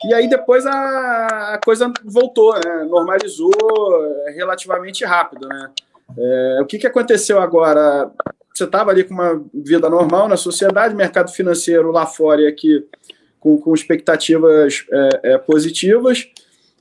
e 0.05 0.13
aí 0.13 0.29
depois 0.29 0.65
a, 0.65 1.55
a 1.55 1.59
coisa 1.63 1.91
voltou, 2.05 2.53
né? 2.53 2.85
normalizou 2.89 3.51
relativamente 4.27 5.03
rápido. 5.03 5.47
Né? 5.47 5.69
É, 6.17 6.59
o 6.61 6.65
que, 6.65 6.77
que 6.77 6.88
aconteceu 6.88 7.41
agora? 7.41 8.09
Você 8.58 8.64
estava 8.64 8.89
ali 8.89 9.03
com 9.03 9.14
uma 9.14 9.43
vida 9.53 9.89
normal 9.89 10.28
na 10.28 10.36
sociedade, 10.36 10.95
mercado 10.95 11.32
financeiro 11.32 11.91
lá 11.91 12.05
fora 12.05 12.41
e 12.41 12.47
aqui 12.47 12.84
com, 13.39 13.58
com 13.58 13.74
expectativas 13.74 14.86
é, 14.91 15.10
é, 15.24 15.38
positivas, 15.38 16.28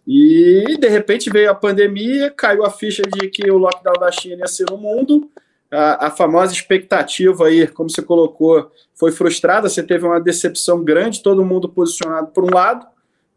e 0.07 0.77
de 0.79 0.89
repente 0.89 1.29
veio 1.29 1.51
a 1.51 1.55
pandemia, 1.55 2.31
caiu 2.31 2.65
a 2.65 2.71
ficha 2.71 3.03
de 3.03 3.29
que 3.29 3.51
o 3.51 3.59
lockdown 3.59 3.95
da 4.01 4.11
China 4.11 4.37
ia 4.39 4.47
ser 4.47 4.65
no 4.71 4.79
mundo, 4.79 5.29
a, 5.71 6.07
a 6.07 6.11
famosa 6.11 6.53
expectativa 6.53 7.47
aí, 7.47 7.67
como 7.67 7.91
você 7.91 8.01
colocou, 8.01 8.71
foi 8.95 9.13
frustrada, 9.13 9.69
você 9.69 9.83
teve 9.83 10.07
uma 10.07 10.21
decepção 10.21 10.83
grande, 10.83 11.23
todo 11.23 11.45
mundo 11.45 11.69
posicionado 11.69 12.29
por 12.29 12.45
um 12.45 12.55
lado, 12.55 12.87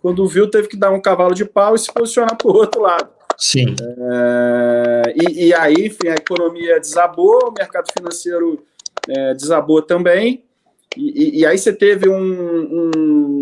quando 0.02 0.26
viu 0.28 0.50
teve 0.50 0.70
que 0.70 0.78
dar 0.78 0.92
um 0.92 1.02
cavalo 1.02 1.34
de 1.34 1.44
pau 1.44 1.76
e 1.76 1.80
se 1.80 1.92
posicionar 1.92 2.38
o 2.42 2.48
outro 2.50 2.82
lado. 2.82 3.19
Sim. 3.40 3.76
É, 3.82 5.14
e, 5.16 5.48
e, 5.48 5.54
aí, 5.54 5.88
enfim, 5.88 6.10
a 6.10 6.16
economia 6.16 6.80
desabou, 6.80 7.50
o 7.50 7.54
mercado 7.58 7.88
financeiro 7.98 8.64
é, 9.08 9.34
desabou 9.34 9.82
também. 9.82 10.44
E, 10.98 11.40
e, 11.40 11.46
aí 11.46 11.58
você 11.58 11.72
teve 11.72 12.10
um, 12.10 12.16
um, 12.16 12.92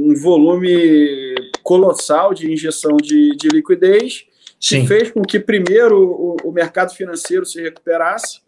um, 0.09 0.15
volume 0.21 1.33
colossal 1.63 2.33
de 2.33 2.51
injeção 2.51 2.97
de, 2.97 3.35
de 3.37 3.47
liquidez, 3.47 4.25
Sim. 4.59 4.81
que 4.81 4.87
fez 4.87 5.11
com 5.11 5.21
que 5.21 5.39
primeiro 5.39 5.97
o, 5.97 6.35
o 6.43 6.51
mercado 6.51 6.93
financeiro 6.93 7.45
se 7.45 7.61
recuperasse 7.61 8.41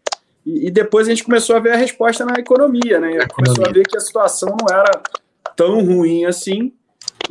e, 0.44 0.68
e, 0.68 0.70
depois 0.70 1.06
a 1.06 1.10
gente 1.10 1.24
começou 1.24 1.56
a 1.56 1.60
ver 1.60 1.72
a 1.72 1.76
resposta 1.76 2.24
na 2.24 2.34
economia, 2.38 2.98
né? 2.98 3.26
Começou 3.28 3.64
a 3.66 3.70
ver 3.70 3.86
que 3.86 3.96
a 3.96 4.00
situação 4.00 4.56
não 4.58 4.74
era 4.74 5.02
tão 5.56 5.84
ruim 5.84 6.24
assim 6.24 6.72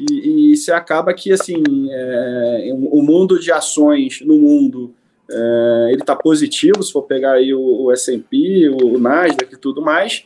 e, 0.09 0.53
e 0.53 0.57
se 0.57 0.71
acaba 0.71 1.13
que 1.13 1.31
assim 1.31 1.61
é, 1.91 2.71
o 2.73 3.01
mundo 3.01 3.39
de 3.39 3.51
ações 3.51 4.21
no 4.21 4.37
mundo 4.37 4.93
é, 5.29 5.89
ele 5.91 6.01
está 6.01 6.15
positivo 6.15 6.81
se 6.81 6.91
for 6.91 7.03
pegar 7.03 7.33
aí 7.33 7.53
o, 7.53 7.83
o 7.83 7.91
S&P, 7.91 8.69
o, 8.69 8.95
o 8.95 8.99
Nasdaq 8.99 9.53
e 9.53 9.57
tudo 9.57 9.81
mais. 9.81 10.25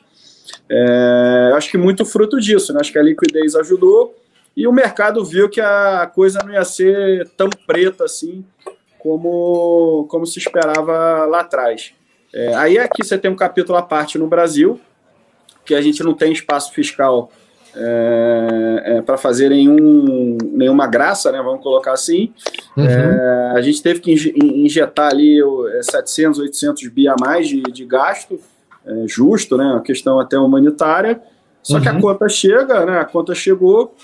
É, 0.70 1.52
acho 1.56 1.70
que 1.70 1.78
muito 1.78 2.06
fruto 2.06 2.40
disso, 2.40 2.74
né? 2.74 2.80
Acho 2.82 2.92
que 2.92 3.00
a 3.00 3.04
liquidez 3.04 3.56
ajudou 3.56 4.16
e 4.56 4.68
o 4.68 4.72
mercado 4.72 5.24
viu 5.26 5.50
que 5.50 5.60
a 5.60 6.10
coisa 6.14 6.40
não 6.44 6.54
ia 6.54 6.64
ser 6.64 7.28
tão 7.36 7.50
preta 7.66 8.06
assim 8.06 8.46
como, 9.00 10.06
como 10.10 10.26
se 10.26 10.40
esperava 10.40 11.26
lá 11.26 11.42
atrás. 11.42 11.94
É, 12.34 12.54
aí 12.56 12.78
aqui 12.78 13.04
você 13.04 13.18
tem 13.18 13.30
um 13.30 13.36
capítulo 13.36 13.78
à 13.78 13.82
parte 13.82 14.18
no 14.18 14.28
Brasil, 14.28 14.80
que 15.66 15.76
a 15.76 15.82
gente 15.82 16.02
não 16.04 16.14
tem 16.14 16.32
espaço 16.32 16.72
fiscal 16.72 17.32
é, 17.76 18.84
é, 18.86 19.02
para 19.02 19.18
fazer 19.18 19.50
nenhum, 19.50 20.38
nenhuma 20.52 20.88
graça, 20.88 21.32
né, 21.32 21.42
vamos 21.42 21.64
colocar 21.64 21.94
assim. 21.94 22.32
Uhum. 22.78 22.86
É, 22.86 23.54
a 23.56 23.62
gente 23.62 23.82
teve 23.82 24.00
que 24.00 24.14
injetar 24.44 25.12
ali 25.12 25.40
700, 25.82 26.40
800 26.40 26.88
bi 26.90 27.08
a 27.08 27.16
mais 27.20 27.48
de, 27.48 27.62
de 27.64 27.86
gasto, 27.86 28.40
é, 28.86 29.06
justo, 29.08 29.58
né, 29.58 29.66
uma 29.66 29.82
questão 29.82 30.20
até 30.20 30.38
humanitária. 30.38 31.22
Só 31.62 31.76
uhum. 31.76 31.82
que 31.82 31.90
a 31.90 31.94
uhum. 31.94 32.02
conta 32.02 32.30
chega, 32.30 32.86
né, 32.86 33.00
a 33.00 33.06
conta 33.06 33.34
chegou, 33.34 33.96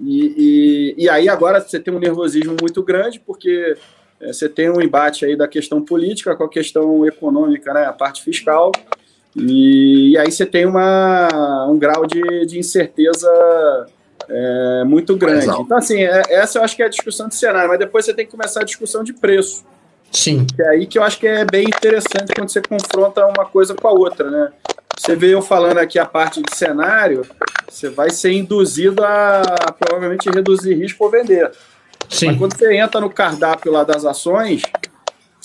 e, 0.00 0.94
e, 0.96 1.04
e, 1.04 1.08
aí 1.08 1.28
agora 1.28 1.60
você 1.60 1.80
tem 1.80 1.92
um 1.92 1.98
nervosismo 1.98 2.56
muito 2.60 2.82
grande, 2.84 3.18
porque 3.18 3.76
é, 4.20 4.32
você 4.32 4.48
tem 4.48 4.70
um 4.70 4.80
embate 4.80 5.24
aí 5.24 5.36
da 5.36 5.48
questão 5.48 5.82
política 5.82 6.36
com 6.36 6.44
a 6.44 6.48
questão 6.48 7.04
econômica, 7.04 7.74
né, 7.74 7.84
a 7.84 7.92
parte 7.92 8.22
fiscal, 8.22 8.70
e, 9.36 10.12
e 10.12 10.18
aí 10.18 10.30
você 10.30 10.46
tem 10.46 10.66
uma, 10.66 11.66
um 11.68 11.78
grau 11.78 12.06
de, 12.06 12.46
de 12.46 12.58
incerteza 12.58 13.28
é, 14.28 14.84
muito 14.84 15.16
grande. 15.16 15.46
Então, 15.46 15.78
assim, 15.78 16.02
é, 16.02 16.22
essa 16.28 16.58
eu 16.58 16.64
acho 16.64 16.76
que 16.76 16.82
é 16.82 16.86
a 16.86 16.90
discussão 16.90 17.28
de 17.28 17.34
cenário, 17.34 17.68
mas 17.68 17.78
depois 17.78 18.04
você 18.04 18.14
tem 18.14 18.26
que 18.26 18.32
começar 18.32 18.60
a 18.60 18.64
discussão 18.64 19.02
de 19.02 19.12
preço. 19.12 19.64
Sim. 20.10 20.46
Que 20.46 20.62
é 20.62 20.68
aí 20.68 20.86
que 20.86 20.98
eu 20.98 21.02
acho 21.02 21.18
que 21.18 21.26
é 21.26 21.44
bem 21.44 21.64
interessante 21.64 22.32
quando 22.34 22.48
você 22.48 22.62
confronta 22.62 23.26
uma 23.26 23.44
coisa 23.44 23.74
com 23.74 23.88
a 23.88 23.92
outra, 23.92 24.30
né? 24.30 24.52
Você 24.96 25.14
vê 25.14 25.32
eu 25.32 25.40
falando 25.40 25.78
aqui 25.78 25.98
a 25.98 26.06
parte 26.06 26.42
de 26.42 26.54
cenário, 26.56 27.22
você 27.68 27.88
vai 27.88 28.10
ser 28.10 28.32
induzido 28.32 29.04
a, 29.04 29.42
a 29.42 29.72
provavelmente 29.72 30.28
reduzir 30.28 30.74
risco 30.74 31.04
ou 31.04 31.10
vender. 31.10 31.52
Sim. 32.08 32.28
Mas 32.28 32.38
quando 32.38 32.56
você 32.56 32.74
entra 32.74 33.00
no 33.00 33.10
cardápio 33.10 33.70
lá 33.70 33.84
das 33.84 34.04
ações, 34.04 34.62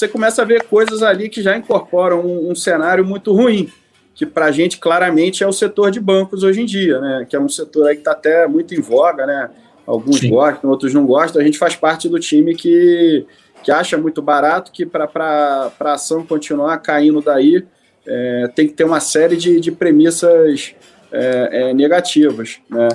você 0.04 0.08
começa 0.08 0.42
a 0.42 0.46
ver 0.46 0.64
coisas 0.64 1.02
ali 1.02 1.30
que 1.30 1.42
já 1.42 1.56
incorporam 1.58 2.22
um, 2.22 2.52
um 2.52 2.56
cenário 2.56 3.06
muito 3.06 3.34
ruim, 3.34 3.72
que 4.14 4.26
para 4.26 4.46
a 4.46 4.52
gente 4.52 4.78
claramente 4.78 5.44
é 5.44 5.48
o 5.48 5.54
setor 5.54 5.92
de 5.92 6.00
bancos 6.00 6.44
hoje 6.44 6.62
em 6.62 6.66
dia, 6.66 7.00
né? 7.00 7.26
Que 7.30 7.36
é 7.36 7.40
um 7.40 7.48
setor 7.48 7.88
aí 7.88 7.96
que 7.96 8.02
está 8.02 8.12
até 8.12 8.48
muito 8.48 8.76
em 8.76 8.82
voga, 8.82 9.26
né? 9.26 9.50
Alguns 9.88 10.20
Sim. 10.20 10.30
gostam, 10.30 10.70
outros 10.70 10.94
não 10.94 11.06
gostam. 11.06 11.42
A 11.42 11.46
gente 11.46 11.58
faz 11.58 11.76
parte 11.76 12.10
do 12.10 12.20
time 12.20 12.54
que, 12.54 13.26
que 13.64 13.72
acha 13.72 13.98
muito 13.98 14.22
barato 14.22 14.72
que 14.72 14.86
para 14.86 15.72
a 15.80 15.94
ação 15.94 16.26
continuar 16.26 16.78
caindo 16.80 17.22
daí 17.22 17.66
é, 18.06 18.50
tem 18.54 18.68
que 18.68 18.74
ter 18.74 18.84
uma 18.84 19.00
série 19.00 19.38
de, 19.38 19.60
de 19.60 19.72
premissas 19.72 20.76
é, 21.14 21.50
é, 21.52 21.74
negativas, 21.74 22.60
né? 22.70 22.90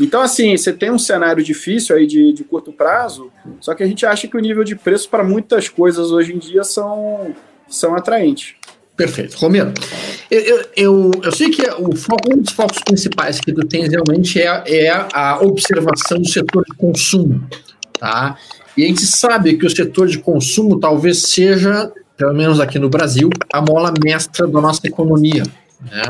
Então, 0.00 0.20
assim, 0.20 0.56
você 0.56 0.72
tem 0.72 0.90
um 0.90 0.98
cenário 0.98 1.42
difícil 1.42 1.94
aí 1.94 2.06
de, 2.06 2.32
de 2.32 2.42
curto 2.44 2.72
prazo, 2.72 3.30
só 3.60 3.74
que 3.74 3.82
a 3.82 3.86
gente 3.86 4.04
acha 4.06 4.26
que 4.26 4.36
o 4.36 4.40
nível 4.40 4.64
de 4.64 4.74
preço 4.74 5.08
para 5.08 5.22
muitas 5.22 5.68
coisas 5.68 6.10
hoje 6.10 6.32
em 6.32 6.38
dia 6.38 6.64
são, 6.64 7.34
são 7.68 7.94
atraentes. 7.94 8.54
Perfeito. 8.96 9.36
Romero, 9.36 9.72
eu, 10.30 10.40
eu, 10.40 10.64
eu, 10.76 11.10
eu 11.24 11.32
sei 11.32 11.50
que 11.50 11.62
o 11.62 11.96
foco, 11.96 12.32
um 12.32 12.38
dos 12.38 12.52
focos 12.52 12.78
principais 12.84 13.40
que 13.40 13.52
tu 13.52 13.66
tens 13.66 13.88
realmente 13.88 14.40
é, 14.40 14.62
é 14.66 14.90
a 15.12 15.40
observação 15.42 16.18
do 16.18 16.28
setor 16.28 16.64
de 16.64 16.76
consumo, 16.76 17.44
tá? 17.98 18.36
E 18.76 18.84
a 18.84 18.86
gente 18.86 19.04
sabe 19.06 19.56
que 19.56 19.66
o 19.66 19.70
setor 19.70 20.06
de 20.06 20.18
consumo 20.18 20.78
talvez 20.78 21.22
seja, 21.22 21.92
pelo 22.16 22.34
menos 22.34 22.60
aqui 22.60 22.78
no 22.78 22.88
Brasil, 22.88 23.30
a 23.52 23.60
mola 23.60 23.92
mestra 24.04 24.46
da 24.46 24.60
nossa 24.60 24.86
economia, 24.86 25.42
né? 25.80 26.04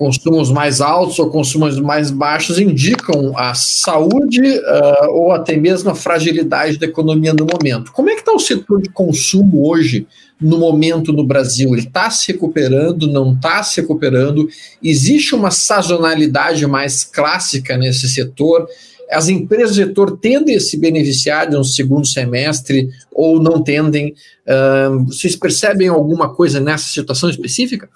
Consumos 0.00 0.50
mais 0.50 0.80
altos 0.80 1.18
ou 1.18 1.28
consumos 1.28 1.78
mais 1.78 2.10
baixos 2.10 2.58
indicam 2.58 3.36
a 3.36 3.52
saúde 3.52 4.40
uh, 4.40 5.10
ou 5.10 5.30
até 5.30 5.58
mesmo 5.58 5.90
a 5.90 5.94
fragilidade 5.94 6.78
da 6.78 6.86
economia 6.86 7.34
no 7.34 7.44
momento. 7.44 7.92
Como 7.92 8.08
é 8.08 8.14
que 8.14 8.20
está 8.20 8.32
o 8.32 8.38
setor 8.38 8.80
de 8.80 8.88
consumo 8.88 9.68
hoje, 9.68 10.06
no 10.40 10.56
momento 10.56 11.12
no 11.12 11.22
Brasil? 11.22 11.74
Ele 11.74 11.86
está 11.86 12.08
se 12.08 12.32
recuperando, 12.32 13.06
não 13.12 13.34
está 13.34 13.62
se 13.62 13.82
recuperando? 13.82 14.48
Existe 14.82 15.34
uma 15.34 15.50
sazonalidade 15.50 16.66
mais 16.66 17.04
clássica 17.04 17.76
nesse 17.76 18.08
setor? 18.08 18.66
As 19.12 19.28
empresas 19.28 19.76
do 19.76 19.84
setor 19.84 20.16
tendem 20.16 20.56
a 20.56 20.60
se 20.60 20.78
beneficiar 20.78 21.46
de 21.46 21.58
um 21.58 21.64
segundo 21.64 22.06
semestre 22.06 22.88
ou 23.12 23.38
não 23.38 23.62
tendem? 23.62 24.14
Uh, 24.48 25.04
vocês 25.04 25.36
percebem 25.36 25.88
alguma 25.88 26.34
coisa 26.34 26.58
nessa 26.58 26.88
situação 26.88 27.28
específica? 27.28 27.86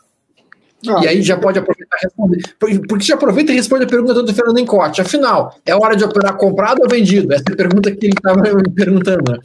Não, 0.84 1.02
e 1.02 1.08
aí 1.08 1.22
já 1.22 1.36
pode 1.36 1.58
aproveitar. 1.58 1.73
Porque 2.88 3.04
já 3.04 3.14
aproveita 3.14 3.52
e 3.52 3.56
responde 3.56 3.84
a 3.84 3.88
pergunta 3.88 4.22
do 4.22 4.34
Fernando 4.34 4.58
Encote. 4.58 5.00
Afinal, 5.00 5.54
é 5.64 5.74
hora 5.74 5.96
de 5.96 6.04
operar 6.04 6.36
comprado 6.36 6.80
ou 6.82 6.88
vendido? 6.88 7.32
Essa 7.32 7.44
é 7.50 7.52
a 7.52 7.56
pergunta 7.56 7.94
que 7.94 8.06
ele 8.06 8.14
estava 8.14 8.40
me 8.40 8.70
perguntando. 8.74 9.32
Né? 9.32 9.38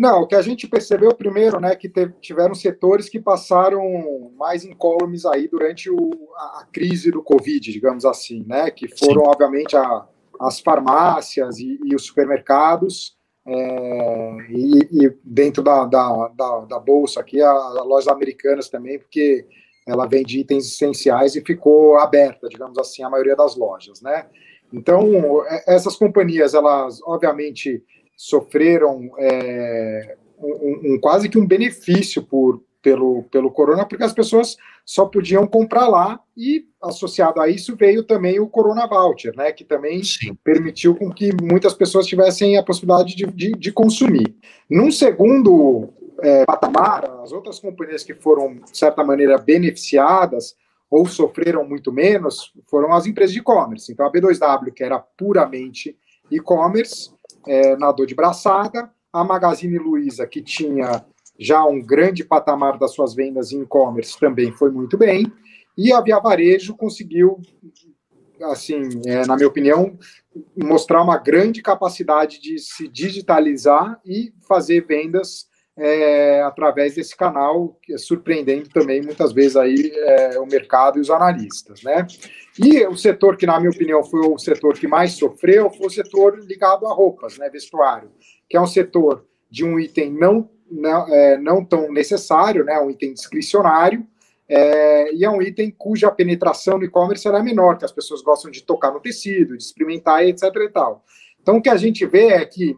Não, 0.00 0.22
o 0.22 0.26
que 0.26 0.34
a 0.34 0.40
gente 0.40 0.66
percebeu 0.66 1.14
primeiro, 1.14 1.60
né, 1.60 1.76
que 1.76 1.86
teve, 1.86 2.14
tiveram 2.22 2.54
setores 2.54 3.06
que 3.06 3.20
passaram 3.20 4.32
mais 4.34 4.64
incólumes 4.64 5.26
aí 5.26 5.46
durante 5.46 5.90
o, 5.90 6.10
a, 6.34 6.60
a, 6.60 6.66
crise 6.72 7.10
do 7.10 7.22
Covid, 7.22 7.70
digamos 7.70 8.06
assim, 8.06 8.42
né, 8.48 8.70
que 8.70 8.88
foram, 8.88 9.24
Sim. 9.24 9.28
obviamente, 9.28 9.76
a, 9.76 10.06
as 10.40 10.58
farmácias 10.58 11.58
e, 11.58 11.78
e 11.84 11.94
os 11.94 12.06
supermercados, 12.06 13.14
é, 13.46 14.36
e, 14.48 15.04
e, 15.04 15.16
dentro 15.22 15.62
da, 15.62 15.84
da, 15.84 16.28
da, 16.28 16.60
da 16.60 16.78
bolsa 16.78 17.20
aqui, 17.20 17.42
as 17.42 17.74
lojas 17.84 18.08
americanas 18.08 18.70
também, 18.70 18.98
porque 18.98 19.46
ela 19.90 20.06
vende 20.06 20.40
itens 20.40 20.66
essenciais 20.66 21.34
e 21.36 21.40
ficou 21.40 21.98
aberta, 21.98 22.48
digamos 22.48 22.78
assim, 22.78 23.02
a 23.02 23.10
maioria 23.10 23.36
das 23.36 23.56
lojas, 23.56 24.00
né? 24.00 24.26
Então, 24.72 25.44
é, 25.46 25.74
essas 25.74 25.96
companhias, 25.96 26.54
elas, 26.54 27.00
obviamente, 27.02 27.82
sofreram 28.16 29.10
é, 29.18 30.16
um, 30.38 30.94
um, 30.94 31.00
quase 31.00 31.28
que 31.28 31.38
um 31.38 31.46
benefício 31.46 32.22
por, 32.22 32.62
pelo, 32.82 33.24
pelo 33.24 33.50
corona, 33.50 33.84
porque 33.84 34.04
as 34.04 34.12
pessoas 34.12 34.56
só 34.84 35.06
podiam 35.06 35.46
comprar 35.46 35.88
lá 35.88 36.20
e, 36.36 36.64
associado 36.82 37.40
a 37.40 37.48
isso, 37.48 37.76
veio 37.76 38.02
também 38.02 38.40
o 38.40 38.48
Corona 38.48 38.86
Voucher, 38.86 39.34
né, 39.36 39.52
que 39.52 39.64
também 39.64 40.02
Sim. 40.02 40.34
permitiu 40.42 40.94
com 40.94 41.10
que 41.10 41.30
muitas 41.42 41.74
pessoas 41.74 42.06
tivessem 42.06 42.56
a 42.56 42.62
possibilidade 42.62 43.14
de, 43.14 43.26
de, 43.26 43.52
de 43.52 43.72
consumir. 43.72 44.34
Num 44.68 44.90
segundo 44.90 45.92
é, 46.22 46.44
patamar, 46.44 47.04
as 47.22 47.32
outras 47.32 47.58
companhias 47.58 48.04
que 48.04 48.14
foram, 48.14 48.56
de 48.56 48.76
certa 48.76 49.04
maneira, 49.04 49.38
beneficiadas 49.38 50.54
ou 50.90 51.06
sofreram 51.06 51.64
muito 51.64 51.92
menos 51.92 52.52
foram 52.66 52.92
as 52.92 53.06
empresas 53.06 53.32
de 53.32 53.38
e-commerce. 53.38 53.92
Então, 53.92 54.06
a 54.06 54.12
B2W, 54.12 54.72
que 54.72 54.82
era 54.82 54.98
puramente 54.98 55.96
e-commerce, 56.30 57.10
é, 57.46 57.76
nadou 57.76 58.04
de 58.04 58.14
braçada, 58.14 58.90
a 59.12 59.24
Magazine 59.24 59.78
Luiza, 59.78 60.26
que 60.26 60.42
tinha 60.42 61.04
já 61.38 61.64
um 61.64 61.80
grande 61.80 62.24
patamar 62.24 62.78
das 62.78 62.92
suas 62.92 63.14
vendas 63.14 63.52
em 63.52 63.62
e-commerce, 63.62 64.18
também 64.18 64.52
foi 64.52 64.70
muito 64.70 64.98
bem, 64.98 65.32
e 65.76 65.92
a 65.92 66.00
Via 66.00 66.18
Varejo 66.18 66.76
conseguiu, 66.76 67.40
assim, 68.42 68.82
é, 69.06 69.24
na 69.26 69.36
minha 69.36 69.48
opinião, 69.48 69.98
mostrar 70.56 71.02
uma 71.02 71.16
grande 71.16 71.62
capacidade 71.62 72.40
de 72.40 72.58
se 72.58 72.86
digitalizar 72.86 74.00
e 74.04 74.34
fazer 74.46 74.86
vendas 74.86 75.48
é, 75.82 76.42
através 76.42 76.94
desse 76.94 77.16
canal, 77.16 77.74
é 77.90 77.96
surpreendendo 77.96 78.68
também 78.68 79.00
muitas 79.00 79.32
vezes 79.32 79.56
aí 79.56 79.90
é, 79.94 80.38
o 80.38 80.44
mercado 80.44 80.98
e 80.98 81.00
os 81.00 81.10
analistas, 81.10 81.82
né? 81.82 82.06
E 82.62 82.86
o 82.86 82.94
setor 82.96 83.34
que, 83.38 83.46
na 83.46 83.58
minha 83.58 83.70
opinião, 83.70 84.04
foi 84.04 84.20
o 84.20 84.38
setor 84.38 84.74
que 84.74 84.86
mais 84.86 85.12
sofreu 85.12 85.70
foi 85.70 85.86
o 85.86 85.90
setor 85.90 86.38
ligado 86.40 86.86
a 86.86 86.92
roupas, 86.92 87.38
né, 87.38 87.48
vestuário, 87.48 88.10
que 88.46 88.58
é 88.58 88.60
um 88.60 88.66
setor 88.66 89.24
de 89.50 89.64
um 89.64 89.80
item 89.80 90.12
não, 90.12 90.50
não, 90.70 91.08
é, 91.08 91.38
não 91.38 91.64
tão 91.64 91.90
necessário, 91.90 92.62
né, 92.62 92.78
um 92.78 92.90
item 92.90 93.14
discricionário, 93.14 94.06
é, 94.46 95.14
e 95.14 95.24
é 95.24 95.30
um 95.30 95.40
item 95.40 95.70
cuja 95.70 96.10
penetração 96.10 96.76
no 96.76 96.84
e-commerce 96.84 97.26
era 97.26 97.42
menor, 97.42 97.78
que 97.78 97.86
as 97.86 97.92
pessoas 97.92 98.20
gostam 98.20 98.50
de 98.50 98.62
tocar 98.62 98.92
no 98.92 99.00
tecido, 99.00 99.56
de 99.56 99.62
experimentar, 99.62 100.26
etc. 100.26 100.42
e 100.56 100.68
tal. 100.68 101.04
Então, 101.40 101.56
o 101.56 101.62
que 101.62 101.70
a 101.70 101.76
gente 101.76 102.04
vê 102.04 102.26
é 102.26 102.44
que 102.44 102.76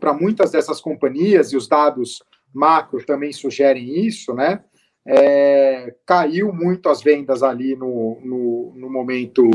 para 0.00 0.14
muitas 0.14 0.50
dessas 0.50 0.80
companhias, 0.80 1.52
e 1.52 1.56
os 1.56 1.68
dados 1.68 2.22
macro 2.52 3.04
também 3.04 3.32
sugerem 3.32 4.04
isso, 4.06 4.34
né? 4.34 4.64
É, 5.06 5.94
caiu 6.04 6.52
muito 6.52 6.88
as 6.88 7.02
vendas 7.02 7.42
ali 7.42 7.76
no, 7.76 8.18
no, 8.22 8.74
no 8.76 8.90
momento 8.90 9.48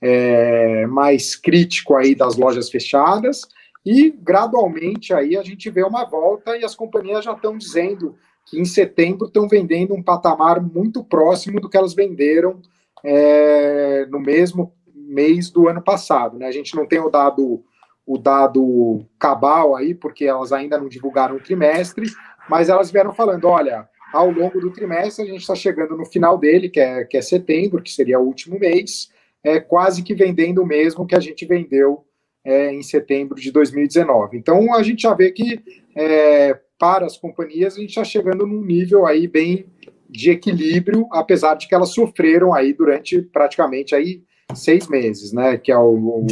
é, 0.00 0.86
mais 0.86 1.34
crítico 1.34 1.94
aí 1.94 2.14
das 2.14 2.36
lojas 2.36 2.68
fechadas 2.68 3.42
e 3.84 4.10
gradualmente 4.10 5.12
aí 5.12 5.36
a 5.36 5.42
gente 5.42 5.70
vê 5.70 5.82
uma 5.82 6.04
volta 6.04 6.56
e 6.56 6.64
as 6.64 6.74
companhias 6.74 7.24
já 7.24 7.32
estão 7.32 7.56
dizendo 7.56 8.14
que 8.46 8.60
em 8.60 8.64
setembro 8.64 9.26
estão 9.26 9.48
vendendo 9.48 9.94
um 9.94 10.02
patamar 10.02 10.60
muito 10.60 11.02
próximo 11.02 11.60
do 11.60 11.68
que 11.68 11.76
elas 11.76 11.94
venderam 11.94 12.60
é, 13.02 14.06
no 14.06 14.20
mesmo 14.20 14.72
mês 14.94 15.50
do 15.50 15.68
ano 15.68 15.82
passado. 15.82 16.38
Né? 16.38 16.46
A 16.46 16.52
gente 16.52 16.74
não 16.74 16.86
tem 16.86 17.00
o 17.00 17.10
dado 17.10 17.64
o 18.06 18.18
dado 18.18 19.06
cabal 19.18 19.74
aí, 19.74 19.94
porque 19.94 20.24
elas 20.24 20.52
ainda 20.52 20.78
não 20.78 20.88
divulgaram 20.88 21.36
o 21.36 21.40
trimestre, 21.40 22.06
mas 22.48 22.68
elas 22.68 22.90
vieram 22.90 23.12
falando: 23.12 23.46
olha, 23.46 23.88
ao 24.12 24.30
longo 24.30 24.60
do 24.60 24.70
trimestre, 24.70 25.24
a 25.24 25.28
gente 25.28 25.40
está 25.40 25.54
chegando 25.54 25.96
no 25.96 26.04
final 26.04 26.38
dele, 26.38 26.68
que 26.68 26.80
é, 26.80 27.04
que 27.04 27.16
é 27.16 27.22
setembro, 27.22 27.82
que 27.82 27.90
seria 27.90 28.20
o 28.20 28.24
último 28.24 28.58
mês, 28.58 29.10
é 29.42 29.58
quase 29.58 30.02
que 30.02 30.14
vendendo 30.14 30.62
o 30.62 30.66
mesmo 30.66 31.06
que 31.06 31.16
a 31.16 31.20
gente 31.20 31.44
vendeu 31.44 32.04
é, 32.44 32.72
em 32.72 32.82
setembro 32.82 33.40
de 33.40 33.50
2019. 33.50 34.36
Então, 34.36 34.74
a 34.74 34.82
gente 34.82 35.02
já 35.02 35.14
vê 35.14 35.32
que 35.32 35.60
é, 35.96 36.58
para 36.78 37.06
as 37.06 37.16
companhias, 37.16 37.74
a 37.74 37.80
gente 37.80 37.90
está 37.90 38.04
chegando 38.04 38.46
num 38.46 38.62
nível 38.62 39.06
aí 39.06 39.26
bem 39.26 39.66
de 40.08 40.30
equilíbrio, 40.30 41.08
apesar 41.10 41.54
de 41.54 41.66
que 41.66 41.74
elas 41.74 41.90
sofreram 41.90 42.54
aí 42.54 42.72
durante 42.72 43.20
praticamente 43.20 43.94
aí 43.94 44.22
seis 44.54 44.88
meses, 44.88 45.32
né? 45.32 45.56
Que 45.56 45.72
é 45.72 45.78
o, 45.78 46.24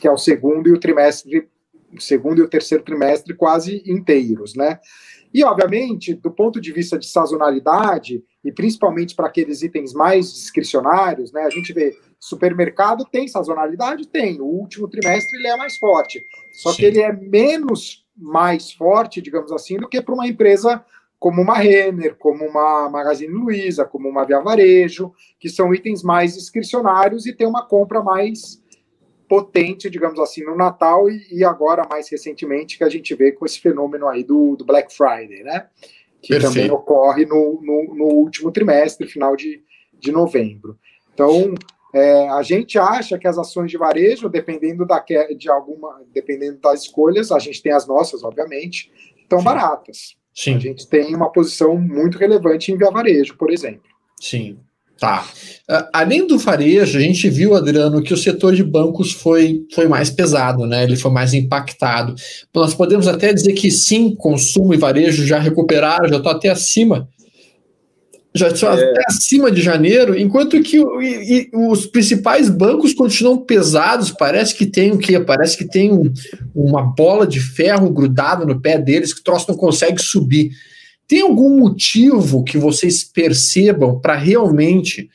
que 0.00 0.06
é 0.06 0.10
o 0.10 0.18
segundo 0.18 0.68
e 0.68 0.72
o 0.72 0.80
trimestre, 0.80 1.48
segundo 1.98 2.40
e 2.40 2.42
o 2.42 2.48
terceiro 2.48 2.84
trimestre 2.84 3.34
quase 3.34 3.82
inteiros, 3.86 4.54
né? 4.54 4.78
E, 5.34 5.44
obviamente, 5.44 6.14
do 6.14 6.30
ponto 6.30 6.60
de 6.60 6.72
vista 6.72 6.98
de 6.98 7.06
sazonalidade, 7.06 8.22
e 8.44 8.52
principalmente 8.52 9.14
para 9.14 9.26
aqueles 9.26 9.60
itens 9.62 9.92
mais 9.92 10.32
discricionários, 10.32 11.32
né? 11.32 11.42
A 11.42 11.50
gente 11.50 11.72
vê 11.72 11.94
supermercado 12.18 13.04
tem 13.04 13.28
sazonalidade? 13.28 14.08
Tem. 14.08 14.40
O 14.40 14.46
último 14.46 14.88
trimestre 14.88 15.38
ele 15.38 15.48
é 15.48 15.56
mais 15.56 15.76
forte. 15.76 16.22
Só 16.52 16.70
Sim. 16.70 16.76
que 16.76 16.84
ele 16.86 17.00
é 17.00 17.12
menos 17.12 18.04
mais 18.16 18.72
forte, 18.72 19.20
digamos 19.20 19.52
assim, 19.52 19.76
do 19.76 19.88
que 19.88 20.00
para 20.00 20.14
uma 20.14 20.26
empresa 20.26 20.82
como 21.18 21.40
uma 21.40 21.54
Renner, 21.54 22.14
como 22.16 22.44
uma 22.44 22.88
Magazine 22.90 23.32
Luiza, 23.32 23.84
como 23.84 24.08
uma 24.08 24.24
Via 24.24 24.40
Varejo, 24.40 25.12
que 25.38 25.48
são 25.48 25.74
itens 25.74 26.02
mais 26.02 26.34
discricionários 26.34 27.26
e 27.26 27.32
tem 27.32 27.46
uma 27.46 27.66
compra 27.66 28.02
mais 28.02 28.62
potente, 29.28 29.90
digamos 29.90 30.18
assim, 30.20 30.44
no 30.44 30.56
Natal 30.56 31.10
e, 31.10 31.26
e, 31.30 31.44
agora, 31.44 31.86
mais 31.88 32.08
recentemente, 32.08 32.78
que 32.78 32.84
a 32.84 32.88
gente 32.88 33.14
vê 33.14 33.32
com 33.32 33.44
esse 33.44 33.60
fenômeno 33.60 34.06
aí 34.06 34.22
do, 34.22 34.56
do 34.56 34.64
Black 34.64 34.94
Friday, 34.94 35.42
né? 35.42 35.66
Que 36.22 36.34
Perfeito. 36.34 36.54
também 36.54 36.70
ocorre 36.70 37.24
no, 37.26 37.60
no, 37.62 37.94
no, 37.94 38.04
último 38.04 38.52
trimestre, 38.52 39.06
final 39.06 39.34
de, 39.34 39.62
de 39.98 40.12
novembro. 40.12 40.78
Então, 41.12 41.54
é, 41.92 42.28
a 42.28 42.42
gente 42.42 42.78
acha 42.78 43.18
que 43.18 43.26
as 43.26 43.38
ações 43.38 43.70
de 43.70 43.78
varejo, 43.78 44.28
dependendo 44.28 44.86
da, 44.86 45.04
de 45.36 45.50
alguma, 45.50 46.02
dependendo 46.12 46.58
das 46.58 46.82
escolhas, 46.82 47.32
a 47.32 47.38
gente 47.38 47.62
tem 47.62 47.72
as 47.72 47.86
nossas, 47.86 48.22
obviamente, 48.22 48.92
estão 49.22 49.42
baratas. 49.42 50.16
Sim. 50.36 50.56
A 50.56 50.58
gente 50.58 50.86
tem 50.86 51.14
uma 51.14 51.32
posição 51.32 51.76
muito 51.78 52.18
relevante 52.18 52.70
em 52.70 52.76
via 52.76 52.90
varejo, 52.90 53.34
por 53.38 53.50
exemplo. 53.50 53.80
Sim. 54.20 54.58
Tá. 54.98 55.26
Uh, 55.70 55.88
além 55.92 56.26
do 56.26 56.38
varejo, 56.38 56.98
a 56.98 57.00
gente 57.00 57.28
viu, 57.28 57.54
Adriano, 57.54 58.02
que 58.02 58.14
o 58.14 58.16
setor 58.16 58.54
de 58.54 58.64
bancos 58.64 59.12
foi, 59.12 59.62
foi 59.74 59.86
mais 59.88 60.10
pesado, 60.10 60.66
né? 60.66 60.84
Ele 60.84 60.96
foi 60.96 61.10
mais 61.10 61.34
impactado. 61.34 62.14
Nós 62.54 62.74
podemos 62.74 63.06
até 63.06 63.32
dizer 63.32 63.52
que 63.52 63.70
sim, 63.70 64.14
consumo 64.14 64.72
e 64.72 64.78
varejo 64.78 65.26
já 65.26 65.38
recuperaram, 65.38 66.08
já 66.08 66.16
estão 66.16 66.32
até 66.32 66.48
acima 66.48 67.08
já 68.36 68.48
é. 68.48 68.90
até 68.90 69.02
acima 69.06 69.50
de 69.50 69.60
janeiro, 69.62 70.18
enquanto 70.18 70.60
que 70.62 70.76
e, 70.78 70.82
e 70.82 71.50
os 71.52 71.86
principais 71.86 72.48
bancos 72.48 72.94
continuam 72.94 73.38
pesados. 73.38 74.10
Parece 74.10 74.54
que 74.54 74.66
tem 74.66 74.92
o 74.92 74.98
quê? 74.98 75.18
Parece 75.18 75.56
que 75.56 75.64
tem 75.64 75.92
um, 75.92 76.12
uma 76.54 76.82
bola 76.82 77.26
de 77.26 77.40
ferro 77.40 77.90
grudada 77.90 78.44
no 78.44 78.60
pé 78.60 78.78
deles 78.78 79.12
que 79.12 79.20
o 79.20 79.24
troço 79.24 79.46
não 79.48 79.56
consegue 79.56 80.00
subir. 80.00 80.50
Tem 81.08 81.22
algum 81.22 81.58
motivo 81.58 82.44
que 82.44 82.58
vocês 82.58 83.04
percebam 83.04 83.98
para 84.00 84.16
realmente 84.16 85.08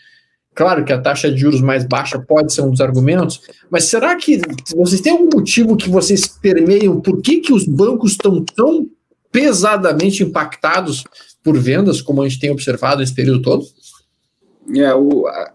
Claro 0.53 0.83
que 0.83 0.91
a 0.91 0.99
taxa 0.99 1.31
de 1.31 1.39
juros 1.39 1.61
mais 1.61 1.85
baixa 1.85 2.19
pode 2.19 2.53
ser 2.53 2.61
um 2.61 2.71
dos 2.71 2.81
argumentos, 2.81 3.41
mas 3.69 3.85
será 3.85 4.15
que 4.17 4.41
vocês 4.75 4.99
têm 4.99 5.13
algum 5.13 5.29
motivo 5.33 5.77
que 5.77 5.89
vocês 5.89 6.27
permeiam 6.27 6.99
por 6.99 7.21
que, 7.21 7.39
que 7.39 7.53
os 7.53 7.65
bancos 7.65 8.11
estão 8.11 8.43
tão 8.43 8.85
pesadamente 9.31 10.23
impactados 10.23 11.05
por 11.43 11.57
vendas, 11.57 12.01
como 12.01 12.21
a 12.21 12.27
gente 12.27 12.39
tem 12.39 12.51
observado 12.51 12.99
nesse 12.99 13.13
período 13.13 13.41
todo? 13.41 13.65
É, 14.75 14.93
o, 14.93 15.27
a, 15.27 15.51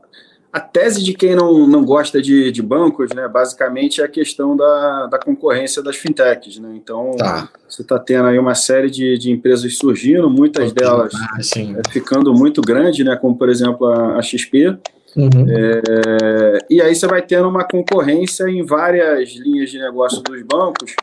a, 0.53 0.61
tese 0.61 1.03
de 1.03 1.15
quem 1.15 1.37
não, 1.37 1.67
não 1.67 1.85
gosta 1.85 2.21
de, 2.21 2.51
de 2.51 2.61
bancos, 2.61 3.11
né, 3.15 3.29
basicamente 3.29 4.01
é 4.01 4.05
a 4.05 4.09
questão 4.09 4.57
da, 4.57 5.07
da 5.07 5.19
concorrência 5.19 5.83
das 5.83 5.97
fintechs. 5.97 6.59
Né? 6.59 6.75
Então, 6.75 7.13
tá. 7.17 7.49
você 7.69 7.83
está 7.83 7.99
tendo 7.99 8.27
aí 8.27 8.39
uma 8.39 8.55
série 8.55 8.91
de, 8.91 9.17
de 9.17 9.31
empresas 9.31 9.77
surgindo, 9.79 10.29
muitas 10.29 10.73
delas 10.73 11.15
ah, 11.15 11.39
é, 11.39 11.93
ficando 11.93 12.35
muito 12.35 12.61
grandes, 12.61 13.05
né, 13.05 13.17
como 13.17 13.37
por 13.37 13.49
exemplo 13.49 13.87
a, 13.87 14.19
a 14.19 14.23
XP. 14.23 14.77
Uhum. 15.17 15.47
É, 15.49 16.59
e 16.69 16.83
aí 16.83 16.95
você 16.95 17.07
vai 17.07 17.23
tendo 17.23 17.49
uma 17.49 17.65
concorrência 17.65 18.45
em 18.49 18.63
várias 18.67 19.31
linhas 19.31 19.71
de 19.71 19.79
negócio 19.79 20.21
dos 20.21 20.43
bancos, 20.43 20.95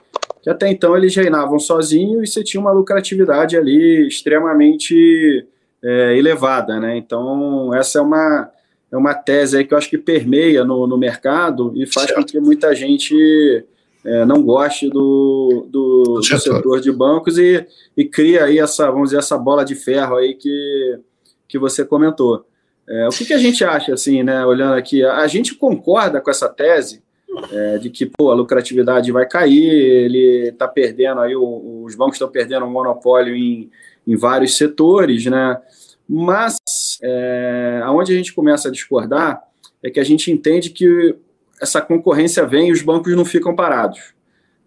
que 0.43 0.49
até 0.49 0.69
então 0.69 0.95
eles 0.95 1.15
reinavam 1.15 1.57
sozinhos 1.57 2.29
e 2.29 2.31
você 2.31 2.43
tinha 2.43 2.59
uma 2.59 2.73
lucratividade 2.73 3.55
ali 3.55 4.05
extremamente 4.05 5.47
é, 5.81 6.17
elevada, 6.17 6.81
né? 6.81 6.97
Então, 6.97 7.73
essa 7.73 7.99
é 7.99 8.01
uma, 8.01 8.51
é 8.91 8.97
uma 8.97 9.13
tese 9.13 9.57
aí 9.57 9.65
que 9.65 9.73
eu 9.73 9.77
acho 9.77 9.89
que 9.89 9.97
permeia 9.97 10.65
no, 10.65 10.85
no 10.85 10.97
mercado 10.97 11.71
e 11.75 11.85
faz 11.85 12.07
certo. 12.07 12.19
com 12.19 12.25
que 12.25 12.39
muita 12.41 12.75
gente 12.75 13.65
é, 14.03 14.25
não 14.25 14.43
goste 14.43 14.89
do, 14.89 15.65
do, 15.69 16.03
do 16.15 16.23
setor 16.23 16.81
de 16.81 16.91
bancos 16.91 17.37
e, 17.37 17.65
e 17.95 18.03
cria 18.03 18.45
aí 18.45 18.59
essa, 18.59 18.91
vamos 18.91 19.09
dizer, 19.09 19.19
essa 19.19 19.37
bola 19.37 19.63
de 19.63 19.75
ferro 19.75 20.17
aí 20.17 20.33
que, 20.33 20.99
que 21.47 21.57
você 21.57 21.85
comentou. 21.85 22.45
É, 22.87 23.07
o 23.07 23.11
que, 23.11 23.23
que, 23.25 23.33
a 23.33 23.37
gente 23.37 23.63
acha, 23.63 23.93
assim, 23.93 24.23
né, 24.23 24.45
olhando 24.45 24.73
aqui? 24.73 25.05
A 25.05 25.25
gente 25.27 25.55
concorda 25.55 26.19
com 26.19 26.29
essa 26.29 26.49
tese 26.49 27.02
é, 27.51 27.77
de 27.77 27.89
que 27.89 28.05
pô, 28.05 28.31
a 28.31 28.35
lucratividade 28.35 29.11
vai 29.11 29.27
cair, 29.27 29.69
ele 29.69 30.49
está 30.49 30.67
perdendo 30.67 31.21
aí, 31.21 31.35
o, 31.35 31.83
os 31.83 31.95
bancos 31.95 32.15
estão 32.15 32.29
perdendo 32.29 32.65
um 32.65 32.71
monopólio 32.71 33.35
em, 33.35 33.69
em 34.05 34.15
vários 34.15 34.57
setores, 34.57 35.25
né? 35.25 35.59
Mas 36.07 36.57
é, 37.01 37.81
aonde 37.83 38.13
a 38.13 38.15
gente 38.15 38.33
começa 38.33 38.67
a 38.67 38.71
discordar 38.71 39.41
é 39.81 39.89
que 39.89 39.99
a 39.99 40.03
gente 40.03 40.31
entende 40.31 40.69
que 40.69 41.15
essa 41.61 41.81
concorrência 41.81 42.45
vem 42.45 42.69
e 42.69 42.71
os 42.71 42.81
bancos 42.81 43.15
não 43.15 43.25
ficam 43.25 43.55
parados. 43.55 44.13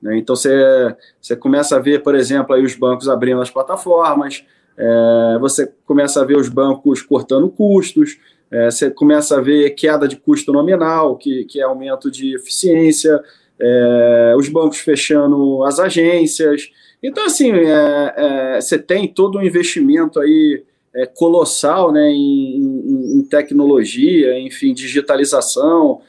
Né? 0.01 0.19
Então 0.19 0.35
você 0.35 1.37
começa 1.39 1.77
a 1.77 1.79
ver, 1.79 2.03
por 2.03 2.15
exemplo, 2.15 2.55
aí 2.55 2.63
os 2.63 2.75
bancos 2.75 3.09
abrindo 3.09 3.41
as 3.41 3.51
plataformas, 3.51 4.45
é, 4.77 5.39
você 5.41 5.73
começa 5.85 6.21
a 6.21 6.25
ver 6.25 6.37
os 6.37 6.49
bancos 6.49 7.03
cortando 7.03 7.49
custos, 7.49 8.19
é, 8.51 8.71
você 8.71 8.91
começa 8.91 9.37
a 9.37 9.41
ver 9.41 9.71
queda 9.71 10.07
de 10.07 10.17
custo 10.17 10.53
nominal, 10.53 11.17
que, 11.17 11.45
que 11.45 11.61
é 11.61 11.65
aumento 11.65 12.11
de 12.11 12.37
eficiência, 12.37 13.21
é, 13.59 14.35
os 14.37 14.49
bancos 14.49 14.79
fechando 14.79 15.65
as 15.65 15.81
agências. 15.81 16.71
Então, 17.03 17.27
assim, 17.27 17.53
é, 17.53 18.15
é, 18.17 18.61
você 18.61 18.79
tem 18.79 19.09
todo 19.09 19.39
um 19.39 19.43
investimento 19.43 20.21
aí 20.21 20.63
é, 20.95 21.07
colossal 21.07 21.93
né, 21.93 22.09
em, 22.11 22.57
em, 22.59 23.19
em, 23.19 23.23
tecnologia, 23.23 24.39
enfim, 24.39 24.73
digitalização 24.73 26.01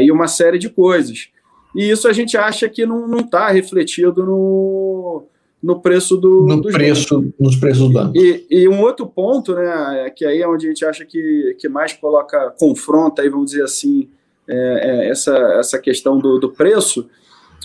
e 0.00 0.12
uma 0.12 0.28
série 0.28 0.56
de 0.56 0.68
coisas. 0.68 1.30
E 1.74 1.90
isso 1.90 2.06
a 2.06 2.12
gente 2.12 2.36
acha 2.36 2.68
que 2.68 2.86
não 2.86 3.18
está 3.18 3.50
refletido 3.50 4.24
no, 4.24 5.24
no 5.66 5.80
preço 5.80 6.16
do 6.16 6.46
no 6.46 6.62
preço 6.62 7.32
nos 7.40 7.56
preços 7.56 7.88
do 7.88 7.92
banco. 7.92 8.16
E, 8.16 8.46
e, 8.48 8.68
um 8.68 8.80
outro 8.82 9.04
ponto, 9.04 9.52
né, 9.52 10.04
é 10.06 10.10
que 10.10 10.24
aí 10.24 10.40
é 10.40 10.46
onde 10.46 10.66
a 10.66 10.68
gente 10.68 10.84
acha 10.84 11.04
que, 11.04 11.56
que 11.58 11.68
mais 11.68 11.92
coloca 11.92 12.54
confronta 12.56 13.22
aí 13.22 13.28
vamos 13.28 13.50
dizer 13.50 13.64
assim 13.64 14.08
é, 14.48 15.06
é 15.06 15.08
essa 15.10 15.36
essa 15.58 15.78
questão 15.80 16.18
do, 16.20 16.38
do 16.38 16.52
preço 16.52 17.08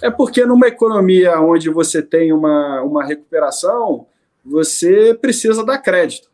é 0.01 0.09
porque 0.09 0.43
numa 0.47 0.67
economia 0.67 1.39
onde 1.39 1.69
você 1.69 2.01
tem 2.01 2.33
uma, 2.33 2.81
uma 2.81 3.05
recuperação 3.05 4.07
você 4.43 5.13
precisa 5.13 5.63
dar 5.63 5.77
crédito. 5.77 6.27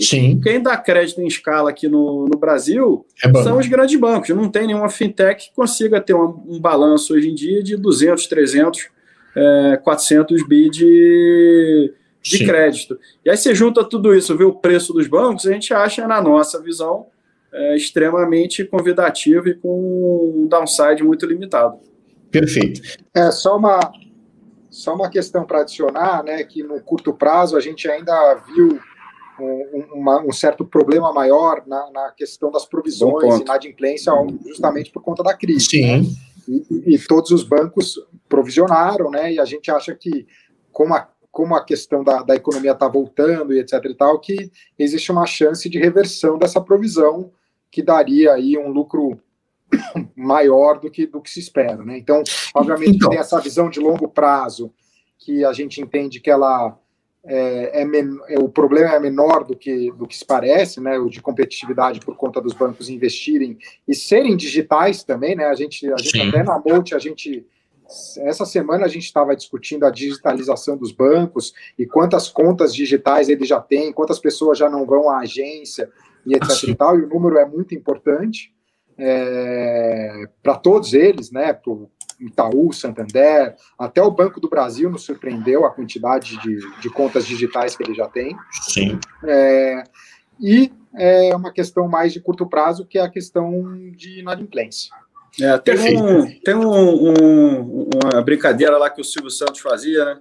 Sim. 0.00 0.40
Quem 0.40 0.62
dá 0.62 0.76
crédito 0.76 1.20
em 1.20 1.26
escala 1.26 1.70
aqui 1.70 1.88
no, 1.88 2.28
no 2.32 2.38
Brasil 2.38 3.04
é 3.24 3.42
são 3.42 3.58
os 3.58 3.66
grandes 3.66 3.98
bancos. 3.98 4.28
Não 4.28 4.48
tem 4.48 4.68
nenhuma 4.68 4.88
fintech 4.88 5.48
que 5.48 5.56
consiga 5.56 6.00
ter 6.00 6.14
um, 6.14 6.40
um 6.46 6.60
balanço 6.60 7.14
hoje 7.14 7.28
em 7.28 7.34
dia 7.34 7.60
de 7.64 7.76
200, 7.76 8.28
300 8.28 8.88
é, 9.36 9.76
400 9.82 10.46
bi 10.46 10.70
de, 10.70 11.94
de 12.22 12.44
crédito. 12.44 12.98
E 13.24 13.30
aí 13.30 13.36
você 13.36 13.54
junta 13.54 13.84
tudo 13.84 14.14
isso, 14.14 14.36
vê 14.36 14.44
o 14.44 14.54
preço 14.54 14.92
dos 14.92 15.06
bancos, 15.06 15.46
a 15.46 15.52
gente 15.52 15.72
acha, 15.72 16.06
na 16.06 16.20
nossa 16.20 16.60
visão, 16.62 17.06
é, 17.52 17.76
extremamente 17.76 18.64
convidativo 18.64 19.48
e 19.48 19.54
com 19.54 20.42
um 20.44 20.46
downside 20.48 21.02
muito 21.02 21.26
limitado. 21.26 21.78
Perfeito. 22.30 22.80
É 23.14 23.30
só 23.30 23.56
uma, 23.56 23.80
só 24.68 24.94
uma 24.94 25.08
questão 25.08 25.44
para 25.44 25.62
adicionar, 25.62 26.22
né, 26.22 26.42
que 26.44 26.62
no 26.62 26.80
curto 26.80 27.12
prazo 27.12 27.56
a 27.56 27.60
gente 27.60 27.88
ainda 27.88 28.34
viu 28.54 28.78
um, 29.40 29.84
uma, 29.94 30.20
um 30.20 30.32
certo 30.32 30.64
problema 30.64 31.12
maior 31.12 31.62
na, 31.66 31.90
na 31.90 32.10
questão 32.10 32.50
das 32.50 32.66
provisões 32.66 33.38
e 33.38 33.42
inadimplência, 33.42 34.12
justamente 34.46 34.90
por 34.90 35.02
conta 35.02 35.22
da 35.22 35.34
crise. 35.34 35.66
Sim. 35.66 36.00
Né? 36.00 36.06
E, 36.48 36.94
e, 36.94 36.98
todos 36.98 37.30
os 37.30 37.44
bancos 37.44 37.94
provisionaram, 38.28 39.10
né? 39.10 39.34
E 39.34 39.38
a 39.38 39.44
gente 39.44 39.70
acha 39.70 39.94
que, 39.94 40.26
como 40.72 40.94
a, 40.94 41.06
como 41.30 41.54
a 41.54 41.62
questão 41.62 42.02
da, 42.02 42.22
da 42.22 42.34
economia 42.34 42.72
está 42.72 42.88
voltando 42.88 43.52
e 43.52 43.60
etc 43.60 43.84
e 43.84 43.94
tal, 43.94 44.18
que 44.18 44.50
existe 44.78 45.12
uma 45.12 45.26
chance 45.26 45.68
de 45.68 45.78
reversão 45.78 46.38
dessa 46.38 46.60
provisão 46.60 47.30
que 47.70 47.82
daria 47.82 48.32
aí 48.32 48.56
um 48.56 48.70
lucro 48.70 49.20
maior 50.16 50.80
do 50.80 50.90
que, 50.90 51.06
do 51.06 51.20
que 51.20 51.30
se 51.30 51.40
espera, 51.40 51.84
né? 51.84 51.98
Então, 51.98 52.22
obviamente, 52.54 52.96
então. 52.96 53.10
tem 53.10 53.18
essa 53.18 53.38
visão 53.40 53.68
de 53.68 53.78
longo 53.78 54.08
prazo 54.08 54.72
que 55.18 55.44
a 55.44 55.52
gente 55.52 55.80
entende 55.82 56.20
que 56.20 56.30
ela 56.30 56.78
é, 57.30 57.82
é, 57.82 58.34
é, 58.34 58.38
o 58.38 58.48
problema 58.48 58.94
é 58.94 58.98
menor 58.98 59.44
do 59.44 59.54
que, 59.54 59.92
do 59.92 60.06
que 60.06 60.16
se 60.16 60.24
parece, 60.24 60.80
né, 60.80 60.98
o 60.98 61.10
de 61.10 61.20
competitividade 61.20 62.00
por 62.00 62.16
conta 62.16 62.40
dos 62.40 62.54
bancos 62.54 62.88
investirem 62.88 63.58
e 63.86 63.94
serem 63.94 64.34
digitais 64.34 65.04
também, 65.04 65.36
né, 65.36 65.44
a 65.44 65.54
gente, 65.54 65.86
a 65.92 65.96
gente 65.98 66.18
até 66.22 66.42
na 66.42 66.58
Monte, 66.58 66.94
a 66.94 66.98
gente, 66.98 67.46
essa 68.20 68.46
semana 68.46 68.86
a 68.86 68.88
gente 68.88 69.04
estava 69.04 69.36
discutindo 69.36 69.84
a 69.84 69.90
digitalização 69.90 70.74
dos 70.74 70.90
bancos 70.90 71.52
e 71.78 71.84
quantas 71.84 72.28
contas 72.28 72.74
digitais 72.74 73.28
ele 73.28 73.44
já 73.44 73.60
tem, 73.60 73.92
quantas 73.92 74.18
pessoas 74.18 74.56
já 74.56 74.70
não 74.70 74.86
vão 74.86 75.10
à 75.10 75.18
agência 75.18 75.90
e 76.24 76.34
etc 76.34 76.50
ah, 76.50 76.70
e 76.70 76.74
tal, 76.74 76.98
e 76.98 77.02
o 77.02 77.08
número 77.08 77.36
é 77.36 77.44
muito 77.44 77.74
importante 77.74 78.54
é, 78.96 80.24
para 80.42 80.56
todos 80.56 80.94
eles, 80.94 81.30
né, 81.30 81.52
pro, 81.52 81.90
Itaú, 82.20 82.72
Santander, 82.72 83.54
até 83.78 84.02
o 84.02 84.10
Banco 84.10 84.40
do 84.40 84.48
Brasil 84.48 84.90
nos 84.90 85.04
surpreendeu 85.04 85.64
a 85.64 85.70
quantidade 85.70 86.36
de, 86.42 86.58
de 86.80 86.90
contas 86.90 87.26
digitais 87.26 87.76
que 87.76 87.82
ele 87.82 87.94
já 87.94 88.08
tem. 88.08 88.36
Sim. 88.50 88.98
É, 89.24 89.84
e 90.40 90.72
é 90.94 91.34
uma 91.34 91.52
questão 91.52 91.86
mais 91.88 92.12
de 92.12 92.20
curto 92.20 92.46
prazo, 92.46 92.84
que 92.84 92.98
é 92.98 93.02
a 93.02 93.10
questão 93.10 93.62
de 93.96 94.20
inadimplência. 94.20 94.92
É, 95.40 95.56
tem 95.58 96.00
um, 96.00 96.40
tem 96.40 96.54
um, 96.54 97.12
um, 97.12 97.88
uma 97.94 98.22
brincadeira 98.22 98.76
lá 98.76 98.90
que 98.90 99.00
o 99.00 99.04
Silvio 99.04 99.30
Santos 99.30 99.60
fazia, 99.60 100.04
né? 100.04 100.18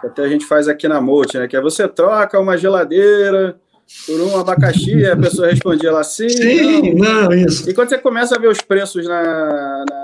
Que 0.00 0.06
até 0.06 0.22
a 0.22 0.28
gente 0.28 0.44
faz 0.44 0.68
aqui 0.68 0.86
na 0.86 1.00
Mote, 1.00 1.38
né? 1.38 1.48
Que 1.48 1.56
é 1.56 1.60
você 1.60 1.88
troca 1.88 2.38
uma 2.38 2.56
geladeira 2.56 3.58
por 4.06 4.20
um 4.20 4.38
abacaxi, 4.38 5.04
a 5.04 5.16
pessoa 5.16 5.48
respondia 5.48 5.92
lá 5.92 6.02
sim. 6.04 6.28
Sim, 6.28 6.94
não, 6.94 7.24
não 7.24 7.32
isso. 7.32 7.68
E 7.68 7.74
quando 7.74 7.88
você 7.88 7.98
começa 7.98 8.36
a 8.36 8.38
ver 8.38 8.48
os 8.48 8.60
preços 8.60 9.06
na, 9.06 9.84
na 9.90 10.01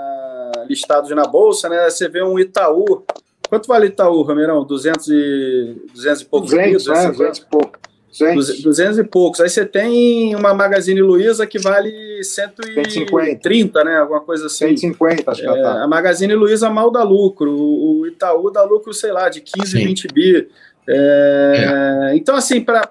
listados 0.69 1.09
na 1.11 1.23
bolsa, 1.23 1.67
né? 1.67 1.89
Você 1.89 2.07
vê 2.07 2.23
um 2.23 2.39
Itaú. 2.39 3.03
Quanto 3.49 3.67
vale 3.67 3.87
Itaú, 3.87 4.21
Ramirão? 4.21 4.63
200 4.63 5.07
e, 5.07 5.75
200 5.93 6.21
e 6.21 6.25
poucos 6.25 6.51
200, 6.51 6.85
mil? 6.85 6.95
Né? 6.95 7.11
200 7.11 7.39
e 7.39 7.45
poucos. 7.45 7.79
200. 8.11 8.61
200 8.61 8.97
e 8.99 9.03
poucos. 9.03 9.41
Aí 9.41 9.49
você 9.49 9.65
tem 9.65 10.35
uma 10.35 10.53
Magazine 10.53 11.01
Luiza 11.01 11.45
que 11.47 11.59
vale 11.59 12.23
130, 12.23 12.89
150. 12.89 13.83
né? 13.83 13.97
Alguma 13.97 14.21
coisa 14.21 14.45
assim. 14.47 14.77
150, 14.77 15.31
acho 15.31 15.41
que 15.41 15.47
é, 15.47 15.61
tá. 15.61 15.83
A 15.83 15.87
Magazine 15.87 16.33
Luiza 16.35 16.69
mal 16.69 16.91
dá 16.91 17.03
lucro. 17.03 17.51
O 17.51 18.05
Itaú 18.07 18.51
dá 18.51 18.63
lucro, 18.63 18.93
sei 18.93 19.11
lá, 19.11 19.29
de 19.29 19.41
15, 19.41 19.71
Sim. 19.71 19.85
20 19.85 20.07
bi. 20.13 20.47
É, 20.87 22.09
é. 22.11 22.15
Então, 22.15 22.35
assim, 22.35 22.61
para 22.61 22.89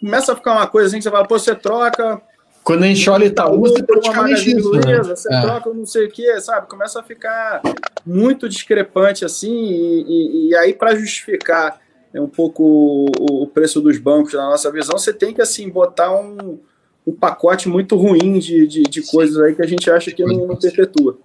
começa 0.00 0.32
a 0.32 0.36
ficar 0.36 0.52
uma 0.52 0.66
coisa 0.66 0.88
assim 0.88 0.96
que 0.96 1.04
você 1.04 1.10
fala, 1.10 1.26
pô, 1.26 1.38
você 1.38 1.54
troca 1.54 2.20
quando 2.62 2.84
a 2.84 2.86
gente 2.86 3.08
olha 3.10 3.24
Itaú, 3.24 3.60
você 3.60 3.82
praticamente 3.82 4.56
isso, 4.56 4.70
né? 4.72 4.98
Você 5.02 5.32
é. 5.32 5.40
troca 5.40 5.72
não 5.72 5.84
sei 5.84 6.06
o 6.06 6.10
que, 6.10 6.40
sabe? 6.40 6.68
Começa 6.68 7.00
a 7.00 7.02
ficar 7.02 7.60
muito 8.06 8.48
discrepante 8.48 9.24
assim, 9.24 9.52
e, 9.52 10.02
e, 10.02 10.48
e 10.48 10.56
aí 10.56 10.72
para 10.72 10.94
justificar 10.94 11.80
né, 12.12 12.20
um 12.20 12.28
pouco 12.28 12.62
o, 12.62 13.42
o, 13.42 13.46
preço 13.46 13.80
dos 13.80 13.98
bancos 13.98 14.34
na 14.34 14.50
nossa 14.50 14.70
visão, 14.70 14.96
você 14.96 15.12
tem 15.12 15.34
que 15.34 15.42
assim 15.42 15.68
botar 15.68 16.14
um, 16.14 16.58
um 17.06 17.12
pacote 17.12 17.68
muito 17.68 17.96
ruim 17.96 18.38
de, 18.38 18.66
de, 18.66 18.82
de 18.82 19.02
coisas 19.02 19.38
aí 19.38 19.54
que 19.54 19.62
a 19.62 19.66
gente 19.66 19.90
acha 19.90 20.12
que 20.12 20.24
não, 20.24 20.46
não 20.46 20.56
perpetua. 20.56 21.18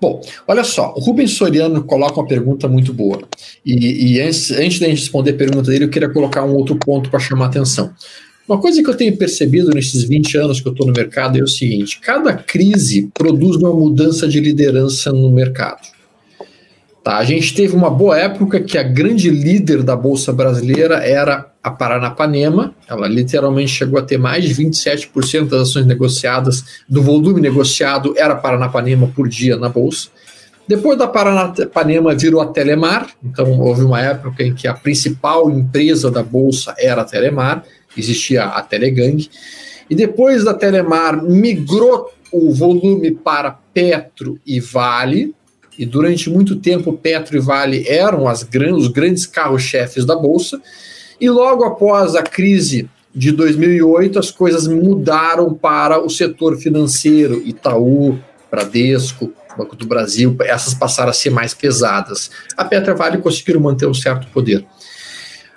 Bom, 0.00 0.20
olha 0.46 0.64
só, 0.64 0.92
o 0.96 1.00
Rubens 1.00 1.32
Soriano 1.32 1.84
coloca 1.84 2.14
uma 2.14 2.26
pergunta 2.26 2.68
muito 2.68 2.92
boa. 2.92 3.20
E, 3.64 4.14
e 4.14 4.20
antes, 4.20 4.50
antes 4.50 4.78
de 4.78 4.84
a 4.84 4.88
gente 4.88 5.00
responder 5.00 5.30
a 5.30 5.36
pergunta 5.36 5.70
dele, 5.70 5.84
eu 5.84 5.90
queria 5.90 6.08
colocar 6.08 6.44
um 6.44 6.54
outro 6.54 6.76
ponto 6.76 7.10
para 7.10 7.20
chamar 7.20 7.46
a 7.46 7.48
atenção. 7.48 7.94
Uma 8.48 8.58
coisa 8.58 8.82
que 8.82 8.88
eu 8.88 8.96
tenho 8.96 9.14
percebido 9.14 9.70
nesses 9.70 10.04
20 10.04 10.38
anos 10.38 10.60
que 10.60 10.66
eu 10.66 10.72
estou 10.72 10.86
no 10.86 10.92
mercado 10.94 11.38
é 11.38 11.42
o 11.42 11.46
seguinte: 11.46 12.00
cada 12.00 12.32
crise 12.32 13.10
produz 13.12 13.56
uma 13.56 13.74
mudança 13.74 14.26
de 14.26 14.40
liderança 14.40 15.12
no 15.12 15.30
mercado. 15.30 15.86
Tá, 17.04 17.18
a 17.18 17.24
gente 17.24 17.54
teve 17.54 17.76
uma 17.76 17.90
boa 17.90 18.18
época 18.18 18.60
que 18.60 18.78
a 18.78 18.82
grande 18.82 19.30
líder 19.30 19.82
da 19.82 19.94
Bolsa 19.94 20.32
Brasileira 20.32 20.96
era 20.96 21.52
a 21.62 21.70
Paranapanema, 21.70 22.74
ela 22.88 23.06
literalmente 23.06 23.70
chegou 23.70 23.98
a 23.98 24.02
ter 24.02 24.18
mais 24.18 24.44
de 24.44 24.54
27% 24.54 25.48
das 25.48 25.68
ações 25.68 25.86
negociadas, 25.86 26.64
do 26.88 27.02
volume 27.02 27.42
negociado 27.42 28.14
era 28.16 28.34
Paranapanema 28.34 29.12
por 29.14 29.28
dia 29.28 29.56
na 29.56 29.68
Bolsa. 29.68 30.08
Depois 30.66 30.98
da 30.98 31.06
Paranapanema 31.06 32.14
virou 32.14 32.40
a 32.42 32.46
Telemar, 32.46 33.08
então 33.24 33.58
houve 33.58 33.82
uma 33.84 34.00
época 34.00 34.42
em 34.42 34.54
que 34.54 34.68
a 34.68 34.74
principal 34.74 35.50
empresa 35.50 36.10
da 36.10 36.22
Bolsa 36.22 36.74
era 36.78 37.02
a 37.02 37.04
Telemar, 37.04 37.64
existia 37.96 38.44
a 38.44 38.62
Telegang, 38.62 39.28
e 39.88 39.94
depois 39.94 40.44
da 40.44 40.54
Telemar 40.54 41.22
migrou 41.22 42.10
o 42.30 42.52
volume 42.52 43.12
para 43.12 43.50
Petro 43.72 44.38
e 44.46 44.60
Vale, 44.60 45.34
e 45.78 45.86
durante 45.86 46.28
muito 46.28 46.56
tempo 46.56 46.92
Petro 46.92 47.36
e 47.36 47.40
Vale 47.40 47.88
eram 47.88 48.28
as, 48.28 48.46
os 48.76 48.88
grandes 48.88 49.26
carros-chefes 49.26 50.04
da 50.04 50.16
Bolsa, 50.16 50.60
e 51.20 51.28
logo 51.30 51.64
após 51.64 52.14
a 52.14 52.22
crise 52.22 52.88
de 53.14 53.32
2008, 53.32 54.18
as 54.18 54.30
coisas 54.30 54.66
mudaram 54.66 55.54
para 55.54 55.98
o 55.98 56.10
setor 56.10 56.56
financeiro, 56.56 57.42
Itaú, 57.44 58.18
Bradesco, 58.50 59.32
Banco 59.56 59.74
do 59.74 59.86
Brasil, 59.86 60.36
essas 60.40 60.72
passaram 60.72 61.10
a 61.10 61.12
ser 61.12 61.30
mais 61.30 61.52
pesadas. 61.52 62.30
A 62.56 62.64
Petra 62.64 62.94
Vale 62.94 63.18
conseguiu 63.18 63.60
manter 63.60 63.86
um 63.86 63.94
certo 63.94 64.28
poder. 64.28 64.64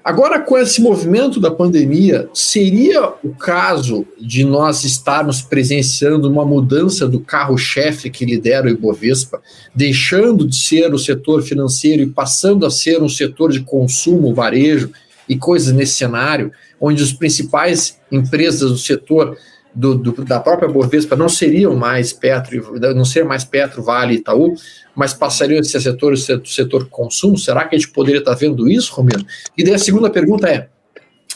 Agora, 0.03 0.39
com 0.39 0.57
esse 0.57 0.81
movimento 0.81 1.39
da 1.39 1.51
pandemia, 1.51 2.27
seria 2.33 3.13
o 3.23 3.29
caso 3.35 4.05
de 4.19 4.43
nós 4.43 4.83
estarmos 4.83 5.43
presenciando 5.43 6.27
uma 6.27 6.43
mudança 6.43 7.07
do 7.07 7.19
carro-chefe 7.19 8.09
que 8.09 8.25
lidera 8.25 8.65
o 8.65 8.69
Ibovespa, 8.69 9.39
deixando 9.75 10.47
de 10.47 10.55
ser 10.55 10.91
o 10.91 10.97
setor 10.97 11.43
financeiro 11.43 12.01
e 12.01 12.07
passando 12.07 12.65
a 12.65 12.71
ser 12.71 13.03
um 13.03 13.09
setor 13.09 13.51
de 13.51 13.59
consumo, 13.59 14.33
varejo 14.33 14.89
e 15.29 15.37
coisas 15.37 15.71
nesse 15.71 15.93
cenário, 15.93 16.51
onde 16.79 17.03
os 17.03 17.13
principais 17.13 17.99
empresas 18.11 18.71
do 18.71 18.77
setor 18.79 19.37
do, 19.73 19.95
do, 19.95 20.25
da 20.25 20.39
própria 20.39 20.67
Bovespa 20.67 21.15
não 21.15 21.29
seriam 21.29 21.75
mais 21.75 22.11
Petro, 22.11 22.79
não 22.93 23.05
ser 23.05 23.23
mais 23.23 23.43
Petro, 23.43 23.81
Vale 23.81 24.15
e 24.15 24.17
Itaú, 24.17 24.53
mas 24.95 25.13
passariam 25.13 25.59
a 25.59 25.63
ser 25.63 25.79
setores 25.79 26.27
do 26.27 26.47
setor 26.47 26.87
consumo? 26.89 27.37
Será 27.37 27.65
que 27.65 27.75
a 27.75 27.79
gente 27.79 27.91
poderia 27.91 28.19
estar 28.19 28.35
vendo 28.35 28.69
isso, 28.69 28.93
Romero? 28.93 29.25
E 29.57 29.63
daí 29.63 29.73
a 29.73 29.79
segunda 29.79 30.09
pergunta 30.09 30.47
é 30.47 30.67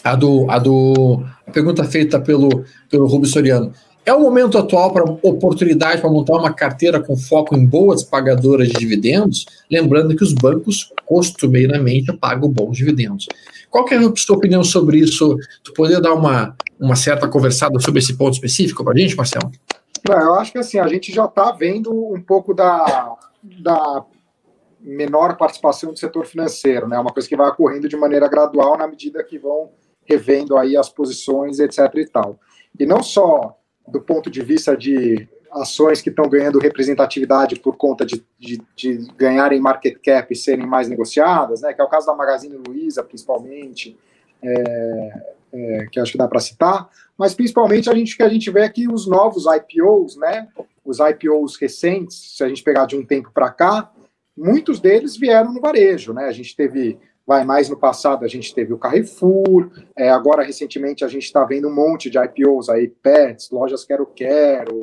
a 0.03 0.15
do 0.15 0.49
a, 0.49 0.59
do, 0.59 1.23
a 1.47 1.51
pergunta 1.51 1.83
feita 1.83 2.19
pelo, 2.19 2.65
pelo 2.89 3.07
Rubens 3.07 3.31
Soriano. 3.31 3.73
É 4.05 4.13
o 4.13 4.19
momento 4.19 4.57
atual 4.59 4.93
para 4.93 5.03
oportunidade 5.03 5.99
para 5.99 6.11
montar 6.11 6.33
uma 6.33 6.53
carteira 6.53 6.99
com 6.99 7.17
foco 7.17 7.55
em 7.55 7.65
boas 7.65 8.03
pagadoras 8.03 8.67
de 8.67 8.75
dividendos, 8.75 9.47
lembrando 9.69 10.15
que 10.15 10.23
os 10.23 10.31
bancos 10.31 10.91
costumeiramente 11.07 12.13
pagam 12.13 12.47
bons 12.47 12.77
dividendos. 12.77 13.25
Qual 13.67 13.83
que 13.83 13.95
é 13.95 13.97
a 13.97 14.15
sua 14.15 14.37
opinião 14.37 14.63
sobre 14.63 14.99
isso? 14.99 15.35
Tu 15.63 15.73
poderia 15.73 15.99
dar 15.99 16.13
uma, 16.13 16.55
uma 16.79 16.95
certa 16.95 17.27
conversada 17.27 17.79
sobre 17.79 17.99
esse 17.99 18.17
ponto 18.17 18.33
específico 18.33 18.83
para 18.83 18.93
a 18.93 18.97
gente, 18.97 19.15
Marcelo? 19.15 19.51
Não, 20.07 20.19
eu 20.19 20.35
acho 20.35 20.51
que 20.51 20.57
assim, 20.57 20.79
a 20.79 20.87
gente 20.87 21.11
já 21.11 21.25
está 21.25 21.51
vendo 21.51 21.91
um 21.93 22.21
pouco 22.21 22.53
da, 22.53 23.15
da 23.41 24.05
menor 24.79 25.35
participação 25.35 25.91
do 25.91 25.99
setor 25.99 26.25
financeiro, 26.25 26.87
né? 26.87 26.99
Uma 26.99 27.11
coisa 27.11 27.27
que 27.27 27.35
vai 27.35 27.49
ocorrendo 27.49 27.89
de 27.89 27.97
maneira 27.97 28.27
gradual 28.27 28.77
na 28.77 28.87
medida 28.87 29.23
que 29.23 29.39
vão 29.39 29.71
revendo 30.05 30.57
aí 30.57 30.77
as 30.77 30.89
posições, 30.89 31.59
etc. 31.59 31.79
e 31.95 32.05
tal. 32.05 32.39
E 32.79 32.85
não 32.85 33.01
só 33.01 33.57
do 33.87 33.99
ponto 33.99 34.29
de 34.29 34.41
vista 34.41 34.75
de 34.77 35.27
ações 35.51 36.01
que 36.01 36.09
estão 36.09 36.27
ganhando 36.27 36.59
representatividade 36.59 37.59
por 37.59 37.77
conta 37.77 38.05
de, 38.05 38.23
de, 38.37 38.61
de, 38.75 39.07
ganharem 39.15 39.59
market 39.59 39.97
cap 40.03 40.31
e 40.31 40.35
serem 40.35 40.67
mais 40.67 40.89
negociadas, 40.89 41.61
né, 41.61 41.73
que 41.73 41.81
é 41.81 41.83
o 41.83 41.89
caso 41.89 42.07
da 42.07 42.13
Magazine 42.13 42.57
Luiza, 42.67 43.03
principalmente, 43.03 43.97
é, 44.43 45.34
é, 45.53 45.87
que 45.91 45.99
acho 45.99 46.11
que 46.11 46.17
dá 46.17 46.27
para 46.27 46.39
citar, 46.39 46.89
mas 47.17 47.33
principalmente 47.33 47.89
a 47.89 47.93
gente 47.93 48.15
que 48.15 48.23
a 48.23 48.29
gente 48.29 48.49
vê 48.51 48.63
aqui 48.63 48.87
os 48.87 49.07
novos 49.07 49.45
IPOs, 49.45 50.17
né, 50.17 50.47
os 50.83 50.99
IPOs 50.99 51.57
recentes, 51.57 52.35
se 52.37 52.43
a 52.43 52.47
gente 52.47 52.63
pegar 52.63 52.85
de 52.85 52.95
um 52.95 53.05
tempo 53.05 53.31
para 53.33 53.49
cá, 53.49 53.91
muitos 54.35 54.79
deles 54.79 55.15
vieram 55.17 55.53
no 55.53 55.61
varejo, 55.61 56.13
né, 56.13 56.25
a 56.25 56.31
gente 56.31 56.55
teve 56.55 56.97
vai 57.27 57.43
mais 57.43 57.67
no 57.69 57.75
passado 57.75 58.23
a 58.23 58.27
gente 58.27 58.53
teve 58.53 58.71
o 58.71 58.77
Carrefour, 58.77 59.71
é, 59.97 60.09
agora 60.09 60.43
recentemente 60.43 61.03
a 61.03 61.07
gente 61.07 61.23
está 61.23 61.43
vendo 61.43 61.67
um 61.67 61.73
monte 61.73 62.07
de 62.09 62.19
IPOs 62.19 62.69
aí, 62.69 62.87
Pets, 62.87 63.49
lojas 63.49 63.83
Quero 63.83 64.05
Quero, 64.05 64.79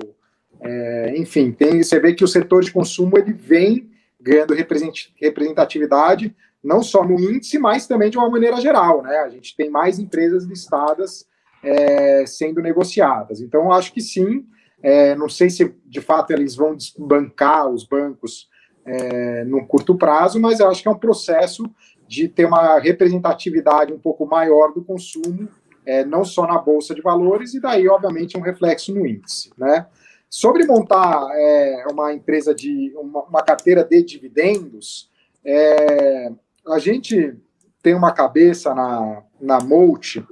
é, 0.61 1.15
enfim, 1.17 1.53
tem, 1.53 1.83
você 1.83 2.01
vê 2.01 2.15
que 2.15 2.25
o 2.25 2.29
setor 2.29 2.63
de 2.63 2.73
consumo 2.73 3.17
ele 3.17 3.33
vem 3.33 3.91
ganhando 4.21 4.55
representatividade, 4.55 6.35
não 6.63 6.83
só 6.83 7.05
no 7.05 7.19
índice, 7.19 7.59
mas 7.59 7.87
também 7.87 8.11
de 8.11 8.17
uma 8.17 8.31
maneira 8.31 8.61
geral. 8.61 9.03
Né? 9.03 9.17
A 9.19 9.29
gente 9.29 9.57
tem 9.57 9.71
mais 9.71 9.99
empresas 9.99 10.45
listadas 10.45 11.27
é, 11.63 12.25
sendo 12.27 12.61
negociadas. 12.61 13.41
Então, 13.41 13.73
acho 13.73 13.93
que 13.93 14.01
sim. 14.01 14.47
É, 14.83 15.15
não 15.15 15.29
sei 15.29 15.49
se 15.49 15.75
de 15.87 16.01
fato 16.01 16.33
eles 16.33 16.57
vão 16.57 16.75
desbancar 16.75 17.69
os 17.69 17.85
bancos 17.85 18.49
é, 18.85 19.45
no 19.45 19.65
curto 19.67 19.97
prazo, 19.97 20.41
mas 20.41 20.61
acho 20.61 20.83
que 20.83 20.89
é 20.89 20.91
um 20.91 20.99
processo 20.99 21.65
de 22.07 22.29
ter 22.29 22.45
uma 22.45 22.79
representatividade 22.79 23.93
um 23.93 23.99
pouco 23.99 24.27
maior 24.27 24.73
do 24.73 24.85
consumo, 24.85 25.49
é, 25.87 26.05
não 26.05 26.25
só 26.25 26.47
na 26.47 26.59
bolsa 26.59 26.95
de 26.95 27.01
valores, 27.01 27.55
e 27.55 27.61
daí, 27.61 27.89
obviamente, 27.89 28.37
um 28.37 28.41
reflexo 28.41 28.93
no 28.93 29.07
índice. 29.07 29.51
Né? 29.57 29.87
Sobre 30.29 30.67
montar 30.67 31.27
é, 31.33 31.85
uma 31.91 32.13
empresa 32.13 32.55
de 32.55 32.93
uma, 32.97 33.23
uma, 33.23 33.43
carteira 33.43 33.85
de 33.85 34.03
dividendos, 34.03 35.11
é, 35.45 36.31
a 36.67 36.79
gente 36.79 37.35
tem 37.83 37.95
uma 37.95 38.13
cabeça 38.13 38.75
na, 38.75 39.23
na 39.41 39.61
Molt, 39.61 40.25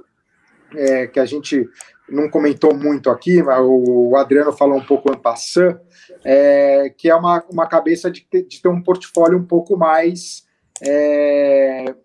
é, 0.75 1.07
que 1.07 1.19
a 1.19 1.25
gente 1.25 1.67
não 2.09 2.29
comentou 2.29 2.75
muito 2.75 3.09
aqui, 3.09 3.41
mas 3.41 3.59
o 3.61 4.15
Adriano 4.15 4.51
falou 4.51 4.77
um 4.77 4.85
pouco 4.85 5.11
ano 5.11 5.21
passado, 5.21 5.79
é, 6.23 6.93
que 6.97 7.09
é 7.09 7.15
uma, 7.15 7.43
uma 7.49 7.67
cabeça 7.67 8.09
de 8.11 8.21
ter, 8.21 8.43
de 8.43 8.61
ter 8.61 8.67
um 8.67 8.81
portfólio 8.81 9.37
um 9.37 9.45
pouco 9.45 9.77
mais 9.77 10.45
é, 10.81 11.95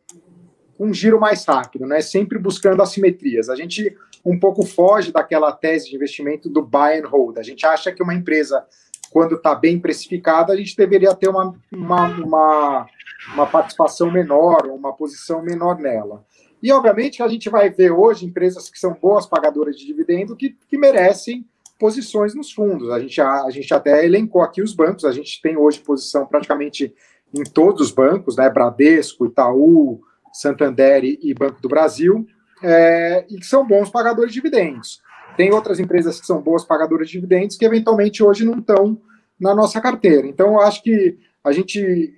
um 0.79 0.93
giro 0.93 1.18
mais 1.18 1.45
rápido, 1.45 1.87
né? 1.87 2.01
Sempre 2.01 2.39
buscando 2.39 2.83
assimetrias. 2.83 3.49
A 3.49 3.57
gente 3.57 3.97
um 4.24 4.39
pouco 4.39 4.66
foge 4.66 5.12
daquela 5.12 5.53
tese 5.53 5.89
de 5.89 5.97
investimento 5.97 6.49
do 6.49 6.62
buy 6.62 6.99
and 6.99 7.09
hold. 7.09 7.39
A 7.39 7.43
gente 7.43 7.64
acha 7.64 7.93
que 7.93 8.03
uma 8.03 8.14
empresa, 8.14 8.64
quando 9.11 9.36
está 9.36 9.54
bem 9.54 9.78
precificada, 9.78 10.52
a 10.52 10.57
gente 10.57 10.76
deveria 10.76 11.14
ter 11.14 11.28
uma, 11.28 11.54
uma, 11.72 12.07
uma, 12.18 12.86
uma 13.34 13.46
participação 13.46 14.11
menor, 14.11 14.66
uma 14.66 14.92
posição 14.92 15.42
menor 15.42 15.78
nela. 15.78 16.24
E, 16.62 16.72
obviamente, 16.72 17.22
a 17.22 17.28
gente 17.28 17.48
vai 17.48 17.70
ver 17.70 17.90
hoje 17.90 18.26
empresas 18.26 18.68
que 18.68 18.78
são 18.78 18.94
boas 18.94 19.26
pagadoras 19.26 19.76
de 19.76 19.86
dividendo 19.86 20.36
que, 20.36 20.57
que 20.68 20.78
merecem 20.78 21.46
posições 21.78 22.34
nos 22.34 22.52
fundos. 22.52 22.90
A 22.90 22.98
gente, 22.98 23.20
a, 23.20 23.44
a 23.44 23.50
gente 23.50 23.72
até 23.72 24.04
elencou 24.04 24.42
aqui 24.42 24.62
os 24.62 24.74
bancos, 24.74 25.04
a 25.04 25.12
gente 25.12 25.40
tem 25.42 25.57
hoje 25.57 25.80
posição 25.80 26.26
praticamente 26.26 26.94
em 27.34 27.44
todos 27.44 27.82
os 27.82 27.90
bancos, 27.90 28.36
né? 28.36 28.48
Bradesco, 28.48 29.26
Itaú, 29.26 30.00
Santander 30.32 31.04
e 31.04 31.34
Banco 31.34 31.61
do 31.61 31.68
Brasil 31.68 32.26
é, 32.62 33.26
e 33.28 33.36
que 33.36 33.46
são 33.46 33.66
bons 33.66 33.90
pagadores 33.90 34.32
de 34.32 34.40
dividendos. 34.40 35.00
Tem 35.37 35.53
outras 35.53 35.78
empresas 35.78 36.20
que 36.20 36.26
são 36.26 36.41
boas 36.41 36.64
pagadoras 36.64 37.09
de 37.09 37.14
dividendos 37.14 37.57
que 37.57 37.64
eventualmente 37.64 38.22
hoje 38.22 38.45
não 38.45 38.59
estão 38.59 39.01
na 39.39 39.55
nossa 39.55 39.80
carteira. 39.80 40.26
Então, 40.26 40.55
eu 40.55 40.61
acho 40.61 40.82
que 40.82 41.18
a 41.45 41.53
gente 41.53 42.14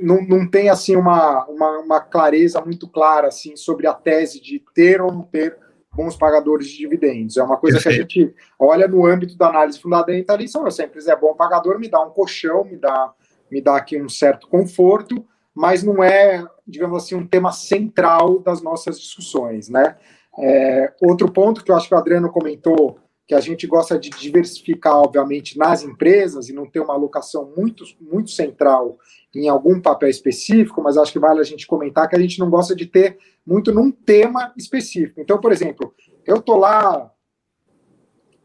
não, 0.00 0.22
não 0.22 0.48
tem 0.48 0.68
assim 0.68 0.96
uma, 0.96 1.44
uma, 1.46 1.78
uma, 1.78 2.00
clareza 2.00 2.60
muito 2.60 2.88
clara 2.88 3.28
assim 3.28 3.56
sobre 3.56 3.86
a 3.86 3.94
tese 3.94 4.40
de 4.40 4.62
ter 4.74 5.00
ou 5.00 5.12
não 5.12 5.22
ter 5.22 5.56
bons 5.94 6.16
pagadores 6.16 6.68
de 6.68 6.78
dividendos. 6.78 7.36
É 7.36 7.42
uma 7.42 7.56
coisa 7.56 7.78
que 7.78 7.88
a 7.88 7.92
gente 7.92 8.34
olha 8.58 8.88
no 8.88 9.06
âmbito 9.06 9.36
da 9.36 9.48
análise 9.48 9.78
fundamentalista. 9.78 10.70
Se 10.70 10.82
a 10.82 10.86
empresa 10.86 11.12
é 11.12 11.16
bom 11.16 11.34
pagador, 11.34 11.78
me 11.78 11.88
dá 11.88 12.02
um 12.02 12.10
colchão, 12.10 12.64
me 12.64 12.76
dá, 12.76 13.12
me 13.50 13.60
dá 13.60 13.76
aqui 13.76 14.00
um 14.00 14.08
certo 14.08 14.48
conforto, 14.48 15.24
mas 15.54 15.82
não 15.82 16.02
é, 16.02 16.46
digamos 16.66 17.02
assim, 17.02 17.14
um 17.14 17.26
tema 17.26 17.52
central 17.52 18.38
das 18.38 18.62
nossas 18.62 18.98
discussões, 18.98 19.68
né? 19.68 19.96
É, 20.38 20.92
outro 21.02 21.30
ponto 21.30 21.62
que 21.62 21.70
eu 21.70 21.76
acho 21.76 21.88
que 21.88 21.94
o 21.94 21.98
Adriano 21.98 22.30
comentou, 22.30 22.98
que 23.26 23.34
a 23.34 23.40
gente 23.40 23.66
gosta 23.66 23.98
de 23.98 24.10
diversificar, 24.10 24.96
obviamente, 24.96 25.56
nas 25.56 25.82
empresas 25.82 26.48
e 26.48 26.52
não 26.52 26.66
ter 26.66 26.80
uma 26.80 26.94
alocação 26.94 27.52
muito, 27.56 27.84
muito 28.00 28.30
central 28.30 28.98
em 29.34 29.48
algum 29.48 29.80
papel 29.80 30.08
específico, 30.08 30.82
mas 30.82 30.96
acho 30.96 31.12
que 31.12 31.18
vale 31.18 31.40
a 31.40 31.44
gente 31.44 31.66
comentar 31.66 32.08
que 32.08 32.16
a 32.16 32.18
gente 32.18 32.38
não 32.38 32.50
gosta 32.50 32.74
de 32.74 32.86
ter 32.86 33.18
muito 33.46 33.72
num 33.72 33.90
tema 33.90 34.52
específico. 34.56 35.20
Então, 35.20 35.40
por 35.40 35.52
exemplo, 35.52 35.94
eu 36.26 36.36
estou 36.36 36.56
lá 36.56 37.10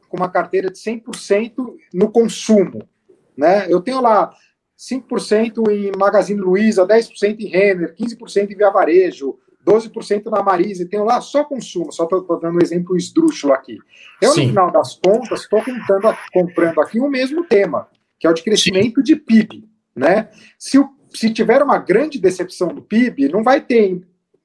com 0.07 0.17
uma 0.17 0.29
carteira 0.29 0.71
de 0.71 0.79
100% 0.79 1.75
no 1.93 2.11
consumo, 2.11 2.87
né? 3.35 3.65
Eu 3.69 3.81
tenho 3.81 4.01
lá 4.01 4.33
5% 4.77 5.69
em 5.71 5.91
Magazine 5.97 6.39
Luiza, 6.39 6.87
10% 6.87 7.39
em 7.39 7.47
Renner, 7.47 7.95
15% 7.95 8.51
em 8.51 8.55
Via 8.55 8.69
Varejo, 8.69 9.37
12% 9.65 10.25
na 10.25 10.41
Marisa, 10.41 10.83
e 10.83 10.87
tenho 10.87 11.03
lá 11.03 11.19
só 11.19 11.43
consumo, 11.43 11.91
só 11.91 12.03
estou 12.03 12.39
dando 12.39 12.57
um 12.57 12.61
exemplo 12.61 12.95
esdrúxulo 12.95 13.53
aqui. 13.53 13.77
Eu, 14.21 14.31
Sim. 14.31 14.43
no 14.43 14.49
final 14.49 14.71
das 14.71 14.95
contas, 14.95 15.41
estou 15.41 15.61
comprando 16.31 16.79
aqui 16.79 16.99
o 16.99 17.09
mesmo 17.09 17.43
tema, 17.43 17.87
que 18.19 18.25
é 18.25 18.29
o 18.29 18.33
de 18.33 18.43
crescimento 18.43 18.97
Sim. 18.97 19.03
de 19.03 19.15
PIB. 19.15 19.67
Né? 19.95 20.29
Se, 20.57 20.79
o, 20.79 20.89
se 21.13 21.31
tiver 21.33 21.61
uma 21.61 21.77
grande 21.77 22.19
decepção 22.19 22.69
do 22.69 22.81
PIB, 22.81 23.29
não 23.29 23.43
vai 23.43 23.59
ter 23.61 24.01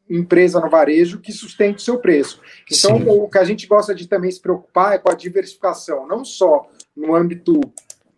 empresa 0.09 0.61
no 0.61 0.69
varejo 0.69 1.21
que 1.21 1.33
sustente 1.33 1.77
o 1.77 1.81
seu 1.83 1.99
preço. 1.99 2.41
Então, 2.71 2.99
Sim. 2.99 3.07
o 3.09 3.29
que 3.29 3.39
a 3.39 3.45
gente 3.45 3.67
gosta 3.67 3.95
de 3.95 4.09
também 4.09 4.31
se 4.31 4.41
preocupar 4.41 4.95
é 4.95 4.99
com 4.99 5.11
a 5.11 5.15
diversificação, 5.15 6.07
não 6.07 6.25
só 6.25 6.69
no 6.97 7.15
âmbito 7.15 7.61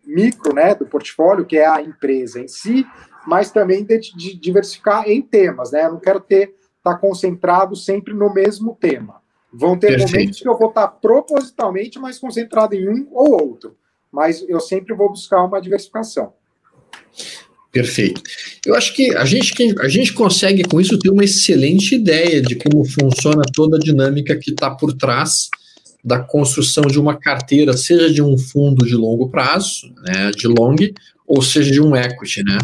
micro 0.05 0.53
né, 0.53 0.75
do 0.75 0.85
portfólio, 0.85 1.45
que 1.45 1.57
é 1.57 1.67
a 1.67 1.81
empresa 1.81 2.39
em 2.39 2.47
si, 2.47 2.85
mas 3.25 3.51
também 3.51 3.83
de, 3.83 3.97
de 4.15 4.35
diversificar 4.37 5.09
em 5.09 5.21
temas. 5.21 5.71
Né? 5.71 5.85
Eu 5.85 5.93
não 5.93 5.99
quero 5.99 6.19
ter 6.19 6.55
estar 6.85 6.93
tá 6.93 6.97
concentrado 6.97 7.75
sempre 7.75 8.13
no 8.13 8.31
mesmo 8.33 8.77
tema. 8.79 9.15
Vão 9.51 9.77
ter 9.77 9.87
Perfeito. 9.87 10.11
momentos 10.11 10.39
que 10.41 10.47
eu 10.47 10.57
vou 10.57 10.69
estar 10.69 10.87
tá 10.87 10.87
propositalmente 10.87 11.97
mais 11.97 12.19
concentrado 12.19 12.75
em 12.75 12.87
um 12.87 13.07
ou 13.11 13.41
outro, 13.41 13.75
mas 14.11 14.45
eu 14.47 14.59
sempre 14.59 14.93
vou 14.93 15.09
buscar 15.09 15.43
uma 15.43 15.59
diversificação. 15.59 16.33
Perfeito. 17.71 18.21
Eu 18.65 18.75
acho 18.75 18.93
que 18.93 19.13
a 19.15 19.25
gente, 19.25 19.53
a 19.81 19.89
gente 19.89 20.13
consegue, 20.13 20.63
com 20.63 20.79
isso, 20.79 20.97
ter 20.97 21.09
uma 21.09 21.25
excelente 21.25 21.95
ideia 21.95 22.41
de 22.41 22.55
como 22.55 22.85
funciona 22.85 23.41
toda 23.53 23.75
a 23.75 23.79
dinâmica 23.79 24.35
que 24.37 24.51
está 24.51 24.71
por 24.71 24.93
trás 24.93 25.49
da 26.03 26.19
construção 26.19 26.83
de 26.83 26.99
uma 26.99 27.17
carteira, 27.17 27.75
seja 27.75 28.09
de 28.13 28.21
um 28.21 28.37
fundo 28.37 28.85
de 28.85 28.95
longo 28.95 29.29
prazo, 29.29 29.93
né, 30.03 30.31
de 30.31 30.47
long, 30.47 30.75
ou 31.27 31.41
seja, 31.41 31.71
de 31.71 31.81
um 31.81 31.95
equity, 31.95 32.43
né? 32.43 32.57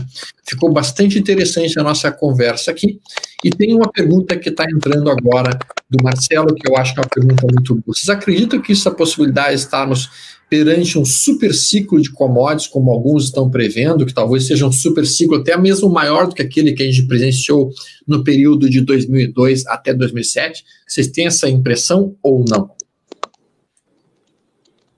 Ficou 0.46 0.72
bastante 0.72 1.18
interessante 1.18 1.80
a 1.80 1.84
nossa 1.84 2.12
conversa 2.12 2.72
aqui. 2.72 3.00
E 3.44 3.50
tem 3.50 3.74
uma 3.76 3.92
pergunta 3.92 4.38
que 4.38 4.50
está 4.50 4.66
entrando 4.66 5.10
agora 5.10 5.58
do 5.90 6.04
Marcelo, 6.04 6.54
que 6.54 6.70
eu 6.70 6.78
acho 6.78 6.94
que 6.94 7.00
é 7.00 7.04
uma 7.04 7.10
pergunta 7.10 7.48
muito 7.52 7.74
boa. 7.74 7.84
Vocês 7.88 8.10
acreditam 8.10 8.62
que 8.62 8.72
essa 8.72 8.92
possibilidade 8.92 9.56
de 9.56 9.62
estarmos 9.62 10.10
perante 10.48 11.00
um 11.00 11.06
super 11.06 11.54
ciclo 11.54 12.00
de 12.02 12.12
commodities, 12.12 12.68
como 12.68 12.92
alguns 12.92 13.26
estão 13.26 13.50
prevendo, 13.50 14.06
que 14.06 14.14
talvez 14.14 14.46
seja 14.46 14.68
um 14.68 14.72
super 14.72 15.08
ciclo 15.08 15.38
até 15.38 15.58
mesmo 15.58 15.90
maior 15.90 16.28
do 16.28 16.36
que 16.36 16.42
aquele 16.42 16.74
que 16.74 16.84
a 16.84 16.86
gente 16.86 17.08
presenciou 17.08 17.72
no 18.06 18.22
período 18.24 18.70
de 18.70 18.82
2002 18.82 19.66
até 19.66 19.94
2007? 19.94 20.66
Vocês 20.86 21.08
têm 21.08 21.28
essa 21.28 21.50
impressão 21.50 22.16
ou 22.22 22.44
não? 22.48 22.70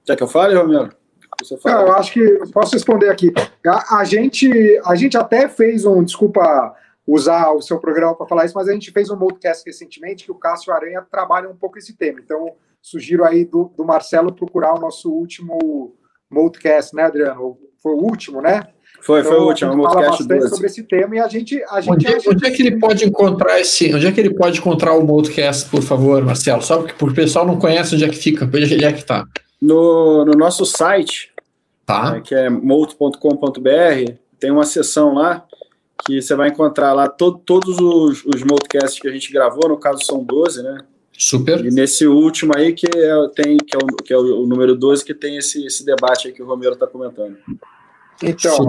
Quer 0.03 0.17
que 0.17 0.23
eu 0.23 0.27
fale, 0.27 0.55
Romero? 0.55 1.02
Não, 1.65 1.81
eu 1.87 1.93
acho 1.93 2.13
que 2.13 2.39
posso 2.51 2.73
responder 2.73 3.09
aqui. 3.09 3.33
A, 3.65 3.99
a, 3.99 4.03
gente, 4.03 4.49
a 4.85 4.95
gente 4.95 5.17
até 5.17 5.47
fez 5.47 5.85
um, 5.85 6.03
desculpa 6.03 6.75
usar 7.05 7.51
o 7.51 7.61
seu 7.61 7.79
programa 7.79 8.15
para 8.15 8.27
falar 8.27 8.45
isso, 8.45 8.55
mas 8.55 8.67
a 8.67 8.73
gente 8.73 8.91
fez 8.91 9.09
um 9.09 9.17
podcast 9.17 9.63
recentemente 9.65 10.25
que 10.25 10.31
o 10.31 10.35
Cássio 10.35 10.73
Aranha 10.73 11.05
trabalha 11.09 11.49
um 11.49 11.55
pouco 11.55 11.77
esse 11.77 11.95
tema. 11.95 12.19
Então, 12.23 12.53
sugiro 12.81 13.25
aí 13.25 13.45
do, 13.45 13.71
do 13.75 13.85
Marcelo 13.85 14.33
procurar 14.33 14.73
o 14.73 14.79
nosso 14.79 15.11
último 15.11 15.95
podcast, 16.29 16.95
né, 16.95 17.03
Adriano? 17.03 17.57
Foi 17.81 17.93
o 17.93 17.99
último, 17.99 18.41
né? 18.41 18.61
Foi, 19.01 19.19
então, 19.19 19.33
foi 19.33 19.41
o 19.41 19.47
último, 19.47 19.73
o 19.73 19.83
fala 19.83 20.07
bastante 20.07 20.29
12. 20.29 20.49
sobre 20.49 20.67
esse 20.67 20.83
tema 20.83 21.15
e 21.17 21.19
a 21.19 21.27
gente, 21.27 21.61
a 21.69 21.81
gente 21.81 21.93
onde, 21.93 22.07
é, 22.07 22.17
onde 22.29 22.47
é 22.47 22.51
que 22.51 22.61
ele 22.61 22.79
pode 22.79 23.03
encontrar 23.03 23.59
esse, 23.59 23.93
onde 23.93 24.07
é 24.07 24.11
que 24.13 24.19
ele 24.19 24.33
pode 24.33 24.59
encontrar 24.59 24.93
o 24.93 25.05
podcast, 25.05 25.69
por 25.69 25.81
favor, 25.81 26.23
Marcelo? 26.23 26.61
Só 26.61 26.77
porque 26.77 27.03
o 27.03 27.13
pessoal 27.13 27.45
não 27.45 27.59
conhece 27.59 27.95
onde 27.95 28.05
é 28.05 28.09
que 28.09 28.15
fica, 28.15 28.45
onde 28.45 28.85
é 28.85 28.93
que 28.93 28.99
está? 28.99 29.25
No, 29.61 30.23
no 30.23 30.31
nosso 30.33 30.65
site, 30.65 31.32
tá. 31.85 32.15
É, 32.17 32.21
que 32.21 32.35
é 32.35 32.49
molt.com.br, 32.49 34.13
tem 34.39 34.51
uma 34.51 34.65
seção 34.65 35.13
lá 35.13 35.45
que 36.05 36.21
você 36.21 36.35
vai 36.35 36.49
encontrar 36.49 36.93
lá 36.93 37.07
to, 37.07 37.37
todos 37.45 37.79
os, 37.79 38.25
os 38.25 38.43
Multicasts 38.43 38.99
que 38.99 39.07
a 39.07 39.11
gente 39.11 39.31
gravou, 39.31 39.69
no 39.69 39.77
caso 39.77 40.03
são 40.03 40.23
12, 40.23 40.61
né? 40.61 40.79
Super. 41.17 41.63
E 41.63 41.71
nesse 41.71 42.05
último 42.07 42.53
aí 42.55 42.73
que 42.73 42.87
é, 42.87 43.27
tem, 43.35 43.57
que 43.57 43.75
é, 43.75 43.79
o, 43.79 43.87
que 43.87 44.13
é 44.13 44.17
o, 44.17 44.45
número 44.45 44.75
12, 44.75 45.05
que 45.05 45.13
tem 45.13 45.37
esse, 45.37 45.65
esse 45.65 45.85
debate 45.85 46.27
aí 46.27 46.33
que 46.33 46.41
o 46.41 46.45
Romero 46.45 46.73
está 46.73 46.87
comentando. 46.87 47.37
Então, 48.21 48.67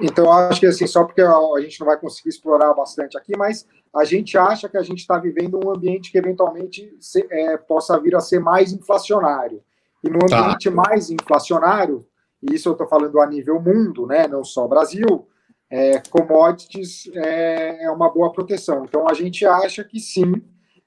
então, 0.00 0.30
acho 0.30 0.60
que 0.60 0.66
assim, 0.66 0.86
só 0.86 1.04
porque 1.04 1.22
a 1.22 1.60
gente 1.60 1.80
não 1.80 1.86
vai 1.86 1.98
conseguir 1.98 2.28
explorar 2.28 2.72
bastante 2.74 3.16
aqui, 3.16 3.32
mas 3.36 3.66
a 3.94 4.04
gente 4.04 4.36
acha 4.36 4.68
que 4.68 4.76
a 4.76 4.82
gente 4.82 4.98
está 4.98 5.18
vivendo 5.18 5.58
um 5.64 5.70
ambiente 5.70 6.12
que 6.12 6.18
eventualmente 6.18 6.94
se, 7.00 7.26
é, 7.30 7.56
possa 7.56 7.98
vir 7.98 8.14
a 8.14 8.20
ser 8.20 8.38
mais 8.38 8.72
inflacionário. 8.72 9.62
E 10.04 10.10
no 10.10 10.18
tá. 10.18 10.40
ambiente 10.40 10.68
tá. 10.68 10.74
mais 10.74 11.10
inflacionário, 11.10 12.06
e 12.42 12.54
isso 12.54 12.68
eu 12.68 12.72
estou 12.72 12.88
falando 12.88 13.20
a 13.20 13.26
nível 13.26 13.60
mundo, 13.60 14.06
né, 14.06 14.26
não 14.26 14.44
só 14.44 14.66
Brasil, 14.66 15.26
é, 15.70 16.00
commodities 16.10 17.10
é, 17.14 17.84
é, 17.84 17.90
uma 17.90 18.12
boa 18.12 18.32
proteção. 18.32 18.84
Então 18.84 19.08
a 19.08 19.14
gente 19.14 19.44
acha 19.44 19.82
que 19.82 19.98
sim, 19.98 20.34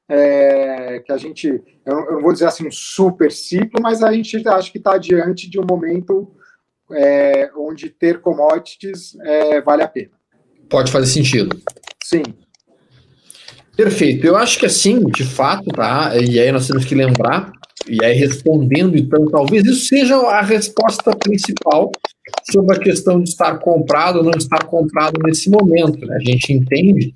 é, 0.08 1.00
que 1.06 1.12
a 1.12 1.18
gente, 1.18 1.48
eu 1.86 1.96
não, 1.96 2.06
eu 2.06 2.12
não, 2.14 2.22
vou 2.22 2.34
dizer 2.34 2.46
assim 2.46 2.68
um 2.68 2.72
super 2.72 3.32
ciclo, 3.32 3.82
mas 3.82 4.02
a 4.02 4.12
gente 4.12 4.36
acha 4.48 4.72
que 4.72 4.78
está 4.78 4.98
diante 4.98 5.50
de 5.50 5.60
um 5.60 5.66
momento 5.70 6.34
é, 6.92 7.52
onde 7.56 7.90
ter 7.90 8.22
commodities 8.22 9.18
é, 9.22 9.62
vale 9.62 9.84
a 9.84 9.88
pena. 9.88 10.12
Pode 10.70 10.92
fazer 10.92 11.08
sentido. 11.08 11.60
Sim. 12.04 12.24
Perfeito. 13.76 14.26
Eu 14.26 14.36
acho 14.36 14.60
que 14.60 14.66
assim, 14.66 15.00
de 15.00 15.24
fato, 15.24 15.66
tá? 15.72 16.12
E 16.18 16.40
aí 16.40 16.52
nós 16.52 16.68
temos 16.68 16.86
que 16.86 16.96
lembrar, 16.96 17.52
e 17.88 18.04
aí 18.04 18.14
respondendo, 18.14 18.98
então, 18.98 19.26
talvez 19.26 19.66
isso 19.66 19.86
seja 19.86 20.16
a 20.16 20.42
resposta 20.42 21.16
principal 21.16 21.92
sobre 22.52 22.76
a 22.76 22.80
questão 22.80 23.22
de 23.22 23.30
estar 23.30 23.58
comprado 23.60 24.18
ou 24.18 24.24
não 24.24 24.38
estar 24.38 24.64
comprado 24.66 25.20
nesse 25.24 25.50
momento. 25.50 26.06
Né? 26.06 26.16
A 26.16 26.20
gente 26.20 26.54
entende 26.54 27.14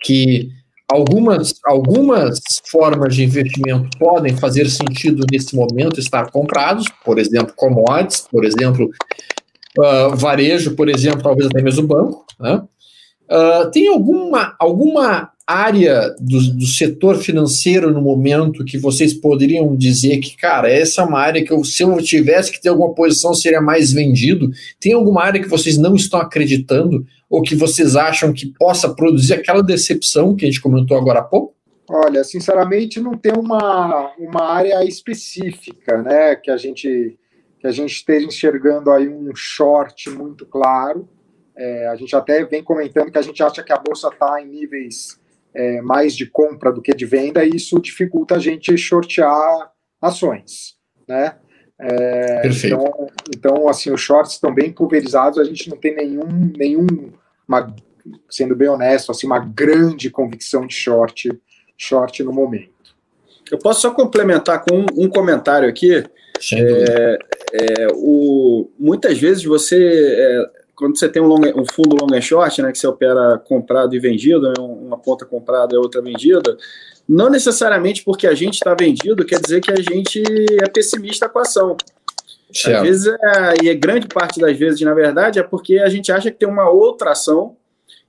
que 0.00 0.50
algumas, 0.90 1.54
algumas 1.64 2.40
formas 2.70 3.14
de 3.14 3.24
investimento 3.24 3.88
podem 3.98 4.36
fazer 4.36 4.68
sentido 4.68 5.24
nesse 5.30 5.54
momento 5.54 6.00
estar 6.00 6.30
comprados, 6.30 6.86
por 7.04 7.18
exemplo, 7.18 7.52
commodities, 7.56 8.26
por 8.30 8.44
exemplo, 8.44 8.90
uh, 9.78 10.16
varejo, 10.16 10.74
por 10.74 10.88
exemplo, 10.88 11.22
talvez 11.22 11.46
até 11.46 11.62
mesmo 11.62 11.86
banco. 11.86 12.24
Né? 12.40 12.62
Uh, 13.30 13.70
tem 13.70 13.88
alguma, 13.88 14.54
alguma 14.58 15.30
área 15.48 16.14
do, 16.20 16.52
do, 16.52 16.66
setor 16.66 17.16
financeiro 17.16 17.90
no 17.90 18.02
momento 18.02 18.66
que 18.66 18.76
vocês 18.76 19.14
poderiam 19.14 19.74
dizer 19.74 20.18
que, 20.18 20.36
cara, 20.36 20.70
essa 20.70 21.00
é 21.00 21.04
uma 21.06 21.18
área 21.18 21.42
que 21.42 21.50
eu, 21.50 21.64
se 21.64 21.82
eu 21.82 21.96
tivesse 22.02 22.52
que 22.52 22.60
ter 22.60 22.68
alguma 22.68 22.92
posição 22.92 23.32
seria 23.32 23.60
mais 23.62 23.90
vendido? 23.90 24.50
Tem 24.78 24.92
alguma 24.92 25.22
área 25.22 25.40
que 25.40 25.48
vocês 25.48 25.78
não 25.78 25.94
estão 25.94 26.20
acreditando 26.20 27.06
ou 27.30 27.40
que 27.40 27.54
vocês 27.54 27.96
acham 27.96 28.30
que 28.30 28.52
possa 28.58 28.94
produzir 28.94 29.32
aquela 29.32 29.62
decepção 29.62 30.36
que 30.36 30.44
a 30.44 30.48
gente 30.48 30.60
comentou 30.60 30.98
agora 30.98 31.20
há 31.20 31.24
pouco? 31.24 31.54
Olha, 31.88 32.22
sinceramente, 32.24 33.00
não 33.00 33.16
tem 33.16 33.32
uma, 33.32 34.12
uma 34.18 34.42
área 34.42 34.84
específica, 34.84 36.02
né, 36.02 36.36
que 36.36 36.50
a 36.50 36.58
gente 36.58 37.18
que 37.58 37.66
a 37.66 37.72
gente 37.72 37.90
esteja 37.90 38.24
enxergando 38.24 38.88
aí 38.92 39.08
um 39.08 39.34
short 39.34 40.08
muito 40.10 40.46
claro. 40.46 41.08
É, 41.56 41.88
a 41.88 41.96
gente 41.96 42.14
até 42.14 42.44
vem 42.44 42.62
comentando 42.62 43.10
que 43.10 43.18
a 43.18 43.22
gente 43.22 43.42
acha 43.42 43.64
que 43.64 43.72
a 43.72 43.78
bolsa 43.78 44.08
está 44.08 44.40
em 44.40 44.46
níveis 44.46 45.18
é, 45.54 45.80
mais 45.82 46.16
de 46.16 46.26
compra 46.26 46.72
do 46.72 46.82
que 46.82 46.94
de 46.94 47.06
venda, 47.06 47.44
e 47.44 47.50
isso 47.50 47.80
dificulta 47.80 48.36
a 48.36 48.38
gente 48.38 48.76
shortear 48.76 49.70
ações, 50.00 50.76
né? 51.06 51.36
É, 51.80 52.40
Perfeito. 52.40 52.74
Então, 52.74 53.08
então, 53.34 53.68
assim, 53.68 53.92
os 53.92 54.00
shorts 54.00 54.32
estão 54.32 54.52
bem 54.52 54.72
pulverizados, 54.72 55.38
a 55.38 55.44
gente 55.44 55.70
não 55.70 55.76
tem 55.76 55.94
nenhum, 55.94 56.52
nenhum 56.56 56.86
uma, 57.46 57.74
sendo 58.28 58.56
bem 58.56 58.68
honesto, 58.68 59.12
assim, 59.12 59.26
uma 59.26 59.38
grande 59.38 60.10
convicção 60.10 60.66
de 60.66 60.74
short, 60.74 61.30
short 61.76 62.22
no 62.22 62.32
momento. 62.32 62.96
Eu 63.50 63.58
posso 63.58 63.82
só 63.82 63.90
complementar 63.92 64.64
com 64.64 64.80
um, 64.80 64.86
um 65.04 65.08
comentário 65.08 65.68
aqui. 65.68 66.04
É, 66.52 67.18
é, 67.52 67.88
o, 67.94 68.70
muitas 68.78 69.18
vezes 69.18 69.44
você 69.44 69.76
é, 70.16 70.57
quando 70.78 70.96
você 70.96 71.08
tem 71.08 71.20
um, 71.20 71.26
long, 71.26 71.40
um 71.56 71.64
fundo 71.70 71.96
long 72.00 72.16
and 72.16 72.20
short, 72.20 72.62
né, 72.62 72.70
que 72.70 72.78
você 72.78 72.86
opera 72.86 73.36
comprado 73.38 73.96
e 73.96 73.98
vendido, 73.98 74.42
né, 74.42 74.54
uma 74.58 74.96
ponta 74.96 75.26
comprada 75.26 75.74
e 75.74 75.76
outra 75.76 76.00
vendida, 76.00 76.56
não 77.08 77.28
necessariamente 77.28 78.04
porque 78.04 78.28
a 78.28 78.34
gente 78.34 78.54
está 78.54 78.74
vendido 78.78 79.26
quer 79.26 79.40
dizer 79.40 79.60
que 79.60 79.72
a 79.72 79.76
gente 79.76 80.22
é 80.62 80.68
pessimista 80.68 81.28
com 81.28 81.40
a 81.40 81.42
ação. 81.42 81.76
Certo. 82.52 82.76
Às 82.76 82.82
vezes, 82.82 83.06
é, 83.06 83.64
e 83.64 83.68
é 83.68 83.74
grande 83.74 84.06
parte 84.06 84.40
das 84.40 84.56
vezes, 84.56 84.80
na 84.82 84.94
verdade, 84.94 85.40
é 85.40 85.42
porque 85.42 85.78
a 85.78 85.88
gente 85.88 86.12
acha 86.12 86.30
que 86.30 86.38
tem 86.38 86.48
uma 86.48 86.70
outra 86.70 87.10
ação 87.10 87.56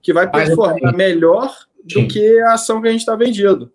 que 0.01 0.13
vai 0.13 0.29
performar 0.29 0.95
melhor 0.95 1.53
do 1.83 2.07
que 2.07 2.39
a 2.41 2.53
ação 2.53 2.81
que 2.81 2.87
a 2.87 2.91
gente 2.91 3.01
está 3.01 3.15
vendido. 3.15 3.71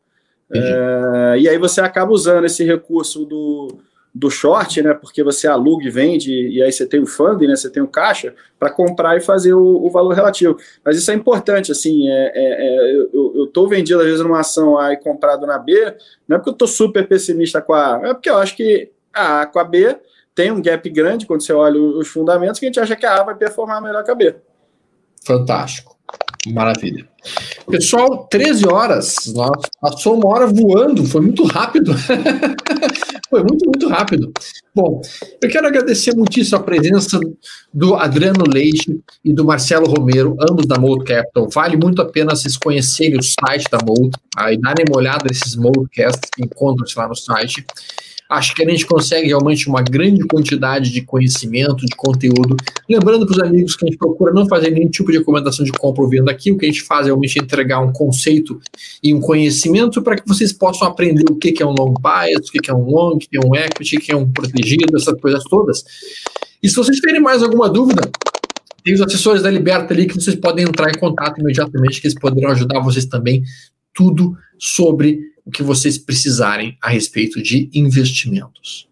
É, 0.54 1.36
e 1.40 1.48
aí 1.48 1.58
você 1.58 1.80
acaba 1.80 2.12
usando 2.12 2.44
esse 2.44 2.64
recurso 2.64 3.24
do, 3.24 3.80
do 4.14 4.30
short, 4.30 4.80
né? 4.80 4.94
Porque 4.94 5.24
você 5.24 5.48
aluga 5.48 5.84
e 5.84 5.90
vende, 5.90 6.30
e 6.30 6.62
aí 6.62 6.70
você 6.70 6.86
tem 6.86 7.00
o 7.00 7.06
funding, 7.06 7.48
né? 7.48 7.56
Você 7.56 7.68
tem 7.68 7.82
o 7.82 7.88
caixa 7.88 8.32
para 8.58 8.70
comprar 8.70 9.16
e 9.16 9.20
fazer 9.20 9.54
o, 9.54 9.84
o, 9.84 9.90
valor 9.90 10.14
relativo. 10.14 10.56
Mas 10.84 10.96
isso 10.96 11.10
é 11.10 11.14
importante, 11.14 11.72
assim, 11.72 12.08
é, 12.08 12.32
é, 12.32 12.92
é 12.92 12.94
eu 12.94 13.44
estou 13.46 13.68
vendido 13.68 13.98
às 14.00 14.06
vezes 14.06 14.20
numa 14.20 14.40
ação 14.40 14.78
A 14.78 14.92
e 14.92 14.96
comprado 14.96 15.46
na 15.46 15.58
B, 15.58 15.96
não 16.28 16.36
é 16.36 16.38
porque 16.38 16.50
eu 16.50 16.54
estou 16.54 16.68
super 16.68 17.08
pessimista 17.08 17.60
com 17.60 17.74
a 17.74 17.96
A, 17.96 18.08
é 18.10 18.14
porque 18.14 18.30
eu 18.30 18.36
acho 18.36 18.56
que 18.56 18.92
a 19.12 19.42
A 19.42 19.46
com 19.46 19.58
a 19.58 19.64
B 19.64 19.98
tem 20.32 20.52
um 20.52 20.62
gap 20.62 20.88
grande 20.90 21.26
quando 21.26 21.44
você 21.44 21.52
olha 21.52 21.80
os 21.80 22.06
fundamentos, 22.06 22.60
que 22.60 22.66
a 22.66 22.68
gente 22.68 22.80
acha 22.80 22.94
que 22.94 23.06
a 23.06 23.20
A 23.20 23.24
vai 23.24 23.34
performar 23.34 23.82
melhor 23.82 24.04
que 24.04 24.10
a 24.10 24.14
B. 24.14 24.36
Fantástico. 25.24 25.93
Maravilha. 26.52 27.06
Pessoal, 27.70 28.26
13 28.28 28.66
horas. 28.68 29.16
Nossa, 29.34 29.68
passou 29.80 30.16
uma 30.16 30.28
hora 30.28 30.46
voando, 30.46 31.04
foi 31.06 31.22
muito 31.22 31.44
rápido. 31.44 31.94
foi 33.30 33.40
muito, 33.40 33.64
muito 33.64 33.88
rápido. 33.88 34.32
Bom, 34.74 35.00
eu 35.40 35.48
quero 35.48 35.66
agradecer 35.66 36.14
muitíssimo 36.14 36.58
a 36.58 36.62
presença 36.62 37.18
do 37.72 37.94
Adriano 37.94 38.44
Leite 38.46 39.00
e 39.24 39.32
do 39.32 39.44
Marcelo 39.44 39.86
Romero, 39.86 40.36
ambos 40.50 40.66
da 40.66 40.78
Mold 40.78 41.04
Capital. 41.04 41.48
Vale 41.48 41.76
muito 41.76 42.02
a 42.02 42.04
pena 42.04 42.34
vocês 42.34 42.56
conhecerem 42.56 43.18
o 43.18 43.22
site 43.22 43.70
da 43.70 43.78
Mold 43.84 44.16
aí 44.36 44.60
darem 44.60 44.84
uma 44.88 44.98
olhada 44.98 45.24
nesses 45.28 45.56
Moldcasts 45.56 46.28
que 46.34 46.44
encontram-se 46.44 46.98
lá 46.98 47.08
no 47.08 47.14
site. 47.14 47.64
Acho 48.30 48.54
que 48.54 48.64
a 48.64 48.70
gente 48.70 48.86
consegue 48.86 49.28
realmente 49.28 49.68
uma 49.68 49.82
grande 49.82 50.26
quantidade 50.26 50.90
de 50.90 51.02
conhecimento, 51.02 51.84
de 51.84 51.94
conteúdo. 51.94 52.56
Lembrando 52.88 53.26
para 53.26 53.34
os 53.36 53.42
amigos 53.42 53.76
que 53.76 53.84
a 53.84 53.88
gente 53.88 53.98
procura 53.98 54.32
não 54.32 54.48
fazer 54.48 54.70
nenhum 54.70 54.88
tipo 54.88 55.12
de 55.12 55.18
recomendação 55.18 55.64
de 55.64 55.72
compra 55.72 56.02
ou 56.02 56.08
venda 56.08 56.30
aqui, 56.30 56.50
o 56.50 56.56
que 56.56 56.64
a 56.64 56.68
gente 56.68 56.82
faz 56.82 57.02
é 57.02 57.10
realmente 57.10 57.38
entregar 57.38 57.80
um 57.80 57.92
conceito 57.92 58.58
e 59.02 59.12
um 59.12 59.20
conhecimento 59.20 60.02
para 60.02 60.16
que 60.16 60.26
vocês 60.26 60.52
possam 60.52 60.88
aprender 60.88 61.24
o 61.30 61.36
que 61.36 61.62
é 61.62 61.66
um 61.66 61.74
long 61.78 61.92
bias, 61.92 62.48
o 62.48 62.52
que 62.52 62.70
é 62.70 62.74
um 62.74 62.84
long, 62.84 63.16
o 63.16 63.18
que 63.18 63.36
é 63.36 63.40
um 63.40 63.54
equity, 63.54 63.96
o 63.96 64.00
que 64.00 64.12
é 64.12 64.16
um 64.16 64.30
protegido, 64.30 64.96
essas 64.96 65.20
coisas 65.20 65.44
todas. 65.44 65.84
E 66.62 66.68
se 66.68 66.74
vocês 66.76 66.96
tiverem 66.96 67.20
mais 67.20 67.42
alguma 67.42 67.68
dúvida, 67.68 68.10
tem 68.82 68.94
os 68.94 69.00
assessores 69.02 69.42
da 69.42 69.50
Liberta 69.50 69.92
ali 69.92 70.06
que 70.06 70.14
vocês 70.14 70.36
podem 70.36 70.64
entrar 70.64 70.90
em 70.90 70.98
contato 70.98 71.40
imediatamente, 71.40 72.00
que 72.00 72.06
eles 72.06 72.18
poderão 72.18 72.50
ajudar 72.50 72.80
vocês 72.80 73.04
também 73.04 73.42
tudo 73.94 74.36
sobre 74.58 75.33
o 75.44 75.50
que 75.50 75.62
vocês 75.62 75.98
precisarem 75.98 76.76
a 76.80 76.88
respeito 76.88 77.42
de 77.42 77.70
investimentos. 77.74 78.88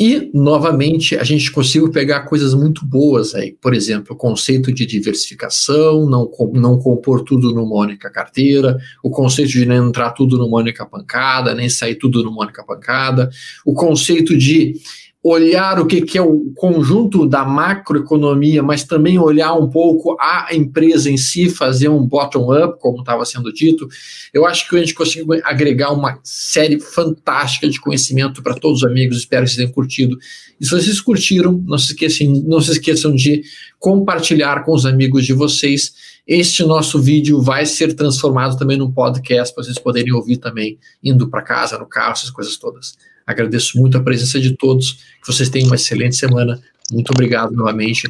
E, 0.00 0.30
novamente, 0.32 1.16
a 1.16 1.24
gente 1.24 1.50
conseguiu 1.50 1.90
pegar 1.90 2.20
coisas 2.20 2.54
muito 2.54 2.86
boas 2.86 3.34
aí. 3.34 3.56
Por 3.60 3.74
exemplo, 3.74 4.14
o 4.14 4.16
conceito 4.16 4.72
de 4.72 4.86
diversificação, 4.86 6.08
não, 6.08 6.30
não 6.52 6.78
compor 6.78 7.24
tudo 7.24 7.52
numa 7.52 7.74
única 7.74 8.08
carteira, 8.08 8.78
o 9.02 9.10
conceito 9.10 9.50
de 9.50 9.66
não 9.66 9.88
entrar 9.88 10.12
tudo 10.12 10.38
numa 10.38 10.58
única 10.58 10.86
pancada, 10.86 11.52
nem 11.52 11.68
sair 11.68 11.96
tudo 11.96 12.22
numa 12.22 12.44
única 12.44 12.62
pancada, 12.62 13.28
o 13.66 13.74
conceito 13.74 14.38
de 14.38 14.74
olhar 15.22 15.80
o 15.80 15.86
que, 15.86 16.00
que 16.02 16.16
é 16.16 16.22
o 16.22 16.52
conjunto 16.54 17.26
da 17.26 17.44
macroeconomia, 17.44 18.62
mas 18.62 18.84
também 18.84 19.18
olhar 19.18 19.52
um 19.54 19.68
pouco 19.68 20.16
a 20.20 20.48
empresa 20.54 21.10
em 21.10 21.16
si, 21.16 21.50
fazer 21.50 21.88
um 21.88 22.06
bottom-up, 22.06 22.78
como 22.80 23.00
estava 23.00 23.24
sendo 23.24 23.52
dito. 23.52 23.88
Eu 24.32 24.46
acho 24.46 24.68
que 24.68 24.76
a 24.76 24.80
gente 24.80 24.94
conseguiu 24.94 25.26
agregar 25.44 25.90
uma 25.92 26.20
série 26.22 26.78
fantástica 26.78 27.68
de 27.68 27.80
conhecimento 27.80 28.42
para 28.42 28.54
todos 28.54 28.82
os 28.82 28.88
amigos. 28.88 29.18
Espero 29.18 29.44
que 29.44 29.50
vocês 29.50 29.56
tenham 29.56 29.72
curtido. 29.72 30.16
E 30.60 30.64
se 30.64 30.70
vocês 30.70 31.00
curtiram, 31.00 31.62
não 31.66 31.78
se 31.78 31.92
esqueçam, 31.92 32.26
não 32.46 32.60
se 32.60 32.72
esqueçam 32.72 33.12
de 33.12 33.42
compartilhar 33.78 34.64
com 34.64 34.72
os 34.72 34.86
amigos 34.86 35.26
de 35.26 35.32
vocês. 35.32 35.92
Este 36.26 36.62
nosso 36.62 37.00
vídeo 37.00 37.40
vai 37.40 37.66
ser 37.66 37.94
transformado 37.94 38.56
também 38.56 38.76
num 38.76 38.92
podcast 38.92 39.52
para 39.52 39.64
vocês 39.64 39.78
poderem 39.78 40.12
ouvir 40.12 40.36
também 40.36 40.78
indo 41.02 41.28
para 41.28 41.42
casa, 41.42 41.76
no 41.76 41.86
carro, 41.86 42.12
essas 42.12 42.30
coisas 42.30 42.56
todas. 42.56 42.96
Agradeço 43.28 43.78
muito 43.78 43.98
a 43.98 44.02
presença 44.02 44.40
de 44.40 44.56
todos. 44.56 45.04
Que 45.20 45.30
vocês 45.30 45.50
tenham 45.50 45.66
uma 45.66 45.74
excelente 45.74 46.16
semana. 46.16 46.58
Muito 46.90 47.10
obrigado 47.10 47.52
novamente. 47.52 48.08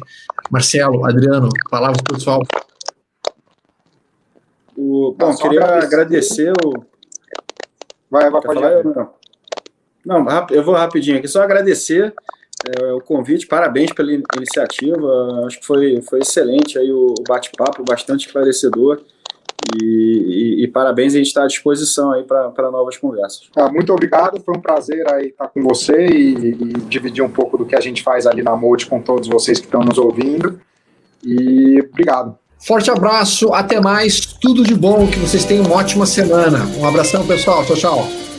Marcelo, 0.49 1.05
Adriano, 1.05 1.49
palavra 1.69 2.01
pessoal. 2.09 2.41
O, 4.77 5.13
bom, 5.19 5.35
queria 5.35 5.65
agradecer 5.65 6.53
o. 6.65 6.85
Vai, 8.09 8.31
vai, 8.31 8.41
pode 8.41 8.61
falar, 8.61 8.83
não. 10.05 10.23
não, 10.23 10.47
eu 10.51 10.63
vou 10.63 10.73
rapidinho 10.73 11.17
aqui. 11.17 11.27
Só 11.27 11.43
agradecer 11.43 12.13
é, 12.65 12.93
o 12.93 13.01
convite, 13.01 13.45
parabéns 13.45 13.91
pela 13.91 14.13
iniciativa. 14.13 15.45
Acho 15.45 15.59
que 15.59 15.65
foi, 15.65 16.01
foi 16.01 16.19
excelente 16.19 16.79
aí 16.79 16.89
o 16.93 17.13
bate-papo, 17.27 17.83
bastante 17.83 18.25
esclarecedor. 18.25 19.01
E, 19.75 19.83
e, 19.83 20.63
e, 20.63 20.67
parabéns, 20.67 21.13
a 21.13 21.17
gente 21.17 21.27
está 21.27 21.43
à 21.43 21.47
disposição 21.47 22.11
aí 22.11 22.23
para 22.23 22.71
novas 22.71 22.97
conversas. 22.97 23.49
Ah, 23.55 23.71
muito 23.71 23.93
obrigado, 23.93 24.41
foi 24.41 24.57
um 24.57 24.61
prazer 24.61 25.05
aí 25.11 25.27
estar 25.27 25.47
com 25.47 25.61
você 25.61 26.07
e, 26.07 26.33
e, 26.33 26.73
dividir 26.87 27.23
um 27.23 27.29
pouco 27.29 27.57
do 27.57 27.65
que 27.65 27.75
a 27.75 27.79
gente 27.79 28.01
faz 28.01 28.25
ali 28.25 28.41
na 28.41 28.55
Mold 28.55 28.87
com 28.87 29.01
todos 29.01 29.27
vocês 29.27 29.59
que 29.59 29.65
estão 29.65 29.81
nos 29.81 29.97
ouvindo. 29.97 30.59
E 31.23 31.81
obrigado. 31.91 32.37
Forte 32.65 32.91
abraço, 32.91 33.53
até 33.53 33.79
mais, 33.79 34.19
tudo 34.19 34.63
de 34.63 34.75
bom, 34.75 35.07
que 35.07 35.17
vocês 35.19 35.45
tenham 35.45 35.65
uma 35.65 35.75
ótima 35.75 36.05
semana. 36.05 36.65
Um 36.77 36.85
abração, 36.85 37.25
pessoal, 37.25 37.65
tchau, 37.65 37.75
tchau. 37.75 38.38